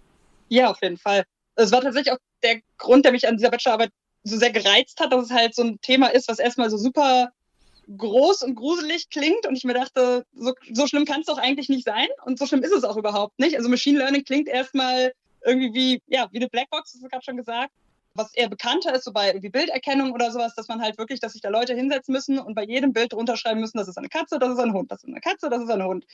Ja, 0.50 0.72
auf 0.72 0.82
jeden 0.82 0.98
Fall. 0.98 1.24
Es 1.54 1.72
war 1.72 1.82
tatsächlich 1.82 2.14
auch 2.14 2.20
der 2.42 2.62
Grund, 2.80 3.06
der 3.06 3.12
mich 3.12 3.28
an 3.28 3.38
dieser 3.38 3.52
Bachelorarbeit 3.52 3.92
so 4.24 4.38
sehr 4.38 4.52
gereizt 4.52 5.00
hat, 5.00 5.14
dass 5.14 5.26
es 5.26 5.32
halt 5.32 5.54
so 5.54 5.62
ein 5.62 5.80
Thema 5.82 6.08
ist, 6.08 6.30
was 6.30 6.40
erstmal 6.40 6.72
so 6.72 6.78
super 6.78 7.30
groß 7.98 8.44
und 8.44 8.56
gruselig 8.56 9.10
klingt 9.10 9.46
und 9.48 9.56
ich 9.56 9.64
mir 9.64 9.74
dachte, 9.74 10.26
so, 10.34 10.54
so 10.72 10.88
schlimm 10.88 11.06
kann 11.06 11.22
es 11.22 11.28
doch 11.28 11.38
eigentlich 11.38 11.70
nicht 11.70 11.86
sein 11.86 12.08
und 12.26 12.40
so 12.40 12.46
schlimm 12.46 12.64
ist 12.64 12.74
es 12.74 12.84
auch 12.84 12.98
überhaupt 12.98 13.40
nicht. 13.40 13.58
Also 13.58 13.70
Machine 13.70 14.00
Learning 14.00 14.24
klingt 14.24 14.48
erstmal 14.48 15.14
irgendwie 15.44 15.74
wie, 15.74 16.02
ja, 16.08 16.28
wie 16.32 16.38
eine 16.38 16.50
Blackbox, 16.50 16.94
das 16.94 17.02
du 17.02 17.08
gerade 17.08 17.24
schon 17.24 17.38
gesagt 17.38 17.72
was 18.16 18.34
eher 18.34 18.50
bekannter 18.50 18.96
ist, 18.96 19.04
so 19.04 19.12
bei 19.12 19.28
irgendwie 19.28 19.50
Bilderkennung 19.50 20.14
oder 20.14 20.32
sowas, 20.32 20.56
dass 20.56 20.68
man 20.68 20.82
halt 20.82 20.98
wirklich, 20.98 21.20
dass 21.20 21.34
sich 21.34 21.42
da 21.42 21.50
Leute 21.50 21.76
hinsetzen 21.76 22.14
müssen 22.14 22.40
und 22.40 22.56
bei 22.56 22.64
jedem 22.64 22.94
Bild 22.94 23.14
drunter 23.14 23.38
schreiben 23.38 23.60
müssen, 23.60 23.78
das 23.78 23.88
ist 23.88 23.98
eine 23.98 24.10
Katze, 24.10 24.40
das 24.40 24.54
ist 24.54 24.60
ein 24.60 24.74
Hund, 24.74 24.92
das 24.92 25.04
ist 25.04 25.10
eine 25.10 25.20
Katze, 25.20 25.50
das 25.50 25.62
ist 25.62 25.70
ein 25.70 25.84
Hund. 25.84 26.06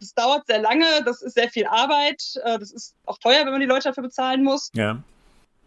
Das 0.00 0.14
dauert 0.14 0.46
sehr 0.46 0.60
lange, 0.60 0.86
das 1.04 1.22
ist 1.22 1.34
sehr 1.34 1.50
viel 1.50 1.66
Arbeit, 1.66 2.40
äh, 2.44 2.58
das 2.58 2.70
ist 2.70 2.94
auch 3.04 3.18
teuer, 3.18 3.44
wenn 3.44 3.52
man 3.52 3.60
die 3.60 3.66
Leute 3.66 3.88
dafür 3.88 4.04
bezahlen 4.04 4.44
muss. 4.44 4.70
Ja. 4.74 5.02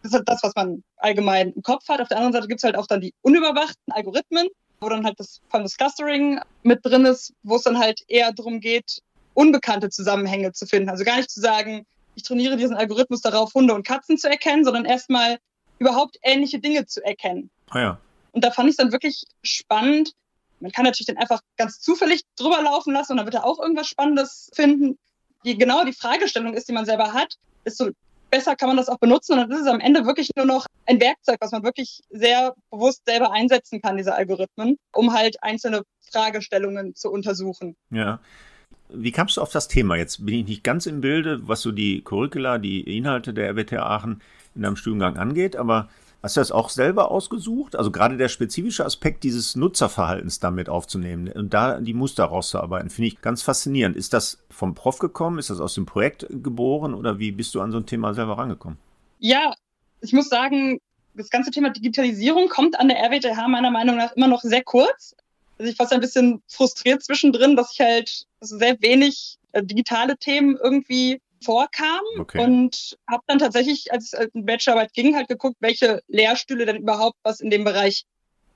Das 0.02 0.12
ist 0.12 0.14
halt 0.14 0.28
das, 0.28 0.42
was 0.42 0.54
man 0.54 0.82
allgemein 0.96 1.52
im 1.52 1.62
Kopf 1.62 1.88
hat. 1.88 2.00
Auf 2.00 2.08
der 2.08 2.18
anderen 2.18 2.32
Seite 2.32 2.48
gibt 2.48 2.60
es 2.60 2.64
halt 2.64 2.76
auch 2.76 2.86
dann 2.86 3.00
die 3.00 3.14
unüberwachten 3.22 3.92
Algorithmen, 3.92 4.48
wo 4.80 4.88
dann 4.88 5.04
halt 5.04 5.18
das, 5.18 5.40
das 5.52 5.76
Clustering 5.76 6.40
mit 6.62 6.84
drin 6.84 7.04
ist, 7.04 7.32
wo 7.42 7.56
es 7.56 7.62
dann 7.62 7.78
halt 7.78 8.02
eher 8.08 8.32
darum 8.32 8.60
geht, 8.60 9.02
unbekannte 9.34 9.90
Zusammenhänge 9.90 10.52
zu 10.52 10.66
finden. 10.66 10.88
Also 10.88 11.04
gar 11.04 11.16
nicht 11.16 11.30
zu 11.30 11.40
sagen, 11.40 11.86
ich 12.14 12.22
trainiere 12.22 12.56
diesen 12.56 12.76
Algorithmus 12.76 13.20
darauf, 13.20 13.54
Hunde 13.54 13.74
und 13.74 13.86
Katzen 13.86 14.18
zu 14.18 14.28
erkennen, 14.28 14.64
sondern 14.64 14.84
erstmal 14.84 15.38
überhaupt 15.78 16.18
ähnliche 16.22 16.58
Dinge 16.58 16.86
zu 16.86 17.04
erkennen. 17.04 17.50
Ah 17.70 17.80
ja. 17.80 18.00
Und 18.32 18.44
da 18.44 18.50
fand 18.50 18.68
ich 18.68 18.72
es 18.72 18.76
dann 18.76 18.92
wirklich 18.92 19.24
spannend. 19.42 20.12
Man 20.60 20.72
kann 20.72 20.84
natürlich 20.84 21.06
dann 21.06 21.18
einfach 21.18 21.40
ganz 21.56 21.80
zufällig 21.80 22.22
drüber 22.36 22.60
laufen 22.62 22.92
lassen 22.92 23.12
und 23.12 23.18
dann 23.18 23.26
wird 23.26 23.36
er 23.36 23.44
auch 23.44 23.60
irgendwas 23.60 23.86
Spannendes 23.86 24.50
finden. 24.54 24.98
Je 25.44 25.54
genauer 25.54 25.84
die 25.84 25.92
Fragestellung 25.92 26.54
ist, 26.54 26.68
die 26.68 26.72
man 26.72 26.84
selber 26.84 27.12
hat, 27.12 27.36
desto 27.64 27.90
besser 28.30 28.56
kann 28.56 28.68
man 28.68 28.76
das 28.76 28.88
auch 28.88 28.98
benutzen. 28.98 29.32
Und 29.32 29.38
dann 29.38 29.50
ist 29.50 29.62
es 29.62 29.66
am 29.66 29.80
Ende 29.80 30.06
wirklich 30.06 30.30
nur 30.36 30.46
noch 30.46 30.66
ein 30.86 31.00
Werkzeug, 31.00 31.36
was 31.40 31.52
man 31.52 31.62
wirklich 31.62 32.00
sehr 32.10 32.54
bewusst 32.70 33.02
selber 33.06 33.32
einsetzen 33.32 33.80
kann, 33.80 33.96
diese 33.96 34.14
Algorithmen, 34.14 34.78
um 34.92 35.12
halt 35.12 35.42
einzelne 35.42 35.82
Fragestellungen 36.10 36.94
zu 36.94 37.10
untersuchen. 37.10 37.76
Ja. 37.90 38.20
Wie 38.90 39.12
kamst 39.12 39.36
du 39.36 39.42
auf 39.42 39.52
das 39.52 39.68
Thema? 39.68 39.96
Jetzt 39.96 40.24
bin 40.24 40.34
ich 40.34 40.46
nicht 40.46 40.64
ganz 40.64 40.86
im 40.86 41.02
Bilde, 41.02 41.46
was 41.46 41.60
so 41.60 41.72
die 41.72 42.02
Curricula, 42.02 42.58
die 42.58 42.96
Inhalte 42.96 43.34
der 43.34 43.50
RWTH 43.50 43.82
Aachen 43.82 44.22
in 44.54 44.62
deinem 44.62 44.76
Studiengang 44.76 45.18
angeht, 45.18 45.56
aber 45.56 45.88
hast 46.22 46.36
du 46.36 46.40
das 46.40 46.52
auch 46.52 46.68
selber 46.70 47.10
ausgesucht? 47.10 47.76
Also 47.76 47.90
gerade 47.90 48.16
der 48.16 48.28
spezifische 48.28 48.84
Aspekt 48.84 49.24
dieses 49.24 49.56
Nutzerverhaltens 49.56 50.40
damit 50.40 50.68
aufzunehmen 50.68 51.28
und 51.28 51.54
da 51.54 51.80
die 51.80 51.94
Muster 51.94 52.24
rauszuarbeiten, 52.24 52.90
finde 52.90 53.08
ich 53.08 53.20
ganz 53.20 53.42
faszinierend. 53.42 53.96
Ist 53.96 54.12
das 54.12 54.38
vom 54.50 54.74
Prof 54.74 54.98
gekommen? 54.98 55.38
Ist 55.38 55.50
das 55.50 55.60
aus 55.60 55.74
dem 55.74 55.86
Projekt 55.86 56.26
geboren 56.30 56.94
oder 56.94 57.18
wie 57.18 57.32
bist 57.32 57.54
du 57.54 57.60
an 57.60 57.70
so 57.70 57.78
ein 57.78 57.86
Thema 57.86 58.14
selber 58.14 58.38
rangekommen? 58.38 58.78
Ja, 59.18 59.54
ich 60.00 60.12
muss 60.12 60.28
sagen, 60.28 60.80
das 61.14 61.30
ganze 61.30 61.50
Thema 61.50 61.70
Digitalisierung 61.70 62.48
kommt 62.48 62.78
an 62.78 62.88
der 62.88 62.98
RWTH 62.98 63.48
meiner 63.48 63.70
Meinung 63.70 63.96
nach 63.96 64.12
immer 64.12 64.28
noch 64.28 64.42
sehr 64.42 64.62
kurz. 64.62 65.14
Also 65.58 65.72
ich 65.72 65.78
war 65.78 65.90
ein 65.90 66.00
bisschen 66.00 66.40
frustriert 66.46 67.02
zwischendrin, 67.02 67.56
dass 67.56 67.72
ich 67.72 67.80
halt 67.80 68.26
sehr 68.40 68.80
wenig 68.80 69.38
äh, 69.52 69.62
digitale 69.62 70.16
Themen 70.16 70.56
irgendwie 70.62 71.20
vorkam 71.42 72.00
okay. 72.18 72.42
und 72.42 72.96
habe 73.08 73.22
dann 73.26 73.38
tatsächlich, 73.38 73.92
als 73.92 74.12
es 74.12 74.28
in 74.34 74.46
Bachelorarbeit 74.46 74.92
ging, 74.92 75.14
halt 75.14 75.28
geguckt, 75.28 75.56
welche 75.60 76.02
Lehrstühle 76.08 76.66
denn 76.66 76.76
überhaupt 76.76 77.16
was 77.22 77.40
in 77.40 77.50
dem 77.50 77.64
Bereich 77.64 78.04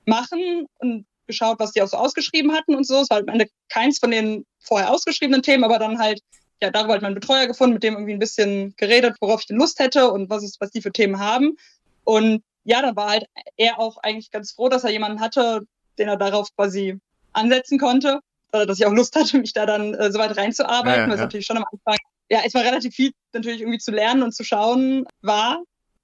machen 0.05 0.67
und 0.79 1.05
geschaut, 1.27 1.59
was 1.59 1.71
die 1.71 1.81
auch 1.81 1.87
so 1.87 1.97
ausgeschrieben 1.97 2.53
hatten 2.53 2.75
und 2.75 2.85
so. 2.85 3.01
Es 3.01 3.09
war 3.09 3.19
am 3.19 3.27
Ende 3.27 3.47
keins 3.69 3.99
von 3.99 4.11
den 4.11 4.45
vorher 4.59 4.91
ausgeschriebenen 4.91 5.41
Themen, 5.41 5.63
aber 5.63 5.79
dann 5.79 5.99
halt, 5.99 6.21
ja, 6.61 6.69
darüber 6.69 6.93
halt 6.93 7.01
meinen 7.01 7.15
Betreuer 7.15 7.47
gefunden, 7.47 7.75
mit 7.75 7.83
dem 7.83 7.93
irgendwie 7.93 8.13
ein 8.13 8.19
bisschen 8.19 8.73
geredet, 8.77 9.15
worauf 9.21 9.41
ich 9.41 9.47
denn 9.47 9.57
Lust 9.57 9.79
hätte 9.79 10.11
und 10.11 10.29
was 10.29 10.43
ist, 10.43 10.59
was 10.59 10.71
die 10.71 10.81
für 10.81 10.91
Themen 10.91 11.19
haben. 11.19 11.55
Und 12.03 12.43
ja, 12.65 12.81
da 12.81 12.95
war 12.95 13.09
halt 13.11 13.25
er 13.57 13.79
auch 13.79 13.97
eigentlich 13.97 14.31
ganz 14.31 14.51
froh, 14.51 14.69
dass 14.69 14.83
er 14.83 14.91
jemanden 14.91 15.21
hatte, 15.21 15.61
den 15.97 16.07
er 16.07 16.17
darauf 16.17 16.49
quasi 16.55 16.97
ansetzen 17.33 17.79
konnte, 17.79 18.19
dass 18.51 18.79
ich 18.79 18.85
auch 18.85 18.91
Lust 18.91 19.15
hatte, 19.15 19.37
mich 19.37 19.53
da 19.53 19.65
dann 19.65 19.93
äh, 19.95 20.11
so 20.11 20.19
weit 20.19 20.37
reinzuarbeiten, 20.37 21.01
ja, 21.01 21.05
ja, 21.05 21.09
was 21.09 21.19
ja. 21.19 21.25
natürlich 21.25 21.45
schon 21.45 21.57
am 21.57 21.65
Anfang 21.71 21.97
ja, 22.33 22.41
erstmal 22.41 22.63
relativ 22.63 22.95
viel 22.95 23.11
natürlich 23.31 23.61
irgendwie 23.61 23.77
zu 23.77 23.91
lernen 23.91 24.23
und 24.23 24.33
zu 24.33 24.43
schauen 24.43 25.05
war. 25.21 25.61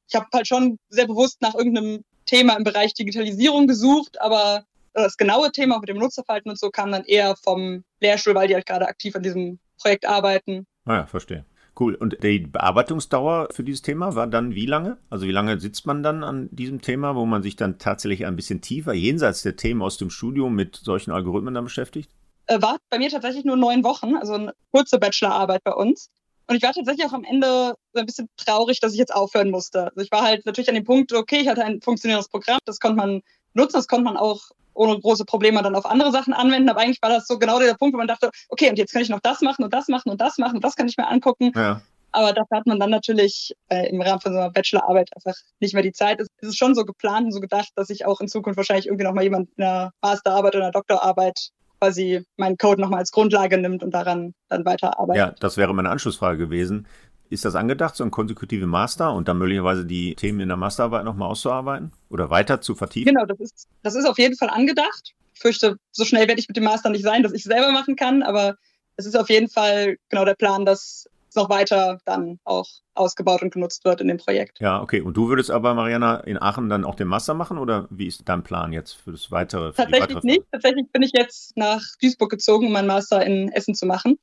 Ich 0.08 0.16
habe 0.16 0.28
halt 0.32 0.48
schon 0.48 0.78
sehr 0.90 1.08
bewusst 1.08 1.42
nach 1.42 1.56
irgendeinem 1.56 2.04
Thema 2.28 2.56
im 2.56 2.64
Bereich 2.64 2.94
Digitalisierung 2.94 3.66
gesucht, 3.66 4.22
aber 4.22 4.64
das 4.94 5.18
genaue 5.18 5.52
Thema 5.52 5.80
mit 5.80 5.90
dem 5.90 5.98
Nutzerverhalten 5.98 6.52
und 6.52 6.60
so 6.60 6.70
kam 6.70 6.92
dann 6.92 7.04
eher 7.04 7.36
vom 7.36 7.84
Lehrstuhl, 8.00 8.36
weil 8.36 8.48
die 8.48 8.54
halt 8.54 8.68
gerade 8.68 8.88
aktiv 8.88 9.16
an 9.16 9.24
diesem 9.24 9.60
Projekt 9.82 10.06
arbeiten. 10.06 10.68
Ah 10.86 10.98
ja, 10.98 11.06
verstehe. 11.08 11.46
Cool. 11.80 11.96
Und 11.96 12.22
die 12.22 12.40
Bearbeitungsdauer 12.40 13.48
für 13.52 13.64
dieses 13.64 13.82
Thema 13.82 14.14
war 14.14 14.28
dann 14.28 14.54
wie 14.54 14.68
lange? 14.68 14.98
Also 15.10 15.26
wie 15.26 15.32
lange 15.32 15.60
sitzt 15.60 15.88
man 15.88 16.04
dann 16.04 16.24
an 16.24 16.50
diesem 16.52 16.82
Thema, 16.82 17.16
wo 17.16 17.26
man 17.26 17.42
sich 17.42 17.56
dann 17.56 17.80
tatsächlich 17.80 18.28
ein 18.28 18.36
bisschen 18.36 18.62
tiefer, 18.62 18.94
jenseits 18.94 19.42
der 19.42 19.56
Themen 19.56 19.82
aus 19.82 19.98
dem 19.98 20.12
Studium, 20.12 20.54
mit 20.54 20.76
solchen 20.76 21.12
Algorithmen 21.12 21.56
dann 21.56 21.64
beschäftigt? 21.64 22.12
Äh, 22.50 22.62
war 22.62 22.78
bei 22.90 22.98
mir 22.98 23.10
tatsächlich 23.10 23.46
nur 23.46 23.56
neun 23.56 23.84
Wochen, 23.84 24.16
also 24.16 24.34
eine 24.34 24.54
kurze 24.72 25.00
Bachelorarbeit 25.00 25.64
bei 25.64 25.74
uns. 25.74 26.10
Und 26.50 26.56
ich 26.56 26.64
war 26.64 26.74
tatsächlich 26.74 27.06
auch 27.06 27.14
am 27.14 27.24
Ende 27.24 27.76
so 27.94 28.00
ein 28.00 28.08
bisschen 28.08 28.28
traurig, 28.36 28.80
dass 28.80 28.94
ich 28.94 28.98
jetzt 28.98 29.14
aufhören 29.14 29.52
musste. 29.52 29.84
Also 29.84 30.02
ich 30.02 30.12
war 30.12 30.24
halt 30.24 30.48
natürlich 30.48 30.68
an 30.68 30.74
dem 30.74 30.84
Punkt, 30.84 31.14
okay, 31.14 31.42
ich 31.42 31.48
hatte 31.48 31.64
ein 31.64 31.80
funktionierendes 31.80 32.28
Programm, 32.28 32.58
das 32.66 32.80
konnte 32.80 32.98
man 32.98 33.22
nutzen, 33.54 33.78
das 33.78 33.88
konnte 33.88 34.06
man 34.06 34.18
auch 34.18 34.50
ohne 34.74 35.00
große 35.00 35.26
Probleme 35.26 35.62
dann 35.62 35.76
auf 35.76 35.86
andere 35.86 36.12
Sachen 36.12 36.34
anwenden. 36.34 36.70
Aber 36.70 36.80
eigentlich 36.82 37.04
war 37.04 37.12
das 37.12 37.28
so 37.28 37.38
genau 37.38 37.60
der 37.60 37.76
Punkt, 37.76 37.94
wo 37.94 38.00
man 38.00 38.08
dachte, 38.08 38.32
okay, 38.48 38.68
und 38.68 38.80
jetzt 38.80 38.94
kann 38.94 39.04
ich 39.04 39.10
noch 39.10 39.20
das 39.20 39.42
machen 39.42 39.64
und 39.64 39.72
das 39.72 39.90
machen 39.90 40.10
und 40.10 40.20
das 40.20 40.40
machen 40.40 40.56
und 40.56 40.64
das 40.64 40.76
kann 40.76 40.88
ich 40.88 40.98
mir 40.98 41.08
angucken. 41.08 41.52
Ja. 41.56 41.84
Aber 42.14 42.34
dafür 42.34 42.58
hat 42.58 42.66
man 42.66 42.80
dann 42.80 42.90
natürlich 42.90 43.56
äh, 43.68 43.88
im 43.88 44.02
Rahmen 44.02 44.20
von 44.20 44.34
so 44.34 44.40
einer 44.40 44.50
Bachelorarbeit 44.50 45.12
einfach 45.16 45.40
nicht 45.60 45.76
mehr 45.76 45.84
die 45.84 45.92
Zeit. 45.92 46.20
Es 46.20 46.28
ist 46.40 46.58
schon 46.58 46.74
so 46.74 46.84
geplant 46.84 47.26
und 47.26 47.32
so 47.32 47.42
gedacht, 47.42 47.70
dass 47.76 47.92
ich 47.92 48.08
auch 48.08 48.22
in 48.22 48.28
Zukunft 48.28 48.58
wahrscheinlich 48.58 48.88
irgendwie 48.88 49.04
nochmal 49.04 49.26
jemand 49.26 49.52
in 49.56 49.66
einer 49.66 49.94
Masterarbeit 50.02 50.56
oder 50.56 50.64
einer 50.64 50.72
Doktorarbeit 50.72 51.52
quasi 51.80 52.26
meinen 52.38 52.58
Code 52.58 52.82
nochmal 52.82 53.00
als 53.00 53.12
Grundlage 53.12 53.58
nimmt 53.58 53.84
und 53.84 53.92
daran 53.92 54.34
dann 54.50 54.66
weiterarbeitet. 54.66 55.18
Ja, 55.18 55.36
das 55.40 55.58
wäre 55.58 55.74
meine 55.74 55.90
Anschlussfrage 55.90 56.38
gewesen. 56.38 56.88
Ist 57.30 57.46
das 57.46 57.56
angedacht, 57.56 57.96
so 57.96 58.04
ein 58.04 58.12
konsekutive 58.12 58.66
Master 58.66 59.14
und 59.14 59.28
dann 59.28 59.38
möglicherweise 59.38 59.86
die 59.86 60.16
Themen 60.16 60.40
in 60.40 60.48
der 60.48 60.58
Masterarbeit 60.58 61.06
nochmal 61.06 61.30
auszuarbeiten 61.30 61.92
oder 62.10 62.30
weiter 62.30 62.60
zu 62.60 62.76
vertiefen? 62.76 63.14
Genau, 63.14 63.26
das 63.26 63.40
ist, 63.40 63.68
das 63.84 63.96
ist 63.96 64.06
auf 64.06 64.18
jeden 64.18 64.36
Fall 64.36 64.50
angedacht. 64.50 65.14
Ich 65.36 65.42
fürchte, 65.42 65.78
so 65.92 66.06
schnell 66.06 66.28
werde 66.28 66.40
ich 66.40 66.48
mit 66.48 66.58
dem 66.58 66.64
Master 66.64 66.90
nicht 66.90 67.04
sein, 67.04 67.22
dass 67.22 67.34
ich 67.34 67.46
es 67.46 67.52
selber 67.52 67.72
machen 67.72 67.96
kann, 67.96 68.24
aber 68.24 68.56
es 68.96 69.06
ist 69.06 69.16
auf 69.16 69.30
jeden 69.30 69.48
Fall 69.48 69.98
genau 70.10 70.26
der 70.26 70.34
Plan, 70.34 70.66
dass 70.66 70.82
es 70.82 71.10
noch 71.36 71.50
weiter 71.50 72.00
dann 72.06 72.40
auch 72.44 72.68
ausgebaut 72.96 73.42
und 73.42 73.54
genutzt 73.54 73.86
wird 73.86 74.02
in 74.02 74.08
dem 74.08 74.18
Projekt. 74.18 74.60
Ja, 74.60 74.82
okay. 74.82 75.02
Und 75.02 75.16
du 75.16 75.30
würdest 75.30 75.52
aber, 75.52 75.74
Mariana, 75.74 76.20
in 76.22 76.42
Aachen 76.42 76.70
dann 76.70 76.86
auch 76.86 76.96
den 76.96 77.08
Master 77.08 77.34
machen 77.34 77.58
oder 77.58 77.88
wie 77.90 78.08
ist 78.08 78.24
dein 78.26 78.44
Plan 78.44 78.74
jetzt 78.74 78.94
für 78.94 79.12
das 79.12 79.32
weitere? 79.32 79.72
Für 79.72 79.84
Tatsächlich 79.84 80.02
weitere 80.16 80.28
nicht. 80.28 80.44
Tatsächlich 80.52 80.92
bin 80.92 81.02
ich 81.02 81.12
jetzt 81.14 81.56
nach 81.58 81.82
Duisburg 82.02 82.30
gezogen, 82.30 82.68
um 82.68 82.74
meinen 82.74 82.88
Master 82.88 83.26
in 83.26 83.52
Essen 83.52 83.76
zu 83.76 83.86
machen. 83.86 84.18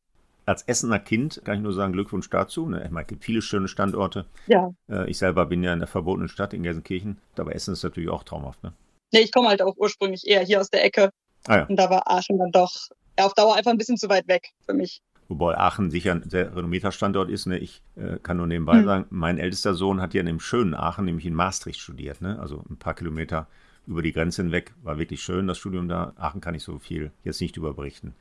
Als 0.45 0.63
Essener 0.63 1.01
Kind 1.01 1.43
kann 1.45 1.57
ich 1.57 1.63
nur 1.63 1.73
sagen, 1.73 1.93
Glückwunsch 1.93 2.31
dazu. 2.31 2.69
Ne? 2.69 2.85
Ich 2.85 2.91
meine, 2.91 3.03
es 3.03 3.09
gibt 3.09 3.25
viele 3.25 3.43
schöne 3.43 3.67
Standorte. 3.67 4.27
Ja. 4.47 4.71
Äh, 4.89 5.11
ich 5.11 5.19
selber 5.19 5.47
bin 5.47 5.63
ja 5.65 5.73
in 5.73 5.81
der 5.81 5.89
verbotenen 5.89 6.29
Stadt 6.29 6.55
in 6.55 6.63
Gelsenkirchen, 6.63 7.19
aber 7.37 7.55
Essen 7.55 7.73
ist 7.73 7.83
natürlich 7.83 8.11
auch 8.11 8.23
traumhaft. 8.23 8.63
Ne? 8.63 8.73
Nee, 9.13 9.21
ich 9.21 9.33
komme 9.33 9.49
halt 9.49 9.63
auch 9.63 9.75
ursprünglich 9.77 10.27
eher 10.27 10.43
hier 10.43 10.61
aus 10.61 10.71
der 10.71 10.85
Ecke. 10.85 11.11
Ah, 11.49 11.57
ja. 11.57 11.67
Und 11.67 11.77
da 11.77 11.91
war 11.91 12.09
Aachen 12.09 12.39
dann 12.39 12.53
doch 12.53 12.89
auf 13.17 13.35
Dauer 13.35 13.57
einfach 13.57 13.71
ein 13.71 13.79
bisschen 13.79 13.97
zu 13.97 14.09
weit 14.09 14.29
weg 14.29 14.51
für 14.65 14.75
mich. 14.75 15.01
Wobei 15.29 15.59
Aachen 15.59 15.91
sicher 15.91 16.13
ein 16.13 16.29
sehr 16.29 16.55
renommierter 16.55 16.93
Standort 16.93 17.31
ist. 17.31 17.47
Ne? 17.47 17.59
Ich 17.59 17.83
äh, 17.97 18.19
kann 18.23 18.37
nur 18.37 18.47
nebenbei 18.47 18.81
mhm. 18.81 18.85
sagen, 18.85 19.07
mein 19.11 19.39
ältester 19.39 19.75
Sohn 19.75 20.01
hat 20.01 20.15
ja 20.15 20.21
in 20.21 20.27
dem 20.27 20.41
schönen 20.41 20.75
Aachen, 20.75 21.05
nämlich 21.05 21.27
in 21.27 21.35
Maastricht 21.35 21.81
studiert. 21.81 22.21
Ne? 22.21 22.39
Also 22.39 22.65
ein 22.71 22.77
paar 22.77 22.95
Kilometer 22.95 23.49
über 23.87 24.03
die 24.03 24.13
Grenze 24.13 24.43
hinweg. 24.43 24.73
War 24.83 24.99
wirklich 24.99 25.23
schön, 25.23 25.47
das 25.47 25.59
Studium 25.59 25.89
da. 25.89 26.13
Aachen 26.17 26.41
kann 26.41 26.55
ich 26.55 26.63
so 26.63 26.79
viel 26.79 27.11
jetzt 27.25 27.41
nicht 27.41 27.57
überberichten. 27.57 28.15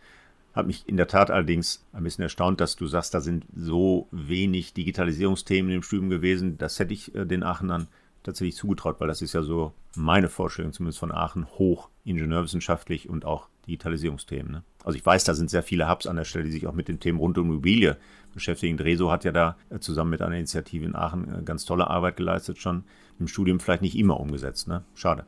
Hat 0.54 0.68
mich 0.68 0.88
in 0.88 0.98
der 0.98 1.08
Tat 1.08 1.32
allerdings 1.32 1.86
ein 1.92 2.04
bisschen 2.04 2.24
erstaunt, 2.24 2.62
dass 2.62 2.76
du 2.76 2.88
sagst, 2.88 3.14
da 3.14 3.20
sind 3.20 3.46
so 3.56 4.08
wenig 4.12 4.74
Digitalisierungsthemen 4.74 5.72
im 5.72 5.84
Studium 5.84 6.10
gewesen. 6.10 6.58
Das 6.58 6.80
hätte 6.80 6.94
ich 6.94 7.14
äh, 7.14 7.26
den 7.26 7.44
Aachenern 7.44 7.88
tatsächlich 8.26 8.56
zugetraut, 8.56 9.00
weil 9.00 9.08
das 9.08 9.22
ist 9.22 9.34
ja 9.34 9.44
so 9.44 9.74
meine 9.96 10.30
Vorstellung 10.30 10.74
zumindest 10.74 11.00
von 11.00 11.12
Aachen 11.12 11.48
hoch 11.58 11.90
ingenieurwissenschaftlich 12.04 13.10
und 13.10 13.26
auch 13.26 13.48
Digitalisierungsthemen. 13.68 14.52
Ne? 14.52 14.64
Also 14.84 14.98
ich 14.98 15.06
weiß, 15.06 15.24
da 15.24 15.34
sind 15.34 15.50
sehr 15.50 15.64
viele 15.64 15.90
Hubs 15.90 16.08
an 16.08 16.16
der 16.16 16.26
Stelle, 16.26 16.46
die 16.46 16.52
sich 16.52 16.68
auch 16.68 16.74
mit 16.74 16.88
den 16.88 17.00
Themen 17.00 17.20
rund 17.20 17.38
um 17.38 17.50
Immobilie 17.50 17.98
beschäftigen. 18.34 18.78
Dreso 18.78 19.12
hat 19.12 19.24
ja 19.24 19.32
da 19.32 19.58
äh, 19.70 19.80
zusammen 19.80 20.12
mit 20.12 20.22
einer 20.22 20.36
Initiative 20.36 20.86
in 20.86 20.96
Aachen 20.96 21.34
äh, 21.34 21.42
ganz 21.44 21.66
tolle 21.66 21.88
Arbeit 21.88 22.18
geleistet 22.18 22.60
schon. 22.60 22.84
Im 23.20 23.28
Studium 23.28 23.60
vielleicht 23.60 23.82
nicht 23.82 23.98
immer 23.98 24.20
umgesetzt. 24.20 24.68
Ne? 24.68 24.84
Schade. 24.94 25.26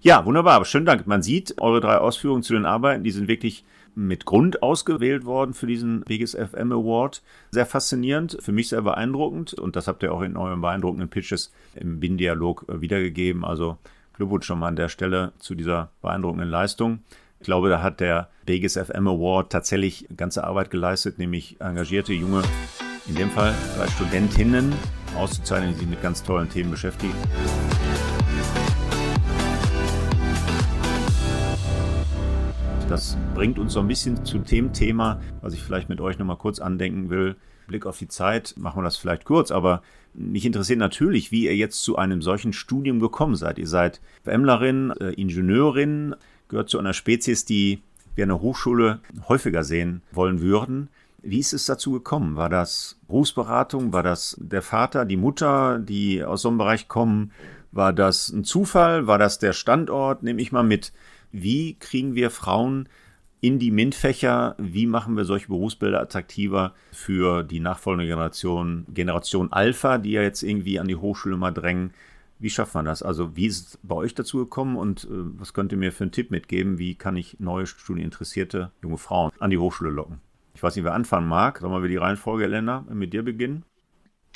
Ja, 0.00 0.24
wunderbar. 0.24 0.64
Schönen 0.64 0.86
Dank. 0.86 1.06
Man 1.06 1.22
sieht, 1.22 1.60
eure 1.60 1.80
drei 1.80 1.98
Ausführungen 1.98 2.42
zu 2.42 2.52
den 2.52 2.66
Arbeiten, 2.66 3.04
die 3.04 3.10
sind 3.10 3.26
wirklich 3.26 3.64
mit 3.96 4.26
Grund 4.26 4.62
ausgewählt 4.62 5.24
worden 5.24 5.54
für 5.54 5.66
diesen 5.66 6.04
Vegas 6.06 6.34
FM 6.34 6.70
Award. 6.70 7.22
Sehr 7.50 7.66
faszinierend, 7.66 8.36
für 8.40 8.52
mich 8.52 8.68
sehr 8.68 8.82
beeindruckend 8.82 9.54
und 9.54 9.74
das 9.74 9.88
habt 9.88 10.02
ihr 10.02 10.12
auch 10.12 10.20
in 10.20 10.36
euren 10.36 10.60
beeindruckenden 10.60 11.08
Pitches 11.08 11.52
im 11.74 11.98
BIN-Dialog 11.98 12.66
äh, 12.68 12.80
wiedergegeben. 12.80 13.44
Also 13.44 13.78
Glückwunsch 14.12 14.46
schon 14.46 14.58
mal 14.58 14.68
an 14.68 14.76
der 14.76 14.88
Stelle 14.88 15.32
zu 15.38 15.54
dieser 15.54 15.90
beeindruckenden 16.02 16.48
Leistung. 16.48 17.00
Ich 17.40 17.46
glaube, 17.46 17.68
da 17.68 17.82
hat 17.82 18.00
der 18.00 18.28
Vegas 18.44 18.74
FM 18.74 19.08
Award 19.08 19.50
tatsächlich 19.50 20.06
ganze 20.16 20.44
Arbeit 20.44 20.70
geleistet, 20.70 21.18
nämlich 21.18 21.60
engagierte 21.60 22.12
junge, 22.12 22.42
in 23.06 23.14
dem 23.14 23.30
Fall 23.30 23.54
drei 23.76 23.88
Studentinnen 23.88 24.72
auszuzeichnen, 25.16 25.72
die 25.72 25.80
sich 25.80 25.88
mit 25.88 26.02
ganz 26.02 26.22
tollen 26.22 26.48
Themen 26.48 26.70
beschäftigen. 26.70 27.14
Das 32.88 33.18
bringt 33.34 33.58
uns 33.58 33.72
so 33.72 33.80
ein 33.80 33.88
bisschen 33.88 34.24
zu 34.24 34.38
dem 34.38 34.72
Thema, 34.72 35.20
was 35.40 35.54
ich 35.54 35.62
vielleicht 35.62 35.88
mit 35.88 36.00
euch 36.00 36.18
nochmal 36.18 36.36
kurz 36.36 36.60
andenken 36.60 37.10
will. 37.10 37.34
Blick 37.66 37.84
auf 37.84 37.98
die 37.98 38.06
Zeit, 38.06 38.54
machen 38.56 38.78
wir 38.78 38.84
das 38.84 38.96
vielleicht 38.96 39.24
kurz, 39.24 39.50
aber 39.50 39.82
mich 40.14 40.46
interessiert 40.46 40.78
natürlich, 40.78 41.32
wie 41.32 41.46
ihr 41.46 41.56
jetzt 41.56 41.82
zu 41.82 41.96
einem 41.96 42.22
solchen 42.22 42.52
Studium 42.52 43.00
gekommen 43.00 43.34
seid. 43.34 43.58
Ihr 43.58 43.66
seid 43.66 44.00
FMlerin, 44.22 44.92
äh, 45.00 45.10
Ingenieurin, 45.10 46.14
gehört 46.46 46.70
zu 46.70 46.78
einer 46.78 46.92
Spezies, 46.92 47.44
die 47.44 47.82
wir 48.14 48.22
an 48.22 48.28
der 48.28 48.40
Hochschule 48.40 49.00
häufiger 49.28 49.64
sehen 49.64 50.02
wollen 50.12 50.40
würden. 50.40 50.88
Wie 51.22 51.40
ist 51.40 51.52
es 51.52 51.66
dazu 51.66 51.90
gekommen? 51.90 52.36
War 52.36 52.48
das 52.48 53.00
Berufsberatung? 53.08 53.92
War 53.92 54.04
das 54.04 54.36
der 54.40 54.62
Vater, 54.62 55.04
die 55.04 55.16
Mutter, 55.16 55.80
die 55.80 56.22
aus 56.22 56.42
so 56.42 56.48
einem 56.48 56.58
Bereich 56.58 56.86
kommen? 56.86 57.32
War 57.72 57.92
das 57.92 58.28
ein 58.28 58.44
Zufall? 58.44 59.08
War 59.08 59.18
das 59.18 59.40
der 59.40 59.52
Standort? 59.52 60.22
Nehme 60.22 60.40
ich 60.40 60.52
mal 60.52 60.62
mit 60.62 60.92
wie 61.32 61.74
kriegen 61.74 62.14
wir 62.14 62.30
Frauen 62.30 62.88
in 63.40 63.58
die 63.58 63.70
MINT-Fächer, 63.70 64.56
wie 64.58 64.86
machen 64.86 65.16
wir 65.16 65.24
solche 65.24 65.48
Berufsbilder 65.48 66.00
attraktiver 66.00 66.74
für 66.90 67.42
die 67.44 67.60
nachfolgende 67.60 68.06
Generation, 68.06 68.86
Generation 68.88 69.52
Alpha, 69.52 69.98
die 69.98 70.12
ja 70.12 70.22
jetzt 70.22 70.42
irgendwie 70.42 70.80
an 70.80 70.88
die 70.88 70.96
Hochschule 70.96 71.36
mal 71.36 71.52
drängen. 71.52 71.92
Wie 72.38 72.50
schafft 72.50 72.74
man 72.74 72.84
das? 72.84 73.02
Also 73.02 73.36
wie 73.36 73.46
ist 73.46 73.68
es 73.68 73.78
bei 73.82 73.94
euch 73.94 74.14
dazu 74.14 74.38
gekommen 74.38 74.76
und 74.76 75.04
äh, 75.04 75.08
was 75.10 75.54
könnt 75.54 75.72
ihr 75.72 75.78
mir 75.78 75.92
für 75.92 76.04
einen 76.04 76.12
Tipp 76.12 76.30
mitgeben? 76.30 76.78
Wie 76.78 76.94
kann 76.94 77.16
ich 77.16 77.38
neue 77.38 77.66
studieninteressierte 77.66 78.72
junge 78.82 78.98
Frauen 78.98 79.32
an 79.38 79.50
die 79.50 79.58
Hochschule 79.58 79.90
locken? 79.90 80.20
Ich 80.54 80.62
weiß 80.62 80.74
nicht, 80.74 80.84
wer 80.84 80.94
anfangen 80.94 81.28
mag. 81.28 81.58
Sollen 81.58 81.82
wir 81.82 81.88
die 81.88 81.96
Reihenfolge, 81.96 82.44
Elena, 82.44 82.84
mit 82.90 83.12
dir 83.12 83.22
beginnen? 83.22 83.64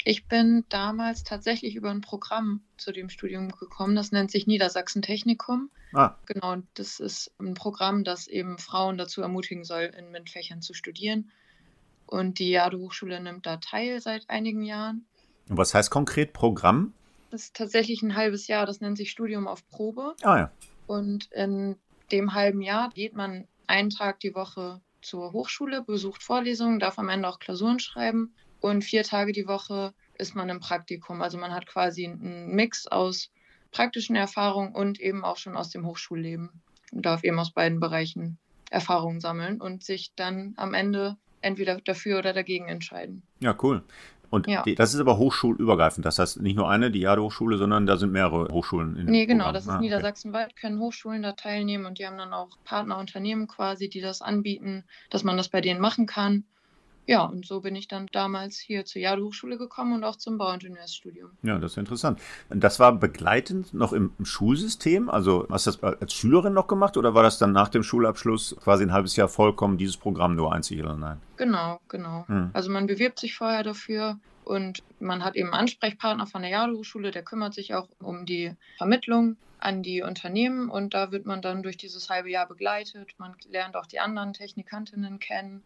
Ich 0.05 0.27
bin 0.27 0.65
damals 0.69 1.25
tatsächlich 1.25 1.75
über 1.75 1.91
ein 1.91 2.01
Programm 2.01 2.63
zu 2.77 2.93
dem 2.93 3.11
Studium 3.11 3.51
gekommen. 3.51 3.95
Das 3.95 4.13
nennt 4.13 4.31
sich 4.31 4.47
Niedersachsen 4.47 5.03
Technikum. 5.03 5.71
Ah. 5.93 6.17
Genau, 6.27 6.57
das 6.75 7.01
ist 7.01 7.33
ein 7.39 7.55
Programm, 7.55 8.05
das 8.05 8.27
eben 8.27 8.59
Frauen 8.59 8.97
dazu 8.97 9.21
ermutigen 9.21 9.65
soll, 9.65 9.93
in 9.97 10.11
MINT-Fächern 10.11 10.63
zu 10.63 10.73
studieren. 10.73 11.31
Und 12.07 12.39
die 12.39 12.51
Jade 12.51 12.79
Hochschule 12.79 13.21
nimmt 13.21 13.47
da 13.47 13.59
teil 13.59 14.01
seit 14.01 14.29
einigen 14.31 14.63
Jahren. 14.63 15.05
Und 15.49 15.59
was 15.59 15.75
heißt 15.75 15.91
konkret 15.91 16.33
Programm? 16.33 16.95
Das 17.31 17.45
ist 17.45 17.57
tatsächlich 17.57 18.03
ein 18.03 18.17
halbes 18.17 18.47
Jahr. 18.47 18.67
Das 18.67 18.81
nennt 18.81 18.97
sich 18.97 19.11
Studium 19.11 19.47
auf 19.47 19.69
Probe. 19.69 20.15
Ah 20.23 20.39
ja. 20.39 20.53
Und 20.87 21.31
in 21.33 21.77
dem 22.11 22.35
halben 22.35 22.63
Jahr 22.63 22.91
geht 22.91 23.15
man 23.15 23.47
einen 23.67 23.91
Tag 23.91 24.19
die 24.21 24.35
Woche 24.35 24.81
zur 25.03 25.33
Hochschule, 25.33 25.83
besucht 25.83 26.23
Vorlesungen, 26.23 26.81
darf 26.81 26.99
am 26.99 27.09
Ende 27.09 27.29
auch 27.29 27.39
Klausuren 27.39 27.79
schreiben 27.79 28.35
und 28.61 28.83
vier 28.83 29.03
Tage 29.05 29.33
die 29.33 29.47
Woche 29.47 29.93
ist 30.19 30.35
man 30.35 30.49
im 30.49 30.61
Praktikum. 30.61 31.23
Also 31.23 31.39
man 31.39 31.53
hat 31.53 31.67
quasi 31.67 32.07
einen 32.07 32.55
Mix 32.55 32.87
aus 32.87 33.31
praktischen 33.73 34.17
Erfahrungen 34.17 34.75
und 34.75 35.01
eben 35.01 35.25
auch 35.25 35.37
schon 35.37 35.57
aus 35.57 35.71
dem 35.71 35.87
Hochschulleben 35.87 36.51
und 36.93 37.07
darf 37.07 37.25
eben 37.25 37.39
aus 37.39 37.53
beiden 37.53 37.81
Bereichen 37.81 38.39
Erfahrungen 38.71 39.21
sammeln 39.21 39.61
und 39.61 39.83
sich 39.85 40.13
dann 40.17 40.55
am 40.57 40.75
Ende 40.75 41.17
entweder 41.41 41.81
dafür 41.81 42.19
oder 42.19 42.33
dagegen 42.33 42.69
entscheiden. 42.69 43.23
Ja, 43.41 43.57
cool. 43.63 43.83
Und 44.31 44.47
ja. 44.47 44.63
das 44.77 44.95
ist 44.95 45.01
aber 45.01 45.19
hochschulübergreifend. 45.19 46.07
Das 46.07 46.21
heißt 46.21 46.41
nicht 46.41 46.55
nur 46.55 46.71
eine, 46.71 46.93
die 46.93 47.01
Jade-Hochschule, 47.01 47.59
sondern 47.59 47.87
da 47.87 47.97
sind 47.97 48.13
mehrere 48.13 48.47
Hochschulen 48.53 48.97
in 48.97 49.07
Nee, 49.07 49.27
genau, 49.27 49.45
Programm. 49.47 49.55
das 49.55 49.65
ist 49.65 49.71
ah, 49.71 49.81
Niedersachsenweit, 49.81 50.55
können 50.55 50.79
Hochschulen 50.79 51.23
da 51.23 51.33
teilnehmen 51.33 51.85
und 51.85 51.99
die 51.99 52.07
haben 52.07 52.17
dann 52.17 52.33
auch 52.33 52.51
Partnerunternehmen 52.65 53.49
quasi, 53.49 53.89
die 53.89 54.01
das 54.01 54.23
anbieten, 54.23 54.85
dass 55.11 55.25
man 55.25 55.37
das 55.37 55.49
bei 55.49 55.61
denen 55.61 55.81
machen 55.81 56.07
kann. 56.07 56.45
Ja, 57.07 57.25
und 57.25 57.45
so 57.45 57.61
bin 57.61 57.75
ich 57.75 57.89
dann 57.89 58.07
damals 58.13 58.59
hier 58.59 58.85
zur 58.85 59.03
Jade-Hochschule 59.03 59.59
gekommen 59.59 59.95
und 59.95 60.05
auch 60.05 60.17
zum 60.17 60.39
Bauingenieursstudium. 60.39 61.31
Ja, 61.43 61.59
das 61.59 61.73
ist 61.73 61.79
interessant. 61.79 62.21
Das 62.51 62.79
war 62.79 62.93
begleitend 62.93 63.75
noch 63.75 63.93
im, 63.93 64.13
im, 64.19 64.25
Schulsystem? 64.25 65.11
Also 65.11 65.47
hast 65.51 65.67
du 65.67 65.73
das 65.73 65.83
als 65.83 66.13
Schülerin 66.13 66.53
noch 66.53 66.69
gemacht 66.69 66.97
oder 66.97 67.15
war 67.15 67.23
das 67.23 67.39
dann 67.39 67.53
nach 67.53 67.69
dem 67.69 67.83
Schulabschluss 67.83 68.57
quasi 68.63 68.85
ein 68.85 68.93
halbes 68.93 69.17
Jahr 69.17 69.29
vollkommen 69.29 69.77
dieses 69.77 69.97
Programm 69.97 70.37
nur 70.37 70.53
einzig 70.53 70.81
oder 70.81 70.97
nein? 70.97 71.21
Genau, 71.37 71.81
genau. 71.89 72.25
Hm. 72.29 72.51
Also 72.53 72.71
man 72.71 72.87
bewirbt 72.87 73.19
sich 73.19 73.35
vorher 73.35 73.63
dafür 73.65 74.19
und 74.45 74.83
man 75.01 75.25
hat 75.25 75.37
eben 75.37 75.49
einen 75.49 75.63
Ansprechpartner 75.63 76.27
von 76.27 76.43
der 76.43 76.51
Jade-Hochschule, 76.51 77.11
der 77.11 77.23
kümmert 77.23 77.55
sich 77.55 77.75
auch 77.75 77.89
um 78.01 78.27
die 78.27 78.55
Vermittlung 78.79 79.37
an 79.59 79.83
die 79.83 80.03
Unternehmen 80.03 80.71
und 80.71 80.95
da 80.95 81.13
wird 81.13 81.27
man 81.27 81.43
dann 81.43 81.63
durch 81.63 81.77
dieses 81.77 82.09
halbe 82.09 82.31
Jahr 82.31 82.47
begleitet. 82.47 83.15
Man 83.19 83.35
lernt 83.51 83.77
auch 83.77 83.87
die 83.87 84.01
anderen 84.01 84.33
Technikantinnen 84.33 85.19
kennen 85.19 85.63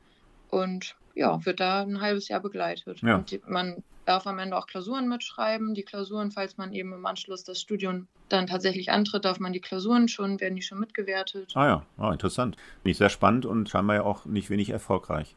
und 0.50 0.96
ja, 1.14 1.44
wird 1.44 1.60
da 1.60 1.82
ein 1.82 2.00
halbes 2.00 2.28
Jahr 2.28 2.40
begleitet. 2.40 3.00
Ja. 3.02 3.16
Und 3.16 3.30
die, 3.30 3.40
man 3.46 3.82
darf 4.04 4.26
am 4.26 4.38
Ende 4.38 4.56
auch 4.56 4.66
Klausuren 4.66 5.08
mitschreiben. 5.08 5.74
Die 5.74 5.82
Klausuren, 5.82 6.30
falls 6.30 6.56
man 6.56 6.72
eben 6.72 6.92
im 6.92 7.06
Anschluss 7.06 7.44
das 7.44 7.60
Studium 7.60 8.06
dann 8.28 8.46
tatsächlich 8.46 8.90
antritt, 8.90 9.24
darf 9.24 9.38
man 9.38 9.52
die 9.52 9.60
Klausuren 9.60 10.08
schon, 10.08 10.40
werden 10.40 10.56
die 10.56 10.62
schon 10.62 10.78
mitgewertet. 10.78 11.52
Ah 11.54 11.66
ja, 11.66 11.86
oh, 11.98 12.10
interessant. 12.10 12.56
Nicht 12.82 12.98
sehr 12.98 13.08
spannend 13.08 13.46
und 13.46 13.68
scheinbar 13.68 13.96
ja 13.96 14.02
auch 14.02 14.24
nicht 14.24 14.50
wenig 14.50 14.70
erfolgreich. 14.70 15.34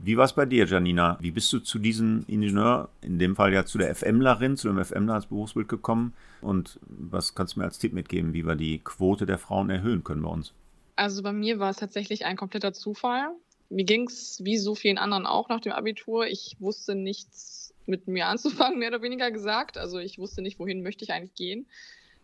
Wie 0.00 0.16
war 0.16 0.24
es 0.24 0.32
bei 0.32 0.46
dir, 0.46 0.64
Janina? 0.64 1.18
Wie 1.20 1.32
bist 1.32 1.52
du 1.52 1.58
zu 1.58 1.80
diesem 1.80 2.24
Ingenieur, 2.28 2.88
in 3.00 3.18
dem 3.18 3.34
Fall 3.34 3.52
ja 3.52 3.64
zu 3.64 3.78
der 3.78 3.92
FMlerin, 3.94 4.56
zu 4.56 4.68
dem 4.68 4.82
FMler 4.84 5.14
als 5.14 5.26
Berufsbild 5.26 5.68
gekommen? 5.68 6.12
Und 6.40 6.78
was 6.82 7.34
kannst 7.34 7.56
du 7.56 7.60
mir 7.60 7.66
als 7.66 7.78
Tipp 7.78 7.92
mitgeben, 7.92 8.32
wie 8.32 8.46
wir 8.46 8.54
die 8.54 8.78
Quote 8.78 9.26
der 9.26 9.38
Frauen 9.38 9.70
erhöhen 9.70 10.04
können 10.04 10.22
bei 10.22 10.30
uns? 10.30 10.52
Also 10.94 11.22
bei 11.22 11.32
mir 11.32 11.58
war 11.58 11.70
es 11.70 11.78
tatsächlich 11.78 12.26
ein 12.26 12.36
kompletter 12.36 12.72
Zufall 12.72 13.30
mir 13.70 13.84
ging 13.84 14.08
es 14.08 14.42
wie 14.44 14.58
so 14.58 14.74
vielen 14.74 14.98
anderen 14.98 15.26
auch 15.26 15.48
nach 15.48 15.60
dem 15.60 15.72
Abitur. 15.72 16.26
Ich 16.26 16.56
wusste 16.58 16.94
nichts 16.94 17.74
mit 17.86 18.06
mir 18.08 18.26
anzufangen, 18.26 18.78
mehr 18.78 18.88
oder 18.88 19.02
weniger 19.02 19.30
gesagt. 19.30 19.78
Also 19.78 19.98
ich 19.98 20.18
wusste 20.18 20.42
nicht, 20.42 20.58
wohin 20.58 20.82
möchte 20.82 21.04
ich 21.04 21.12
eigentlich 21.12 21.34
gehen. 21.34 21.66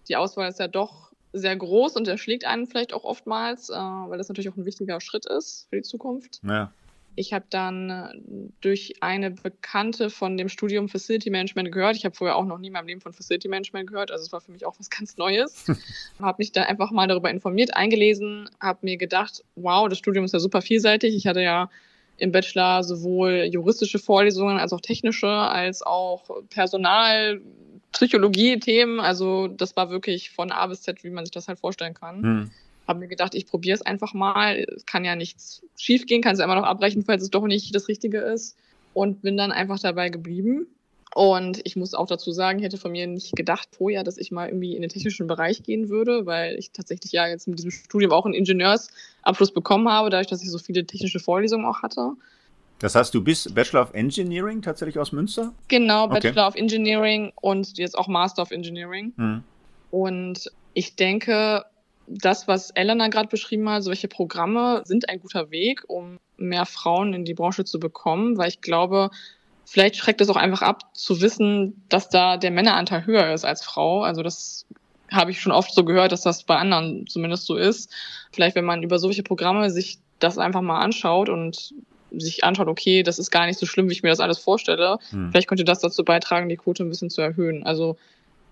Die 0.08 0.16
Auswahl 0.16 0.48
ist 0.48 0.60
ja 0.60 0.68
doch 0.68 1.12
sehr 1.32 1.56
groß 1.56 1.96
und 1.96 2.06
erschlägt 2.06 2.44
einen 2.44 2.66
vielleicht 2.66 2.92
auch 2.92 3.04
oftmals, 3.04 3.68
äh, 3.68 3.74
weil 3.74 4.18
das 4.18 4.28
natürlich 4.28 4.48
auch 4.48 4.56
ein 4.56 4.66
wichtiger 4.66 5.00
Schritt 5.00 5.26
ist 5.26 5.66
für 5.68 5.76
die 5.76 5.82
Zukunft. 5.82 6.40
Ja. 6.44 6.72
Ich 7.16 7.32
habe 7.32 7.44
dann 7.48 7.90
äh, 7.90 8.08
durch 8.60 8.94
eine 9.00 9.30
Bekannte 9.30 10.10
von 10.10 10.36
dem 10.36 10.48
Studium 10.48 10.88
Facility 10.88 11.30
Management 11.30 11.70
gehört. 11.70 11.96
Ich 11.96 12.04
habe 12.04 12.14
vorher 12.14 12.36
auch 12.36 12.44
noch 12.44 12.58
nie 12.58 12.68
in 12.68 12.72
meinem 12.72 12.88
Leben 12.88 13.00
von 13.00 13.12
Facility 13.12 13.48
Management 13.48 13.88
gehört. 13.88 14.10
Also 14.10 14.24
es 14.24 14.32
war 14.32 14.40
für 14.40 14.52
mich 14.52 14.66
auch 14.66 14.78
was 14.78 14.90
ganz 14.90 15.16
Neues. 15.16 15.66
habe 16.20 16.36
mich 16.38 16.52
da 16.52 16.62
einfach 16.62 16.90
mal 16.90 17.06
darüber 17.06 17.30
informiert, 17.30 17.76
eingelesen, 17.76 18.50
habe 18.60 18.80
mir 18.82 18.96
gedacht, 18.96 19.44
wow, 19.54 19.88
das 19.88 19.98
Studium 19.98 20.24
ist 20.24 20.32
ja 20.32 20.40
super 20.40 20.62
vielseitig. 20.62 21.14
Ich 21.14 21.26
hatte 21.26 21.40
ja 21.40 21.70
im 22.16 22.32
Bachelor 22.32 22.82
sowohl 22.84 23.48
juristische 23.50 23.98
Vorlesungen 23.98 24.58
als 24.58 24.72
auch 24.72 24.80
technische, 24.80 25.28
als 25.28 25.82
auch 25.82 26.24
Personal, 26.50 27.40
Psychologie-Themen. 27.92 29.00
Also 29.00 29.48
das 29.48 29.76
war 29.76 29.90
wirklich 29.90 30.30
von 30.30 30.50
A 30.50 30.66
bis 30.66 30.82
Z, 30.82 31.04
wie 31.04 31.10
man 31.10 31.24
sich 31.24 31.32
das 31.32 31.48
halt 31.48 31.58
vorstellen 31.58 31.94
kann. 31.94 32.22
Hm 32.22 32.50
habe 32.86 33.00
mir 33.00 33.08
gedacht, 33.08 33.34
ich 33.34 33.46
probiere 33.46 33.74
es 33.74 33.82
einfach 33.82 34.14
mal. 34.14 34.66
Es 34.76 34.86
kann 34.86 35.04
ja 35.04 35.16
nichts 35.16 35.62
schief 35.76 36.06
gehen, 36.06 36.22
kann 36.22 36.32
es 36.32 36.38
ja 36.38 36.44
immer 36.44 36.54
noch 36.54 36.64
abbrechen, 36.64 37.02
falls 37.02 37.22
es 37.22 37.30
doch 37.30 37.46
nicht 37.46 37.74
das 37.74 37.88
Richtige 37.88 38.18
ist. 38.18 38.56
Und 38.92 39.22
bin 39.22 39.36
dann 39.36 39.52
einfach 39.52 39.80
dabei 39.80 40.08
geblieben. 40.08 40.66
Und 41.14 41.60
ich 41.64 41.76
muss 41.76 41.94
auch 41.94 42.08
dazu 42.08 42.32
sagen, 42.32 42.58
ich 42.58 42.64
hätte 42.64 42.76
von 42.76 42.90
mir 42.90 43.06
nicht 43.06 43.36
gedacht 43.36 43.68
vorher, 43.76 44.02
dass 44.02 44.18
ich 44.18 44.32
mal 44.32 44.48
irgendwie 44.48 44.74
in 44.74 44.82
den 44.82 44.90
technischen 44.90 45.28
Bereich 45.28 45.62
gehen 45.62 45.88
würde, 45.88 46.26
weil 46.26 46.58
ich 46.58 46.72
tatsächlich 46.72 47.12
ja 47.12 47.28
jetzt 47.28 47.46
mit 47.46 47.58
diesem 47.58 47.70
Studium 47.70 48.10
auch 48.10 48.24
einen 48.24 48.34
Ingenieursabschluss 48.34 49.52
bekommen 49.52 49.88
habe, 49.88 50.10
dadurch, 50.10 50.26
dass 50.26 50.42
ich 50.42 50.50
so 50.50 50.58
viele 50.58 50.84
technische 50.84 51.20
Vorlesungen 51.20 51.66
auch 51.66 51.82
hatte. 51.82 52.14
Das 52.80 52.96
heißt, 52.96 53.14
du 53.14 53.22
bist 53.22 53.54
Bachelor 53.54 53.82
of 53.82 53.94
Engineering 53.94 54.60
tatsächlich 54.60 54.98
aus 54.98 55.12
Münster? 55.12 55.52
Genau, 55.68 56.08
Bachelor 56.08 56.48
okay. 56.48 56.48
of 56.48 56.54
Engineering 56.56 57.32
und 57.40 57.78
jetzt 57.78 57.96
auch 57.96 58.08
Master 58.08 58.42
of 58.42 58.50
Engineering. 58.50 59.12
Hm. 59.16 59.44
Und 59.92 60.50
ich 60.72 60.96
denke, 60.96 61.64
das, 62.06 62.48
was 62.48 62.70
Elena 62.70 63.08
gerade 63.08 63.28
beschrieben 63.28 63.68
hat, 63.68 63.82
solche 63.82 64.08
Programme 64.08 64.82
sind 64.84 65.08
ein 65.08 65.20
guter 65.20 65.50
Weg, 65.50 65.84
um 65.88 66.18
mehr 66.36 66.66
Frauen 66.66 67.14
in 67.14 67.24
die 67.24 67.34
Branche 67.34 67.64
zu 67.64 67.78
bekommen, 67.78 68.36
weil 68.36 68.48
ich 68.48 68.60
glaube, 68.60 69.10
vielleicht 69.64 69.96
schreckt 69.96 70.20
es 70.20 70.28
auch 70.28 70.36
einfach 70.36 70.62
ab, 70.62 70.94
zu 70.94 71.20
wissen, 71.20 71.82
dass 71.88 72.08
da 72.08 72.36
der 72.36 72.50
Männeranteil 72.50 73.06
höher 73.06 73.32
ist 73.32 73.44
als 73.44 73.64
Frau. 73.64 74.02
Also 74.02 74.22
das 74.22 74.66
habe 75.10 75.30
ich 75.30 75.40
schon 75.40 75.52
oft 75.52 75.72
so 75.72 75.84
gehört, 75.84 76.12
dass 76.12 76.22
das 76.22 76.44
bei 76.44 76.56
anderen 76.56 77.06
zumindest 77.06 77.46
so 77.46 77.56
ist. 77.56 77.90
Vielleicht, 78.32 78.56
wenn 78.56 78.64
man 78.64 78.82
über 78.82 78.98
solche 78.98 79.22
Programme 79.22 79.70
sich 79.70 79.98
das 80.18 80.38
einfach 80.38 80.62
mal 80.62 80.80
anschaut 80.80 81.28
und 81.28 81.74
sich 82.16 82.44
anschaut, 82.44 82.68
okay, 82.68 83.02
das 83.02 83.18
ist 83.18 83.30
gar 83.30 83.46
nicht 83.46 83.58
so 83.58 83.66
schlimm, 83.66 83.88
wie 83.88 83.92
ich 83.92 84.02
mir 84.02 84.10
das 84.10 84.20
alles 84.20 84.38
vorstelle. 84.38 84.98
Hm. 85.10 85.30
Vielleicht 85.30 85.48
könnte 85.48 85.64
das 85.64 85.80
dazu 85.80 86.04
beitragen, 86.04 86.48
die 86.48 86.56
Quote 86.56 86.84
ein 86.84 86.88
bisschen 86.88 87.10
zu 87.10 87.20
erhöhen. 87.20 87.64
Also 87.64 87.96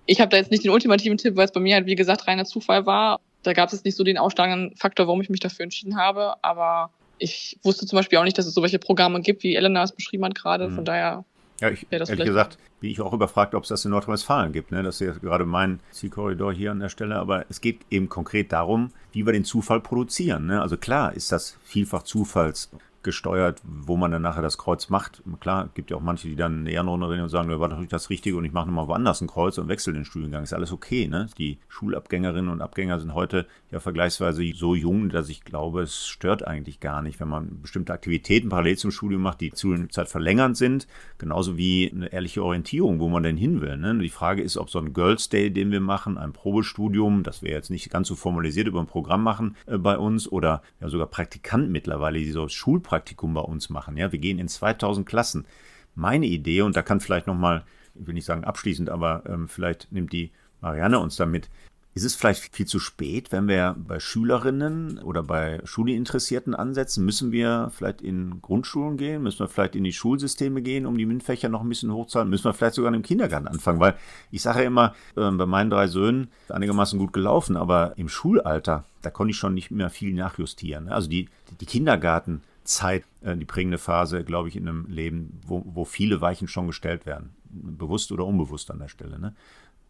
ich 0.07 0.21
habe 0.21 0.31
da 0.31 0.37
jetzt 0.37 0.51
nicht 0.51 0.65
den 0.65 0.71
ultimativen 0.71 1.17
Tipp, 1.17 1.37
weil 1.37 1.45
es 1.45 1.53
bei 1.53 1.61
mir 1.61 1.77
halt, 1.77 1.87
wie 1.87 1.95
gesagt, 1.95 2.27
reiner 2.27 2.45
Zufall 2.45 2.87
war. 2.87 3.21
Da 3.43 3.53
gab 3.53 3.73
es 3.73 3.85
nicht 3.85 3.97
so 3.97 4.05
den 4.05 4.19
ausschlagenden 4.19 4.77
Faktor, 4.77 5.07
warum 5.07 5.21
ich 5.21 5.31
mich 5.31 5.41
dafür 5.41 5.65
entschieden 5.65 5.97
habe. 5.97 6.35
Aber 6.43 6.91
ich 7.19 7.59
wusste 7.63 7.87
zum 7.87 7.97
Beispiel 7.97 8.19
auch 8.19 8.25
nicht, 8.25 8.39
dass 8.39 8.47
es 8.47 8.55
so 8.55 8.63
welche 8.63 8.79
Programme 8.79 9.21
gibt, 9.21 9.43
wie 9.43 9.55
Elena 9.55 9.83
es 9.83 9.93
beschrieben 9.93 10.25
hat 10.25 10.35
gerade. 10.35 10.67
Hm. 10.67 10.75
Von 10.75 10.85
daher 10.85 11.25
ja, 11.61 11.71
ich, 11.71 11.87
ehrlich 11.91 12.09
gesagt, 12.19 12.59
bin 12.81 12.91
ich 12.91 13.01
auch 13.01 13.13
überfragt, 13.13 13.55
ob 13.55 13.63
es 13.63 13.69
das 13.69 13.85
in 13.85 13.93
Nordrhein-Westfalen 13.93 14.53
gibt. 14.53 14.73
Ne? 14.73 14.83
Das 14.83 15.01
ist 15.01 15.07
ja 15.07 15.13
gerade 15.13 15.45
mein 15.45 15.79
Zielkorridor 15.93 16.53
hier 16.53 16.73
an 16.73 16.81
der 16.81 16.89
Stelle. 16.89 17.17
Aber 17.17 17.47
es 17.49 17.61
geht 17.61 17.81
eben 17.91 18.09
konkret 18.09 18.51
darum, 18.51 18.91
wie 19.13 19.25
wir 19.25 19.33
den 19.33 19.45
Zufall 19.45 19.81
produzieren. 19.81 20.47
Ne? 20.47 20.61
Also 20.61 20.77
klar 20.77 21.15
ist 21.15 21.31
das 21.31 21.57
vielfach 21.63 22.03
Zufalls 22.03 22.71
gesteuert, 23.03 23.61
wo 23.65 23.97
man 23.97 24.11
dann 24.11 24.23
nachher 24.23 24.43
das 24.43 24.59
Kreuz 24.59 24.89
macht. 24.89 25.23
Klar, 25.41 25.71
gibt 25.75 25.91
ja 25.91 25.97
auch 25.97 26.03
manche, 26.03 26.29
die 26.29 26.37
dann 26.37 26.67
Ehrenrunde 26.67 27.09
rennen 27.09 27.23
und 27.23 27.29
sagen, 27.29 27.49
war 27.61 27.69
doch 27.69 27.79
nicht 27.79 27.93
das 27.93 28.11
Richtige 28.11 28.37
und 28.37 28.45
ich 28.45 28.53
mache 28.53 28.67
nochmal 28.67 28.89
woanders 28.89 29.21
ein 29.21 29.27
Kreuz 29.27 29.59
und 29.59 29.69
wechsle 29.69 29.93
den 29.93 30.05
Studiengang. 30.05 30.43
Ist 30.43 30.53
alles 30.53 30.73
okay, 30.73 31.09
ne? 31.09 31.29
Die 31.39 31.59
Schulabgängerinnen 31.69 32.51
und 32.51 32.63
Abgänger 32.63 33.01
sind 33.01 33.15
heute 33.15 33.47
ja 33.71 33.81
vergleichsweise 33.81 34.43
so 34.55 34.75
jung, 34.75 35.09
dass 35.09 35.29
ich 35.29 35.45
glaube, 35.45 35.83
es 35.83 36.07
stört 36.07 36.47
eigentlich 36.47 36.81
gar 36.81 37.03
nicht, 37.03 37.21
wenn 37.21 37.29
man 37.29 37.61
bestimmte 37.61 37.93
Aktivitäten 37.93 38.49
parallel 38.49 38.77
zum 38.77 38.91
Studium 38.91 39.23
macht, 39.23 39.41
die 39.41 39.53
Zeit 39.53 40.09
verlängernd 40.09 40.57
sind, 40.57 40.87
genauso 41.19 41.57
wie 41.57 41.91
eine 41.91 42.13
ehrliche 42.13 42.43
Orientierung, 42.43 43.01
wo 43.01 43.09
man 43.09 43.23
denn 43.23 43.37
hin 43.37 43.61
will. 43.61 43.77
Ne? 43.77 43.99
Die 43.99 44.09
Frage 44.09 44.43
ist, 44.43 44.57
ob 44.57 44.71
so 44.71 44.79
ein 44.79 44.93
Girls 44.93 45.29
Day, 45.29 45.51
den 45.51 45.71
wir 45.71 45.81
machen, 45.81 46.19
ein 46.19 46.33
Probestudium, 46.33 47.23
das 47.23 47.43
wir 47.43 47.51
jetzt 47.51 47.71
nicht 47.71 47.91
ganz 47.91 48.09
so 48.09 48.15
formalisiert 48.15 48.67
über 48.67 48.81
ein 48.81 48.87
Programm 48.87 49.23
machen 49.23 49.57
äh, 49.67 49.79
bei 49.79 49.99
uns 49.99 50.31
oder 50.31 50.63
ja 50.81 50.89
sogar 50.89 51.07
Praktikanten 51.07 51.73
mittlerweile, 51.73 52.19
die 52.19 52.31
so 52.31 52.49
Schulpraktikanten 52.49 52.92
Schulpraktikum 52.93 53.33
bei 53.35 53.41
uns 53.41 53.71
machen. 53.71 53.97
Ja, 53.97 54.13
wir 54.13 54.19
gehen 54.19 54.39
in 54.39 54.49
2000 54.49 55.07
Klassen. 55.07 55.47
Meine 55.95 56.27
Idee, 56.27 56.63
und 56.63 56.77
da 56.77 56.83
kann 56.83 57.01
vielleicht 57.01 57.27
nochmal, 57.27 57.65
ich 57.95 58.07
will 58.07 58.15
nicht 58.15 58.27
sagen 58.27 58.45
abschließend, 58.45 58.91
aber 58.91 59.23
ähm, 59.27 59.49
vielleicht 59.49 59.91
nimmt 59.91 60.13
die 60.13 60.31
Marianne 60.61 60.99
uns 60.99 61.17
damit. 61.17 61.49
Ist 61.95 62.05
es 62.05 62.15
vielleicht 62.15 62.55
viel 62.55 62.67
zu 62.67 62.79
spät, 62.79 63.33
wenn 63.33 63.49
wir 63.49 63.77
bei 63.79 64.01
Schülerinnen 64.01 64.99
oder 64.99 65.23
bei 65.23 65.61
Schulinteressierten 65.65 66.55
ansetzen? 66.55 67.05
Müssen 67.05 67.33
wir 67.33 67.71
vielleicht 67.75 68.01
in 68.01 68.41
Grundschulen 68.41 68.97
gehen? 68.97 69.23
Müssen 69.23 69.41
wir 69.41 69.49
vielleicht 69.49 69.77
in 69.77 69.85
die 69.85 69.93
Schulsysteme 69.93 70.63
gehen, 70.63 70.87
um 70.87 70.97
die 70.97 71.05
MINT-Fächer 71.05 71.51
noch 71.51 71.61
ein 71.61 71.69
bisschen 71.69 71.93
hochzahlen? 71.93 72.31
Müssen 72.31 72.45
wir 72.45 72.55
vielleicht 72.55 72.77
sogar 72.77 72.95
im 72.95 73.03
Kindergarten 73.03 73.47
anfangen? 73.47 73.81
Weil 73.81 73.95
ich 74.31 74.41
sage 74.41 74.61
ja 74.61 74.67
immer, 74.67 74.95
äh, 75.17 75.31
bei 75.31 75.45
meinen 75.45 75.69
drei 75.69 75.87
Söhnen 75.87 76.29
einigermaßen 76.49 76.99
gut 76.99 77.13
gelaufen, 77.13 77.59
aber 77.59 77.93
im 77.97 78.09
Schulalter, 78.09 78.85
da 79.03 79.11
konnte 79.11 79.33
ich 79.33 79.37
schon 79.37 79.53
nicht 79.53 79.71
mehr 79.71 79.91
viel 79.91 80.15
nachjustieren. 80.15 80.89
Also 80.89 81.11
die, 81.11 81.29
die 81.61 81.67
Kindergarten, 81.67 82.41
Zeit, 82.65 83.05
äh, 83.23 83.37
die 83.37 83.45
prägende 83.45 83.79
Phase, 83.79 84.25
glaube 84.25 84.49
ich, 84.49 84.57
in 84.57 84.69
einem 84.69 84.87
Leben, 84.89 85.41
wo, 85.47 85.63
wo 85.65 85.85
viele 85.85 86.21
Weichen 86.21 86.49
schon 86.49 86.67
gestellt 86.67 87.07
werden. 87.07 87.35
Bewusst 87.45 88.13
oder 88.13 88.25
unbewusst 88.25 88.71
an 88.71 88.79
der 88.79 88.89
Stelle. 88.89 89.19
Ne? 89.19 89.35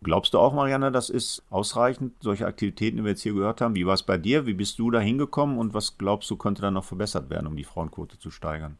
Glaubst 0.02 0.34
du 0.34 0.38
auch, 0.38 0.52
Marianne, 0.52 0.90
das 0.90 1.10
ist 1.10 1.42
ausreichend, 1.48 2.14
solche 2.20 2.46
Aktivitäten, 2.46 2.96
die 2.96 3.04
wir 3.04 3.10
jetzt 3.10 3.22
hier 3.22 3.34
gehört 3.34 3.60
haben? 3.60 3.76
Wie 3.76 3.86
war 3.86 3.94
es 3.94 4.02
bei 4.02 4.18
dir? 4.18 4.46
Wie 4.46 4.54
bist 4.54 4.78
du 4.78 4.90
da 4.90 4.98
hingekommen 4.98 5.58
und 5.58 5.74
was 5.74 5.96
glaubst 5.96 6.28
du, 6.30 6.36
könnte 6.36 6.60
da 6.62 6.70
noch 6.70 6.84
verbessert 6.84 7.30
werden, 7.30 7.46
um 7.46 7.56
die 7.56 7.64
Frauenquote 7.64 8.18
zu 8.18 8.30
steigern? 8.30 8.78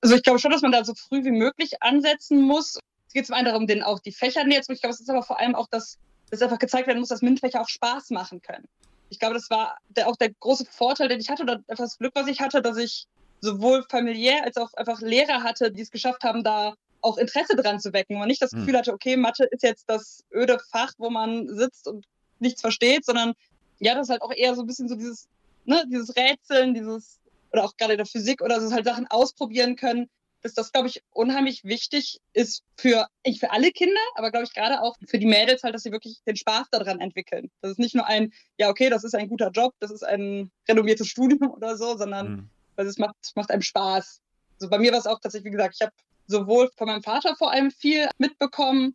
Also 0.00 0.16
ich 0.16 0.22
glaube 0.22 0.38
schon, 0.38 0.50
dass 0.50 0.62
man 0.62 0.72
da 0.72 0.84
so 0.84 0.94
früh 0.94 1.24
wie 1.24 1.30
möglich 1.30 1.82
ansetzen 1.82 2.40
muss. 2.42 2.78
Es 3.06 3.12
geht 3.12 3.26
zum 3.26 3.36
einen 3.36 3.46
darum, 3.46 3.66
den 3.66 3.82
auch 3.82 4.00
die 4.00 4.12
Fächer 4.12 4.44
näher 4.44 4.62
zu 4.62 4.72
Ich 4.72 4.80
glaube, 4.80 4.94
es 4.94 5.00
ist 5.00 5.10
aber 5.10 5.22
vor 5.22 5.38
allem 5.38 5.54
auch, 5.54 5.68
dass 5.68 5.98
es 6.30 6.40
einfach 6.40 6.58
gezeigt 6.58 6.86
werden 6.86 7.00
muss, 7.00 7.10
dass 7.10 7.20
MINT-Fächer 7.20 7.60
auch 7.60 7.68
Spaß 7.68 8.10
machen 8.10 8.40
können. 8.40 8.66
Ich 9.10 9.18
glaube, 9.18 9.34
das 9.34 9.50
war 9.50 9.76
der, 9.90 10.08
auch 10.08 10.16
der 10.16 10.30
große 10.32 10.64
Vorteil, 10.64 11.08
den 11.08 11.20
ich 11.20 11.28
hatte, 11.28 11.42
oder 11.42 11.60
das 11.68 11.98
Glück, 11.98 12.12
was 12.14 12.26
ich 12.28 12.40
hatte, 12.40 12.62
dass 12.62 12.78
ich 12.78 13.06
sowohl 13.42 13.84
familiär 13.90 14.44
als 14.44 14.56
auch 14.56 14.72
einfach 14.74 15.00
Lehrer 15.00 15.42
hatte, 15.42 15.70
die 15.70 15.82
es 15.82 15.90
geschafft 15.90 16.24
haben, 16.24 16.42
da 16.42 16.74
auch 17.02 17.18
Interesse 17.18 17.56
dran 17.56 17.80
zu 17.80 17.92
wecken 17.92 18.20
und 18.20 18.28
nicht 18.28 18.40
das 18.40 18.52
hm. 18.52 18.60
Gefühl 18.60 18.78
hatte, 18.78 18.92
okay, 18.92 19.16
Mathe 19.16 19.44
ist 19.44 19.62
jetzt 19.62 19.84
das 19.88 20.24
öde 20.32 20.58
Fach, 20.70 20.92
wo 20.98 21.10
man 21.10 21.48
sitzt 21.54 21.88
und 21.88 22.06
nichts 22.38 22.60
versteht, 22.60 23.04
sondern 23.04 23.34
ja, 23.80 23.94
das 23.94 24.06
ist 24.06 24.10
halt 24.10 24.22
auch 24.22 24.32
eher 24.32 24.54
so 24.54 24.62
ein 24.62 24.66
bisschen 24.66 24.88
so 24.88 24.94
dieses, 24.94 25.28
ne, 25.64 25.84
dieses 25.90 26.16
Rätseln, 26.16 26.72
dieses, 26.74 27.18
oder 27.52 27.64
auch 27.64 27.76
gerade 27.76 27.94
in 27.94 27.98
der 27.98 28.06
Physik 28.06 28.40
oder 28.40 28.60
so 28.60 28.72
halt 28.72 28.84
Sachen 28.84 29.08
ausprobieren 29.08 29.74
können, 29.74 30.08
dass 30.42 30.54
das, 30.54 30.72
glaube 30.72 30.88
ich, 30.88 31.02
unheimlich 31.12 31.64
wichtig 31.64 32.20
ist 32.32 32.62
für, 32.76 33.06
ich 33.22 33.38
für 33.40 33.52
alle 33.52 33.70
Kinder, 33.70 34.00
aber 34.14 34.30
glaube 34.30 34.44
ich 34.44 34.54
gerade 34.54 34.80
auch 34.82 34.96
für 35.06 35.18
die 35.18 35.26
Mädels 35.26 35.62
halt, 35.62 35.74
dass 35.74 35.84
sie 35.84 35.92
wirklich 35.92 36.20
den 36.26 36.36
Spaß 36.36 36.68
daran 36.70 37.00
entwickeln. 37.00 37.50
Das 37.60 37.72
ist 37.72 37.78
nicht 37.78 37.94
nur 37.94 38.06
ein, 38.06 38.32
ja, 38.58 38.68
okay, 38.68 38.90
das 38.90 39.04
ist 39.04 39.14
ein 39.14 39.28
guter 39.28 39.50
Job, 39.50 39.74
das 39.78 39.90
ist 39.90 40.02
ein 40.02 40.50
renoviertes 40.68 41.06
Studium 41.06 41.50
oder 41.56 41.76
so, 41.76 41.96
sondern 41.96 42.28
mhm. 42.28 42.50
Also 42.76 42.90
es 42.90 42.98
macht, 42.98 43.16
macht 43.34 43.50
einem 43.50 43.62
Spaß. 43.62 44.20
Also 44.60 44.70
bei 44.70 44.78
mir 44.78 44.92
war 44.92 44.98
es 44.98 45.06
auch 45.06 45.20
tatsächlich, 45.20 45.52
wie 45.52 45.56
gesagt, 45.56 45.76
ich 45.76 45.82
habe 45.82 45.92
sowohl 46.26 46.70
von 46.76 46.88
meinem 46.88 47.02
Vater 47.02 47.34
vor 47.36 47.52
allem 47.52 47.70
viel 47.70 48.08
mitbekommen 48.18 48.94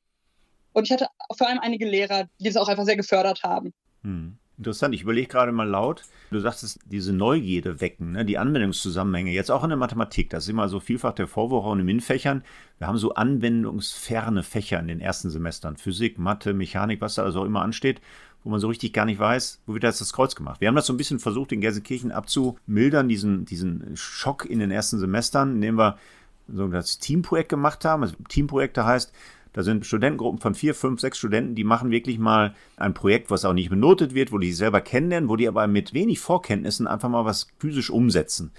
und 0.74 0.84
ich 0.84 0.92
hatte 0.92 1.08
vor 1.36 1.48
allem 1.48 1.60
einige 1.60 1.86
Lehrer, 1.86 2.28
die 2.40 2.46
das 2.46 2.58
auch 2.58 2.68
einfach 2.68 2.86
sehr 2.86 2.96
gefördert 2.96 3.44
haben. 3.44 3.74
Hm. 4.04 4.38
Interessant, 4.58 4.96
ich 4.96 5.04
überlege 5.04 5.28
gerade 5.28 5.52
mal 5.52 5.70
laut. 5.70 6.02
Du 6.32 6.40
sagtest, 6.40 6.80
diese 6.86 7.14
Neugierde 7.14 7.80
wecken, 7.80 8.14
ne? 8.14 8.26
die 8.26 8.40
Anwendungszusammenhänge, 8.40 9.32
jetzt 9.32 9.52
auch 9.52 9.64
in 9.64 9.70
der 9.70 9.78
Mathematik, 9.78 10.32
das 10.32 10.46
ist 10.46 10.50
immer 10.50 10.68
so 10.68 10.80
vielfach 10.80 11.14
der 11.14 11.28
Vorwurf 11.28 11.64
auch 11.64 11.74
in 11.74 11.78
den 11.78 11.86
MINT-Fächern. 11.86 12.44
Wir 12.80 12.88
haben 12.88 12.98
so 12.98 13.14
anwendungsferne 13.14 14.42
Fächer 14.42 14.80
in 14.80 14.88
den 14.88 15.00
ersten 15.00 15.30
Semestern. 15.30 15.78
Physik, 15.78 16.18
Mathe, 16.18 16.56
Mechanik, 16.56 17.02
was 17.02 17.16
da 17.16 17.24
also 17.24 17.42
auch 17.42 17.46
immer 17.46 17.62
ansteht 17.62 18.02
wo 18.48 18.52
man 18.52 18.62
so 18.62 18.70
richtig 18.70 18.94
gar 18.94 19.04
nicht 19.04 19.20
weiß, 19.20 19.60
wo 19.66 19.74
wird 19.74 19.84
jetzt 19.84 20.00
das 20.00 20.14
Kreuz 20.14 20.34
gemacht. 20.34 20.62
Wir 20.62 20.70
haben 20.70 20.76
das 20.76 20.86
so 20.86 20.94
ein 20.94 20.98
bisschen 20.98 21.20
versucht, 21.20 21.52
in 21.52 21.60
Gelsenkirchen 21.60 22.14
abzumildern, 22.14 23.10
diesen, 23.10 23.44
diesen 23.44 23.98
Schock 23.98 24.46
in 24.46 24.60
den 24.60 24.72
ersten 24.72 25.00
Semestern, 25.00 25.56
indem 25.56 25.78
wir 25.78 25.98
so 26.48 26.70
das 26.70 26.98
Teamprojekt 26.98 27.50
gemacht 27.50 27.84
haben. 27.84 28.04
Also 28.04 28.16
Teamprojekte 28.30 28.86
heißt, 28.86 29.12
da 29.52 29.64
sind 29.64 29.86
Studentengruppen 29.86 30.40
von 30.40 30.56
vier, 30.56 30.76
fünf, 30.76 31.02
sechs 31.02 31.18
Studenten, 31.18 31.56
die 31.56 31.66
machen 31.66 31.92
wirklich 31.92 32.20
mal 32.20 32.56
ein 32.78 32.94
Projekt, 32.94 33.32
was 33.32 33.44
auch 33.44 33.52
nicht 33.52 33.70
benotet 33.70 34.14
wird, 34.14 34.32
wo 34.32 34.38
die 34.38 34.48
sich 34.48 34.58
selber 34.58 34.80
kennenlernen, 34.80 35.28
wo 35.28 35.36
die 35.36 35.50
aber 35.50 35.68
mit 35.68 35.94
wenig 35.94 36.22
Vorkenntnissen 36.22 36.88
einfach 36.88 37.10
mal 37.10 37.26
was 37.26 37.50
physisch 37.60 37.90
umsetzen 37.90 38.52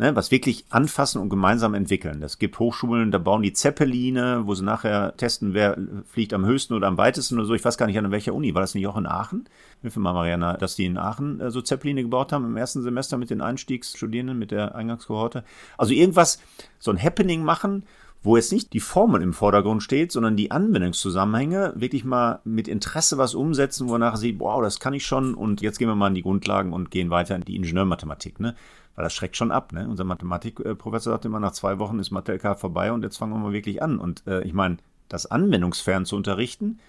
ne, 0.00 0.16
was 0.16 0.30
wirklich 0.30 0.64
anfassen 0.70 1.20
und 1.20 1.28
gemeinsam 1.28 1.74
entwickeln. 1.74 2.22
Es 2.22 2.38
gibt 2.38 2.58
Hochschulen, 2.58 3.10
da 3.10 3.18
bauen 3.18 3.42
die 3.42 3.52
Zeppeline, 3.52 4.46
wo 4.46 4.54
sie 4.54 4.64
nachher 4.64 5.14
testen, 5.18 5.52
wer 5.52 5.76
fliegt 6.06 6.32
am 6.32 6.46
höchsten 6.46 6.72
oder 6.72 6.88
am 6.88 6.96
weitesten 6.96 7.36
oder 7.36 7.44
so. 7.44 7.54
Ich 7.54 7.64
weiß 7.64 7.76
gar 7.76 7.86
nicht 7.86 7.98
an 7.98 8.10
welcher 8.10 8.34
Uni. 8.34 8.54
War 8.54 8.62
das 8.62 8.74
nicht 8.74 8.86
auch 8.86 8.96
in 8.96 9.06
Aachen? 9.06 9.44
Hilf 9.82 9.94
mir 9.96 10.02
mal, 10.02 10.14
Mariana, 10.14 10.56
dass 10.56 10.74
die 10.74 10.86
in 10.86 10.96
Aachen 10.96 11.40
äh, 11.40 11.50
so 11.50 11.60
Zeppeline 11.60 12.02
gebaut 12.02 12.32
haben 12.32 12.46
im 12.46 12.56
ersten 12.56 12.82
Semester 12.82 13.18
mit 13.18 13.28
den 13.28 13.42
Einstiegsstudierenden, 13.42 14.38
mit 14.38 14.50
der 14.50 14.74
Eingangskohorte. 14.74 15.44
Also 15.76 15.92
irgendwas, 15.92 16.40
so 16.78 16.90
ein 16.90 17.00
Happening 17.00 17.44
machen, 17.44 17.84
wo 18.22 18.36
jetzt 18.36 18.52
nicht 18.52 18.72
die 18.72 18.80
Formel 18.80 19.22
im 19.22 19.32
Vordergrund 19.32 19.82
steht, 19.82 20.12
sondern 20.12 20.36
die 20.36 20.50
Anwendungszusammenhänge, 20.50 21.72
wirklich 21.76 22.04
mal 22.04 22.40
mit 22.44 22.68
Interesse 22.68 23.18
was 23.18 23.34
umsetzen, 23.34 23.88
wo 23.88 23.96
nachher 23.98 24.18
sieht, 24.18 24.40
wow, 24.40 24.62
das 24.62 24.80
kann 24.80 24.94
ich 24.94 25.06
schon 25.06 25.34
und 25.34 25.62
jetzt 25.62 25.78
gehen 25.78 25.88
wir 25.88 25.94
mal 25.94 26.08
in 26.08 26.14
die 26.14 26.22
Grundlagen 26.22 26.72
und 26.72 26.90
gehen 26.90 27.10
weiter 27.10 27.36
in 27.36 27.42
die 27.42 27.56
Ingenieurmathematik. 27.56 28.40
Ne? 28.40 28.54
Weil 29.00 29.04
das 29.04 29.14
schreckt 29.14 29.38
schon 29.38 29.50
ab. 29.50 29.72
Ne? 29.72 29.88
Unser 29.88 30.04
Mathematikprofessor 30.04 31.14
sagte 31.14 31.28
immer, 31.28 31.40
nach 31.40 31.52
zwei 31.52 31.78
Wochen 31.78 31.98
ist 32.00 32.10
Mathe-LK 32.10 32.58
vorbei 32.58 32.92
und 32.92 33.02
jetzt 33.02 33.16
fangen 33.16 33.32
wir 33.32 33.38
mal 33.38 33.54
wirklich 33.54 33.82
an. 33.82 33.98
Und 33.98 34.26
äh, 34.26 34.42
ich 34.42 34.52
meine, 34.52 34.76
das 35.08 35.24
anwendungsfern 35.24 36.04
zu 36.04 36.16
unterrichten, 36.16 36.80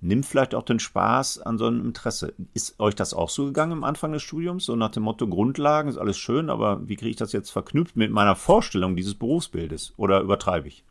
nimmt 0.00 0.26
vielleicht 0.26 0.56
auch 0.56 0.64
den 0.64 0.80
Spaß 0.80 1.42
an 1.42 1.58
so 1.58 1.68
einem 1.68 1.84
Interesse. 1.84 2.34
Ist 2.54 2.80
euch 2.80 2.96
das 2.96 3.14
auch 3.14 3.28
so 3.28 3.44
gegangen 3.44 3.70
am 3.70 3.84
Anfang 3.84 4.10
des 4.10 4.24
Studiums? 4.24 4.64
So 4.64 4.74
nach 4.74 4.90
dem 4.90 5.04
Motto, 5.04 5.28
Grundlagen 5.28 5.88
ist 5.88 5.96
alles 5.96 6.18
schön, 6.18 6.50
aber 6.50 6.88
wie 6.88 6.96
kriege 6.96 7.10
ich 7.10 7.16
das 7.16 7.30
jetzt 7.30 7.50
verknüpft 7.50 7.94
mit 7.94 8.10
meiner 8.10 8.34
Vorstellung 8.34 8.96
dieses 8.96 9.14
Berufsbildes? 9.14 9.94
Oder 9.96 10.22
übertreibe 10.22 10.66
ich? 10.66 10.82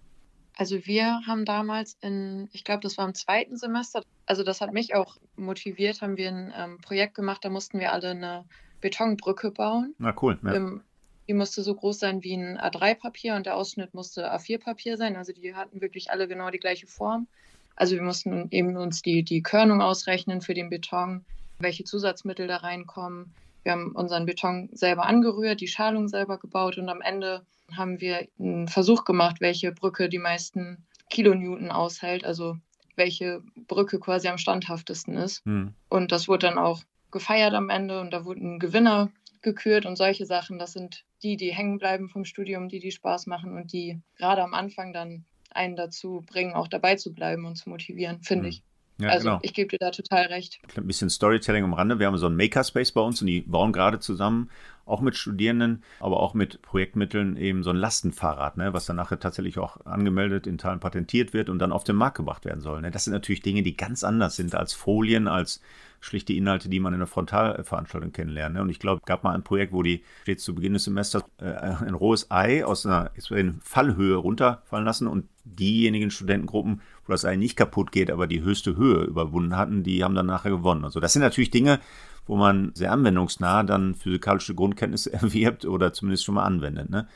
Also 0.56 0.86
wir 0.86 1.20
haben 1.28 1.44
damals 1.44 1.98
in, 2.00 2.48
ich 2.54 2.64
glaube, 2.64 2.84
das 2.84 2.98
war 2.98 3.06
im 3.06 3.16
zweiten 3.16 3.58
Semester, 3.58 4.02
also 4.26 4.44
das 4.44 4.62
hat 4.62 4.72
mich 4.72 4.96
auch 4.96 5.18
motiviert, 5.36 6.02
haben 6.02 6.16
wir 6.16 6.30
ein 6.30 6.54
ähm, 6.56 6.78
Projekt 6.78 7.16
gemacht, 7.16 7.44
da 7.44 7.50
mussten 7.50 7.82
wir 7.82 7.92
alle 7.92 8.12
eine 8.12 8.46
Betonbrücke 8.82 9.52
bauen. 9.52 9.96
Na 9.98 10.16
cool. 10.22 10.40
Ja. 10.44 10.54
Ähm, 10.54 10.82
die 11.28 11.34
musste 11.34 11.62
so 11.62 11.76
groß 11.76 12.00
sein 12.00 12.24
wie 12.24 12.34
ein 12.34 12.58
A3-Papier 12.58 13.36
und 13.36 13.46
der 13.46 13.56
Ausschnitt 13.56 13.94
musste 13.94 14.34
A4-Papier 14.34 14.98
sein. 14.98 15.16
Also 15.16 15.32
die 15.32 15.54
hatten 15.54 15.80
wirklich 15.80 16.10
alle 16.10 16.28
genau 16.28 16.50
die 16.50 16.58
gleiche 16.58 16.88
Form. 16.88 17.28
Also 17.76 17.96
wir 17.96 18.02
mussten 18.02 18.48
eben 18.52 18.76
uns 18.76 19.02
die, 19.02 19.24
die 19.24 19.44
Körnung 19.44 19.82
ausrechnen 19.82 20.42
für 20.42 20.54
den 20.54 20.70
Beton, 20.70 21.24
welche 21.60 21.84
Zusatzmittel 21.84 22.48
da 22.48 22.58
reinkommen. 22.58 23.32
Wir 23.64 23.74
haben 23.74 23.92
unseren 23.92 24.26
Beton 24.26 24.70
selber 24.74 25.06
angerührt, 25.06 25.62
die 25.62 25.68
Schalung 25.68 26.08
selber 26.08 26.40
gebaut 26.40 26.78
und 26.78 26.90
am 26.90 27.02
Ende 27.02 27.46
haben 27.78 28.02
wir 28.02 28.28
einen 28.40 28.68
Versuch 28.68 29.06
gemacht, 29.06 29.38
welche 29.40 29.72
Brücke 29.72 30.10
die 30.10 30.18
meisten 30.18 30.84
Kilonewton 31.10 31.70
aushält, 31.70 32.26
also 32.26 32.58
welche 32.96 33.42
Brücke 33.68 34.00
quasi 34.00 34.28
am 34.28 34.38
standhaftesten 34.38 35.16
ist. 35.16 35.46
Hm. 35.46 35.74
Und 35.90 36.12
das 36.12 36.28
wurde 36.28 36.48
dann 36.48 36.58
auch 36.58 36.82
gefeiert 37.12 37.54
am 37.54 37.70
Ende 37.70 38.00
und 38.02 38.12
da 38.12 38.26
wurden 38.26 38.60
Gewinner 38.60 39.12
gekürt 39.42 39.86
und 39.86 39.96
solche 39.96 40.26
Sachen. 40.26 40.60
Das 40.60 40.74
sind 40.74 41.06
die, 41.24 41.38
die 41.38 41.54
hängen 41.54 41.78
bleiben 41.78 42.10
vom 42.10 42.26
Studium, 42.26 42.70
die 42.70 42.80
die 42.80 42.92
Spaß 42.92 43.28
machen 43.28 43.56
und 43.56 43.74
die 43.74 44.02
gerade 44.18 44.44
am 44.44 44.54
Anfang 44.54 44.94
dann 44.94 45.26
einen 45.52 45.76
dazu 45.76 46.24
bringen, 46.26 46.54
auch 46.54 46.68
dabei 46.68 46.96
zu 46.96 47.14
bleiben 47.14 47.46
und 47.46 47.56
zu 47.56 47.70
motivieren, 47.70 48.22
finde 48.22 48.48
Mhm. 48.48 48.50
ich. 48.50 48.64
Ja, 49.00 49.10
also 49.10 49.30
genau. 49.30 49.40
ich 49.42 49.54
gebe 49.54 49.70
dir 49.70 49.78
da 49.80 49.92
total 49.92 50.26
recht. 50.26 50.60
Ein 50.76 50.86
bisschen 50.86 51.10
Storytelling 51.10 51.64
am 51.64 51.74
Rande. 51.74 52.00
Wir 52.00 52.08
haben 52.08 52.18
so 52.18 52.26
einen 52.26 52.36
Makerspace 52.36 52.92
bei 52.92 53.02
uns 53.02 53.22
und 53.22 53.28
die 53.28 53.42
bauen 53.42 53.72
gerade 53.72 54.00
zusammen, 54.00 54.50
auch 54.86 55.00
mit 55.00 55.16
Studierenden, 55.16 55.84
aber 56.00 56.20
auch 56.20 56.34
mit 56.34 56.62
Projektmitteln 56.62 57.38
eben 57.38 57.64
so 57.64 57.70
ein 57.70 57.78
Lastenfahrrad, 57.78 58.58
ne, 58.58 58.74
was 58.74 58.86
dann 58.86 58.98
nachher 58.98 59.20
tatsächlich 59.20 59.58
auch 59.58 59.86
angemeldet, 59.86 60.48
in 60.48 60.58
Teilen 60.58 60.80
patentiert 60.80 61.34
wird 61.34 61.50
und 61.50 61.60
dann 61.60 61.72
auf 61.72 61.84
den 61.84 61.96
Markt 61.96 62.18
gebracht 62.18 62.44
werden 62.44 62.60
soll. 62.60 62.82
Ne. 62.82 62.92
Das 62.92 63.06
sind 63.06 63.14
natürlich 63.14 63.42
Dinge, 63.42 63.64
die 63.64 63.78
ganz 63.78 64.04
anders 64.04 64.36
sind 64.36 64.56
als 64.56 64.74
Folien, 64.74 65.28
als 65.28 65.62
schlichte 66.02 66.34
Inhalte, 66.34 66.70
die 66.70 66.80
man 66.80 66.94
in 66.94 67.00
einer 67.00 67.08
Frontalveranstaltung 67.08 68.12
kennenlernt. 68.12 68.56
Ne. 68.56 68.62
Und 68.62 68.70
ich 68.70 68.80
glaube, 68.80 69.02
es 69.02 69.06
gab 69.06 69.24
mal 69.24 69.34
ein 69.34 69.44
Projekt, 69.44 69.74
wo 69.74 69.84
die 69.84 70.04
stets 70.24 70.44
zu 70.44 70.56
Beginn 70.56 70.74
des 70.74 70.86
Semesters 70.86 71.24
äh, 71.40 71.46
ein 71.46 71.94
rohes 71.94 72.32
Ei 72.32 72.66
aus 72.66 72.86
einer 72.86 73.12
in 73.30 73.60
Fallhöhe 73.62 74.16
runterfallen 74.16 74.86
lassen 74.86 75.08
und 75.08 75.28
diejenigen 75.44 76.12
Studentengruppen, 76.12 76.82
das 77.14 77.26
Ei 77.26 77.36
nicht 77.36 77.56
kaputt 77.56 77.92
geht, 77.92 78.12
aber 78.12 78.28
die 78.28 78.42
höchste 78.42 78.76
Höhe 78.76 79.04
überwunden 79.04 79.56
hatten, 79.56 79.84
die 79.84 80.04
haben 80.04 80.16
dann 80.16 80.26
nachher 80.26 80.52
gewonnen. 80.52 80.86
Also 80.86 81.00
das 81.00 81.14
sind 81.14 81.22
natürlich 81.22 81.52
Dinge, 81.52 81.80
wo 82.26 82.36
man 82.36 82.72
sehr 82.76 82.92
anwendungsnah 82.92 83.64
dann 83.64 83.96
physikalische 83.96 84.56
Grundkenntnisse 84.56 85.14
erwirbt 85.14 85.66
oder 85.66 85.94
zumindest 85.94 86.26
schon 86.26 86.36
mal 86.36 86.44
anwendet. 86.44 86.90
Ne? 86.90 87.08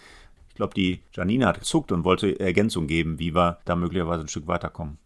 Ich 0.49 0.55
glaube, 0.55 0.73
die 0.73 1.01
Janina 1.13 1.47
hat 1.47 1.59
gezuckt 1.59 1.91
und 1.91 2.03
wollte 2.03 2.39
Ergänzung 2.39 2.87
geben, 2.87 3.19
wie 3.19 3.33
wir 3.33 3.59
da 3.65 3.75
möglicherweise 3.75 4.21
ein 4.21 4.27
Stück 4.27 4.47
weiterkommen. 4.47 4.97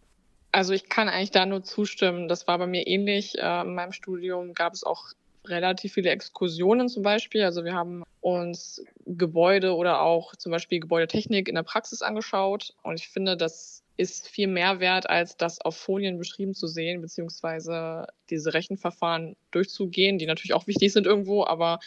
Also 0.51 0.73
ich 0.73 0.89
kann 0.89 1.09
eigentlich 1.09 1.31
da 1.31 1.45
nur 1.45 1.63
zustimmen. 1.63 2.27
Das 2.27 2.47
war 2.47 2.57
bei 2.57 2.67
mir 2.67 2.87
ähnlich. 2.87 3.37
Äh, 3.37 3.61
in 3.61 3.75
meinem 3.75 3.91
Studium 3.91 4.53
gab 4.53 4.73
es 4.73 4.83
auch 4.83 5.05
relativ 5.45 5.93
viele 5.93 6.09
Exkursionen 6.09 6.89
zum 6.89 7.03
Beispiel. 7.03 7.43
Also 7.43 7.63
wir 7.63 7.73
haben 7.73 8.03
uns 8.21 8.83
Gebäude 9.05 9.75
oder 9.75 10.01
auch 10.01 10.35
zum 10.35 10.51
Beispiel 10.51 10.79
Gebäudetechnik 10.79 11.47
in 11.47 11.55
der 11.55 11.63
Praxis 11.63 12.01
angeschaut. 12.01 12.73
Und 12.83 12.99
ich 12.99 13.09
finde, 13.09 13.37
das 13.37 13.83
ist 13.97 14.27
viel 14.29 14.47
mehr 14.47 14.79
wert, 14.79 15.09
als 15.09 15.37
das 15.37 15.59
auf 15.59 15.75
Folien 15.75 16.17
beschrieben 16.17 16.53
zu 16.53 16.67
sehen, 16.67 17.01
beziehungsweise 17.01 18.07
diese 18.29 18.53
Rechenverfahren 18.53 19.35
durchzugehen, 19.51 20.19
die 20.19 20.27
natürlich 20.27 20.53
auch 20.53 20.67
wichtig 20.67 20.93
sind 20.93 21.07
irgendwo. 21.07 21.43
Aber 21.45 21.79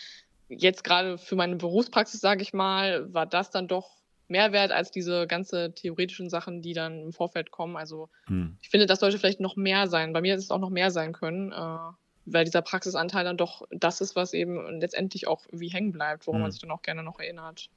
jetzt 0.49 0.83
gerade 0.83 1.19
für 1.19 1.37
meine 1.37 1.57
Berufspraxis, 1.57 2.21
sage 2.21 2.43
ich 2.43 2.53
mal, 2.53 3.13
war 3.15 3.27
das 3.27 3.51
dann 3.51 3.69
doch 3.69 4.01
mehr 4.27 4.53
wert 4.53 4.73
als 4.73 4.91
diese 4.91 5.27
ganze 5.27 5.73
theoretischen 5.75 6.29
Sachen, 6.31 6.63
die 6.63 6.73
dann 6.73 7.01
im 7.01 7.13
Vorfeld 7.13 7.51
kommen. 7.51 7.77
Also 7.77 8.09
Hm. 8.27 8.57
ich 8.61 8.69
finde, 8.69 8.87
das 8.87 9.01
sollte 9.01 9.19
vielleicht 9.19 9.41
noch 9.41 9.57
mehr 9.57 9.87
sein. 9.87 10.13
Bei 10.13 10.21
mir 10.21 10.35
ist 10.35 10.45
es 10.45 10.51
auch 10.51 10.59
noch 10.59 10.71
mehr 10.71 10.91
sein 10.91 11.13
können, 11.13 11.53
äh, 11.53 11.79
weil 12.27 12.45
dieser 12.45 12.63
Praxisanteil 12.63 13.25
dann 13.25 13.37
doch 13.37 13.67
das 13.71 14.01
ist, 14.01 14.15
was 14.17 14.33
eben 14.33 14.81
letztendlich 14.81 15.27
auch 15.27 15.47
wie 15.51 15.69
hängen 15.69 15.93
bleibt, 15.93 16.27
woran 16.27 16.41
Hm. 16.41 16.43
man 16.43 16.51
sich 16.53 16.61
dann 16.61 16.71
auch 16.71 16.83
gerne 16.83 17.03
noch 17.03 17.19
erinnert. 17.19 17.71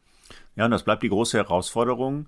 Ja, 0.56 0.66
und 0.66 0.72
das 0.72 0.84
bleibt 0.84 1.04
die 1.04 1.10
große 1.10 1.38
Herausforderung, 1.38 2.28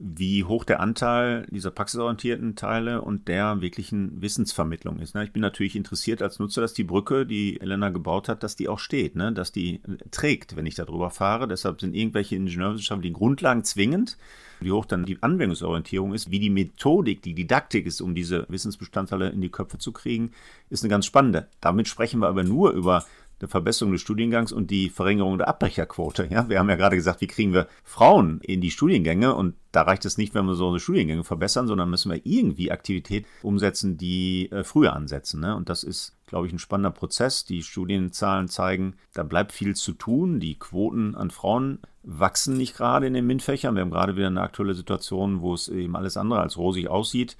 wie 0.00 0.44
hoch 0.44 0.64
der 0.64 0.78
Anteil 0.78 1.46
dieser 1.50 1.72
praxisorientierten 1.72 2.54
Teile 2.54 3.02
und 3.02 3.26
der 3.26 3.60
wirklichen 3.60 4.22
Wissensvermittlung 4.22 5.00
ist. 5.00 5.16
ne? 5.16 5.24
Ich 5.24 5.32
bin 5.32 5.42
natürlich 5.42 5.74
interessiert 5.74 6.22
als 6.22 6.38
Nutzer, 6.38 6.60
dass 6.60 6.72
die 6.72 6.84
Brücke, 6.84 7.26
die 7.26 7.60
Elena 7.60 7.88
gebaut 7.88 8.28
hat, 8.28 8.44
dass 8.44 8.54
die 8.54 8.68
auch 8.68 8.78
steht, 8.78 9.16
ne? 9.16 9.32
dass 9.32 9.50
die 9.50 9.80
trägt, 10.12 10.54
wenn 10.54 10.66
ich 10.66 10.76
da 10.76 10.84
drüber 10.84 11.10
fahre. 11.10 11.48
Deshalb 11.48 11.80
sind 11.80 11.96
irgendwelche 11.96 12.36
ingenieurwissenschaftlichen 12.36 13.14
Grundlagen 13.14 13.64
zwingend. 13.64 14.16
Wie 14.60 14.70
hoch 14.70 14.86
dann 14.86 15.04
die 15.04 15.20
Anwendungsorientierung 15.20 16.14
ist, 16.14 16.30
wie 16.30 16.40
die 16.40 16.50
Methodik, 16.50 17.22
die 17.22 17.34
Didaktik 17.34 17.86
ist, 17.86 18.00
um 18.00 18.14
diese 18.14 18.46
Wissensbestandteile 18.48 19.30
in 19.30 19.40
die 19.40 19.50
Köpfe 19.50 19.78
zu 19.78 19.90
kriegen, 19.90 20.30
ist 20.70 20.84
eine 20.84 20.90
ganz 20.90 21.06
spannende. 21.06 21.48
Damit 21.60 21.88
sprechen 21.88 22.20
wir 22.20 22.28
aber 22.28 22.44
nur 22.44 22.70
über 22.70 23.04
eine 23.40 23.48
Verbesserung 23.48 23.92
des 23.92 24.00
Studiengangs 24.00 24.52
und 24.52 24.70
die 24.70 24.88
Verringerung 24.90 25.38
der 25.38 25.48
Abbrecherquote. 25.48 26.28
Ja, 26.30 26.48
wir 26.48 26.58
haben 26.58 26.68
ja 26.68 26.76
gerade 26.76 26.96
gesagt, 26.96 27.20
wie 27.20 27.26
kriegen 27.26 27.52
wir 27.52 27.68
Frauen 27.84 28.40
in 28.42 28.60
die 28.60 28.70
Studiengänge 28.70 29.34
und 29.34 29.54
da 29.72 29.82
reicht 29.82 30.04
es 30.06 30.18
nicht, 30.18 30.34
wenn 30.34 30.46
wir 30.46 30.54
so 30.54 30.68
eine 30.68 30.80
Studiengänge 30.80 31.24
verbessern, 31.24 31.66
sondern 31.66 31.90
müssen 31.90 32.10
wir 32.10 32.20
irgendwie 32.24 32.72
Aktivität 32.72 33.26
umsetzen, 33.42 33.98
die 33.98 34.50
äh, 34.50 34.64
früher 34.64 34.94
ansetzen. 34.94 35.40
Ne? 35.40 35.54
Und 35.54 35.68
das 35.68 35.84
ist, 35.84 36.16
glaube 36.26 36.46
ich, 36.46 36.52
ein 36.52 36.58
spannender 36.58 36.90
Prozess. 36.90 37.44
Die 37.44 37.62
Studienzahlen 37.62 38.48
zeigen, 38.48 38.94
da 39.12 39.22
bleibt 39.22 39.52
viel 39.52 39.76
zu 39.76 39.92
tun. 39.92 40.40
Die 40.40 40.58
Quoten 40.58 41.14
an 41.14 41.30
Frauen 41.30 41.80
wachsen 42.02 42.56
nicht 42.56 42.76
gerade 42.76 43.06
in 43.06 43.14
den 43.14 43.26
MINT-Fächern. 43.26 43.74
Wir 43.74 43.82
haben 43.82 43.90
gerade 43.90 44.16
wieder 44.16 44.28
eine 44.28 44.40
aktuelle 44.40 44.74
Situation, 44.74 45.42
wo 45.42 45.52
es 45.52 45.68
eben 45.68 45.96
alles 45.96 46.16
andere 46.16 46.40
als 46.40 46.56
rosig 46.56 46.88
aussieht. 46.88 47.36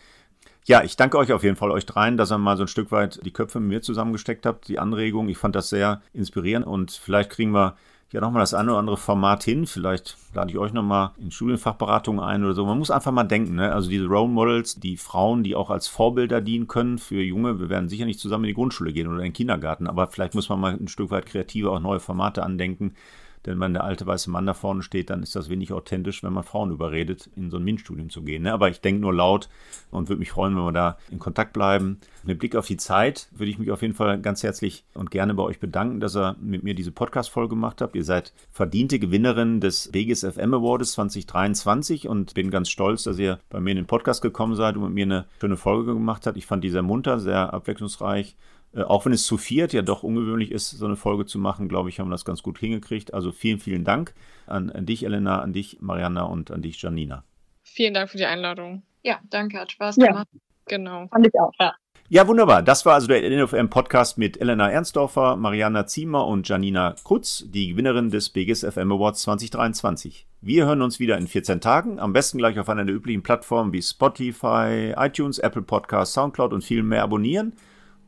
Ja, 0.68 0.84
ich 0.84 0.96
danke 0.96 1.16
euch 1.16 1.32
auf 1.32 1.44
jeden 1.44 1.56
Fall, 1.56 1.70
euch 1.70 1.86
dreien, 1.86 2.18
dass 2.18 2.30
ihr 2.30 2.36
mal 2.36 2.58
so 2.58 2.64
ein 2.64 2.68
Stück 2.68 2.92
weit 2.92 3.24
die 3.24 3.30
Köpfe 3.30 3.58
mit 3.58 3.70
mir 3.70 3.80
zusammengesteckt 3.80 4.44
habt, 4.44 4.68
die 4.68 4.78
Anregung. 4.78 5.30
Ich 5.30 5.38
fand 5.38 5.56
das 5.56 5.70
sehr 5.70 6.02
inspirierend 6.12 6.66
und 6.66 6.90
vielleicht 6.90 7.30
kriegen 7.30 7.52
wir 7.52 7.74
ja 8.12 8.20
nochmal 8.20 8.42
das 8.42 8.52
eine 8.52 8.72
oder 8.72 8.78
andere 8.78 8.98
Format 8.98 9.42
hin. 9.42 9.66
Vielleicht 9.66 10.18
lade 10.34 10.50
ich 10.50 10.58
euch 10.58 10.74
nochmal 10.74 11.12
in 11.16 11.30
Studienfachberatungen 11.30 12.22
ein 12.22 12.44
oder 12.44 12.52
so. 12.52 12.66
Man 12.66 12.76
muss 12.76 12.90
einfach 12.90 13.12
mal 13.12 13.24
denken, 13.24 13.54
ne? 13.54 13.72
also 13.72 13.88
diese 13.88 14.04
Role 14.08 14.28
Models, 14.28 14.78
die 14.78 14.98
Frauen, 14.98 15.42
die 15.42 15.54
auch 15.54 15.70
als 15.70 15.88
Vorbilder 15.88 16.42
dienen 16.42 16.68
können 16.68 16.98
für 16.98 17.22
Junge. 17.22 17.58
Wir 17.58 17.70
werden 17.70 17.88
sicher 17.88 18.04
nicht 18.04 18.20
zusammen 18.20 18.44
in 18.44 18.48
die 18.48 18.54
Grundschule 18.54 18.92
gehen 18.92 19.06
oder 19.06 19.20
in 19.20 19.28
den 19.28 19.32
Kindergarten, 19.32 19.86
aber 19.86 20.08
vielleicht 20.08 20.34
muss 20.34 20.50
man 20.50 20.60
mal 20.60 20.74
ein 20.74 20.88
Stück 20.88 21.10
weit 21.10 21.24
kreativer 21.24 21.72
auch 21.72 21.80
neue 21.80 21.98
Formate 21.98 22.42
andenken. 22.42 22.92
Denn 23.48 23.58
wenn 23.60 23.72
der 23.72 23.84
alte 23.84 24.06
weiße 24.06 24.30
Mann 24.30 24.44
da 24.44 24.52
vorne 24.52 24.82
steht, 24.82 25.08
dann 25.08 25.22
ist 25.22 25.34
das 25.34 25.48
wenig 25.48 25.72
authentisch, 25.72 26.22
wenn 26.22 26.34
man 26.34 26.44
Frauen 26.44 26.70
überredet, 26.70 27.30
in 27.34 27.50
so 27.50 27.56
ein 27.56 27.64
MINT-Studium 27.64 28.10
zu 28.10 28.20
gehen. 28.20 28.42
Ne? 28.42 28.52
Aber 28.52 28.68
ich 28.68 28.82
denke 28.82 29.00
nur 29.00 29.14
laut 29.14 29.48
und 29.90 30.10
würde 30.10 30.20
mich 30.20 30.32
freuen, 30.32 30.54
wenn 30.54 30.64
wir 30.64 30.72
da 30.72 30.98
in 31.10 31.18
Kontakt 31.18 31.54
bleiben. 31.54 31.98
Mit 32.24 32.40
Blick 32.40 32.54
auf 32.54 32.66
die 32.66 32.76
Zeit 32.76 33.28
würde 33.30 33.50
ich 33.50 33.58
mich 33.58 33.70
auf 33.70 33.80
jeden 33.80 33.94
Fall 33.94 34.20
ganz 34.20 34.42
herzlich 34.42 34.84
und 34.92 35.10
gerne 35.10 35.32
bei 35.32 35.42
euch 35.42 35.60
bedanken, 35.60 35.98
dass 35.98 36.14
ihr 36.14 36.36
mit 36.42 36.62
mir 36.62 36.74
diese 36.74 36.92
Podcast-Folge 36.92 37.48
gemacht 37.48 37.80
habt. 37.80 37.96
Ihr 37.96 38.04
seid 38.04 38.34
verdiente 38.52 38.98
Gewinnerin 38.98 39.60
des 39.60 39.94
Vegas 39.94 40.26
FM 40.26 40.52
Awards 40.52 40.92
2023 40.92 42.06
und 42.06 42.34
bin 42.34 42.50
ganz 42.50 42.68
stolz, 42.68 43.04
dass 43.04 43.18
ihr 43.18 43.38
bei 43.48 43.60
mir 43.60 43.70
in 43.70 43.78
den 43.78 43.86
Podcast 43.86 44.20
gekommen 44.20 44.56
seid 44.56 44.76
und 44.76 44.82
mit 44.82 44.92
mir 44.92 45.04
eine 45.04 45.24
schöne 45.40 45.56
Folge 45.56 45.94
gemacht 45.94 46.26
habt. 46.26 46.36
Ich 46.36 46.44
fand 46.44 46.64
die 46.64 46.70
sehr 46.70 46.82
munter, 46.82 47.18
sehr 47.18 47.54
abwechslungsreich. 47.54 48.36
Äh, 48.74 48.82
auch 48.82 49.04
wenn 49.06 49.12
es 49.12 49.24
zu 49.24 49.38
viert 49.38 49.72
ja 49.72 49.82
doch 49.82 50.02
ungewöhnlich 50.02 50.50
ist, 50.50 50.70
so 50.70 50.84
eine 50.86 50.96
Folge 50.96 51.26
zu 51.26 51.38
machen, 51.38 51.68
glaube 51.68 51.88
ich, 51.88 52.00
haben 52.00 52.08
wir 52.08 52.12
das 52.12 52.24
ganz 52.24 52.42
gut 52.42 52.58
hingekriegt. 52.58 53.14
Also 53.14 53.32
vielen, 53.32 53.58
vielen 53.60 53.84
Dank 53.84 54.14
an, 54.46 54.70
an 54.70 54.86
dich, 54.86 55.04
Elena, 55.04 55.40
an 55.40 55.52
dich, 55.52 55.78
Mariana 55.80 56.24
und 56.24 56.50
an 56.50 56.62
dich, 56.62 56.80
Janina. 56.80 57.24
Vielen 57.64 57.94
Dank 57.94 58.10
für 58.10 58.18
die 58.18 58.26
Einladung. 58.26 58.82
Ja, 59.02 59.18
danke, 59.30 59.58
hat 59.58 59.72
Spaß 59.72 59.96
Ja. 59.96 60.06
gemacht. 60.08 60.28
Genau. 60.66 61.06
Fand 61.08 61.26
ich 61.26 61.32
auch, 61.40 61.52
ja. 61.60 61.72
Ja, 62.10 62.26
wunderbar. 62.26 62.62
Das 62.62 62.86
war 62.86 62.94
also 62.94 63.06
der 63.06 63.22
NFM 63.22 63.68
Podcast 63.68 64.16
mit 64.16 64.40
Elena 64.40 64.70
Ernstdorfer, 64.70 65.36
Mariana 65.36 65.86
Ziemer 65.86 66.26
und 66.26 66.48
Janina 66.48 66.94
Krutz, 67.04 67.44
die 67.48 67.68
Gewinnerin 67.68 68.08
des 68.10 68.30
Biggest 68.30 68.64
FM 68.64 68.92
Awards 68.92 69.20
2023. 69.22 70.26
Wir 70.40 70.64
hören 70.64 70.80
uns 70.80 71.00
wieder 71.00 71.18
in 71.18 71.26
14 71.26 71.60
Tagen, 71.60 71.98
am 71.98 72.14
besten 72.14 72.38
gleich 72.38 72.58
auf 72.58 72.70
einer 72.70 72.86
der 72.86 72.94
üblichen 72.94 73.22
Plattformen 73.22 73.74
wie 73.74 73.82
Spotify, 73.82 74.94
iTunes, 74.96 75.38
Apple 75.38 75.60
Podcasts, 75.62 76.14
Soundcloud 76.14 76.54
und 76.54 76.64
viel 76.64 76.82
mehr 76.82 77.02
abonnieren. 77.02 77.52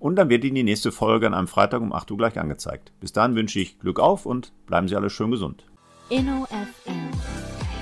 Und 0.00 0.16
dann 0.16 0.30
wird 0.30 0.44
Ihnen 0.44 0.56
die 0.56 0.62
nächste 0.64 0.90
Folge 0.90 1.26
an 1.26 1.34
einem 1.34 1.46
Freitag 1.46 1.82
um 1.82 1.92
8 1.92 2.10
Uhr 2.10 2.16
gleich 2.16 2.40
angezeigt. 2.40 2.90
Bis 3.00 3.12
dahin 3.12 3.36
wünsche 3.36 3.60
ich 3.60 3.78
Glück 3.78 4.00
auf 4.00 4.26
und 4.26 4.52
bleiben 4.66 4.88
Sie 4.88 4.96
alle 4.96 5.10
schön 5.10 5.30
gesund. 5.30 5.66
InnoFM. 6.08 7.10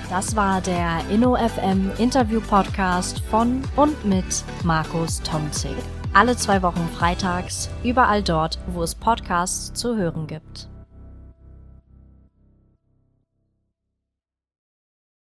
Das 0.09 0.35
war 0.35 0.59
der 0.59 0.99
InnoFM 1.09 1.91
Interview 1.97 2.41
Podcast 2.41 3.21
von 3.21 3.63
und 3.77 4.05
mit 4.05 4.43
Markus 4.63 5.21
Tomzig. 5.23 5.71
Alle 6.13 6.35
zwei 6.35 6.61
Wochen 6.61 6.89
freitags, 6.97 7.69
überall 7.83 8.21
dort, 8.21 8.59
wo 8.67 8.83
es 8.83 8.95
Podcasts 8.95 9.73
zu 9.73 9.95
hören 9.95 10.27
gibt. 10.27 10.67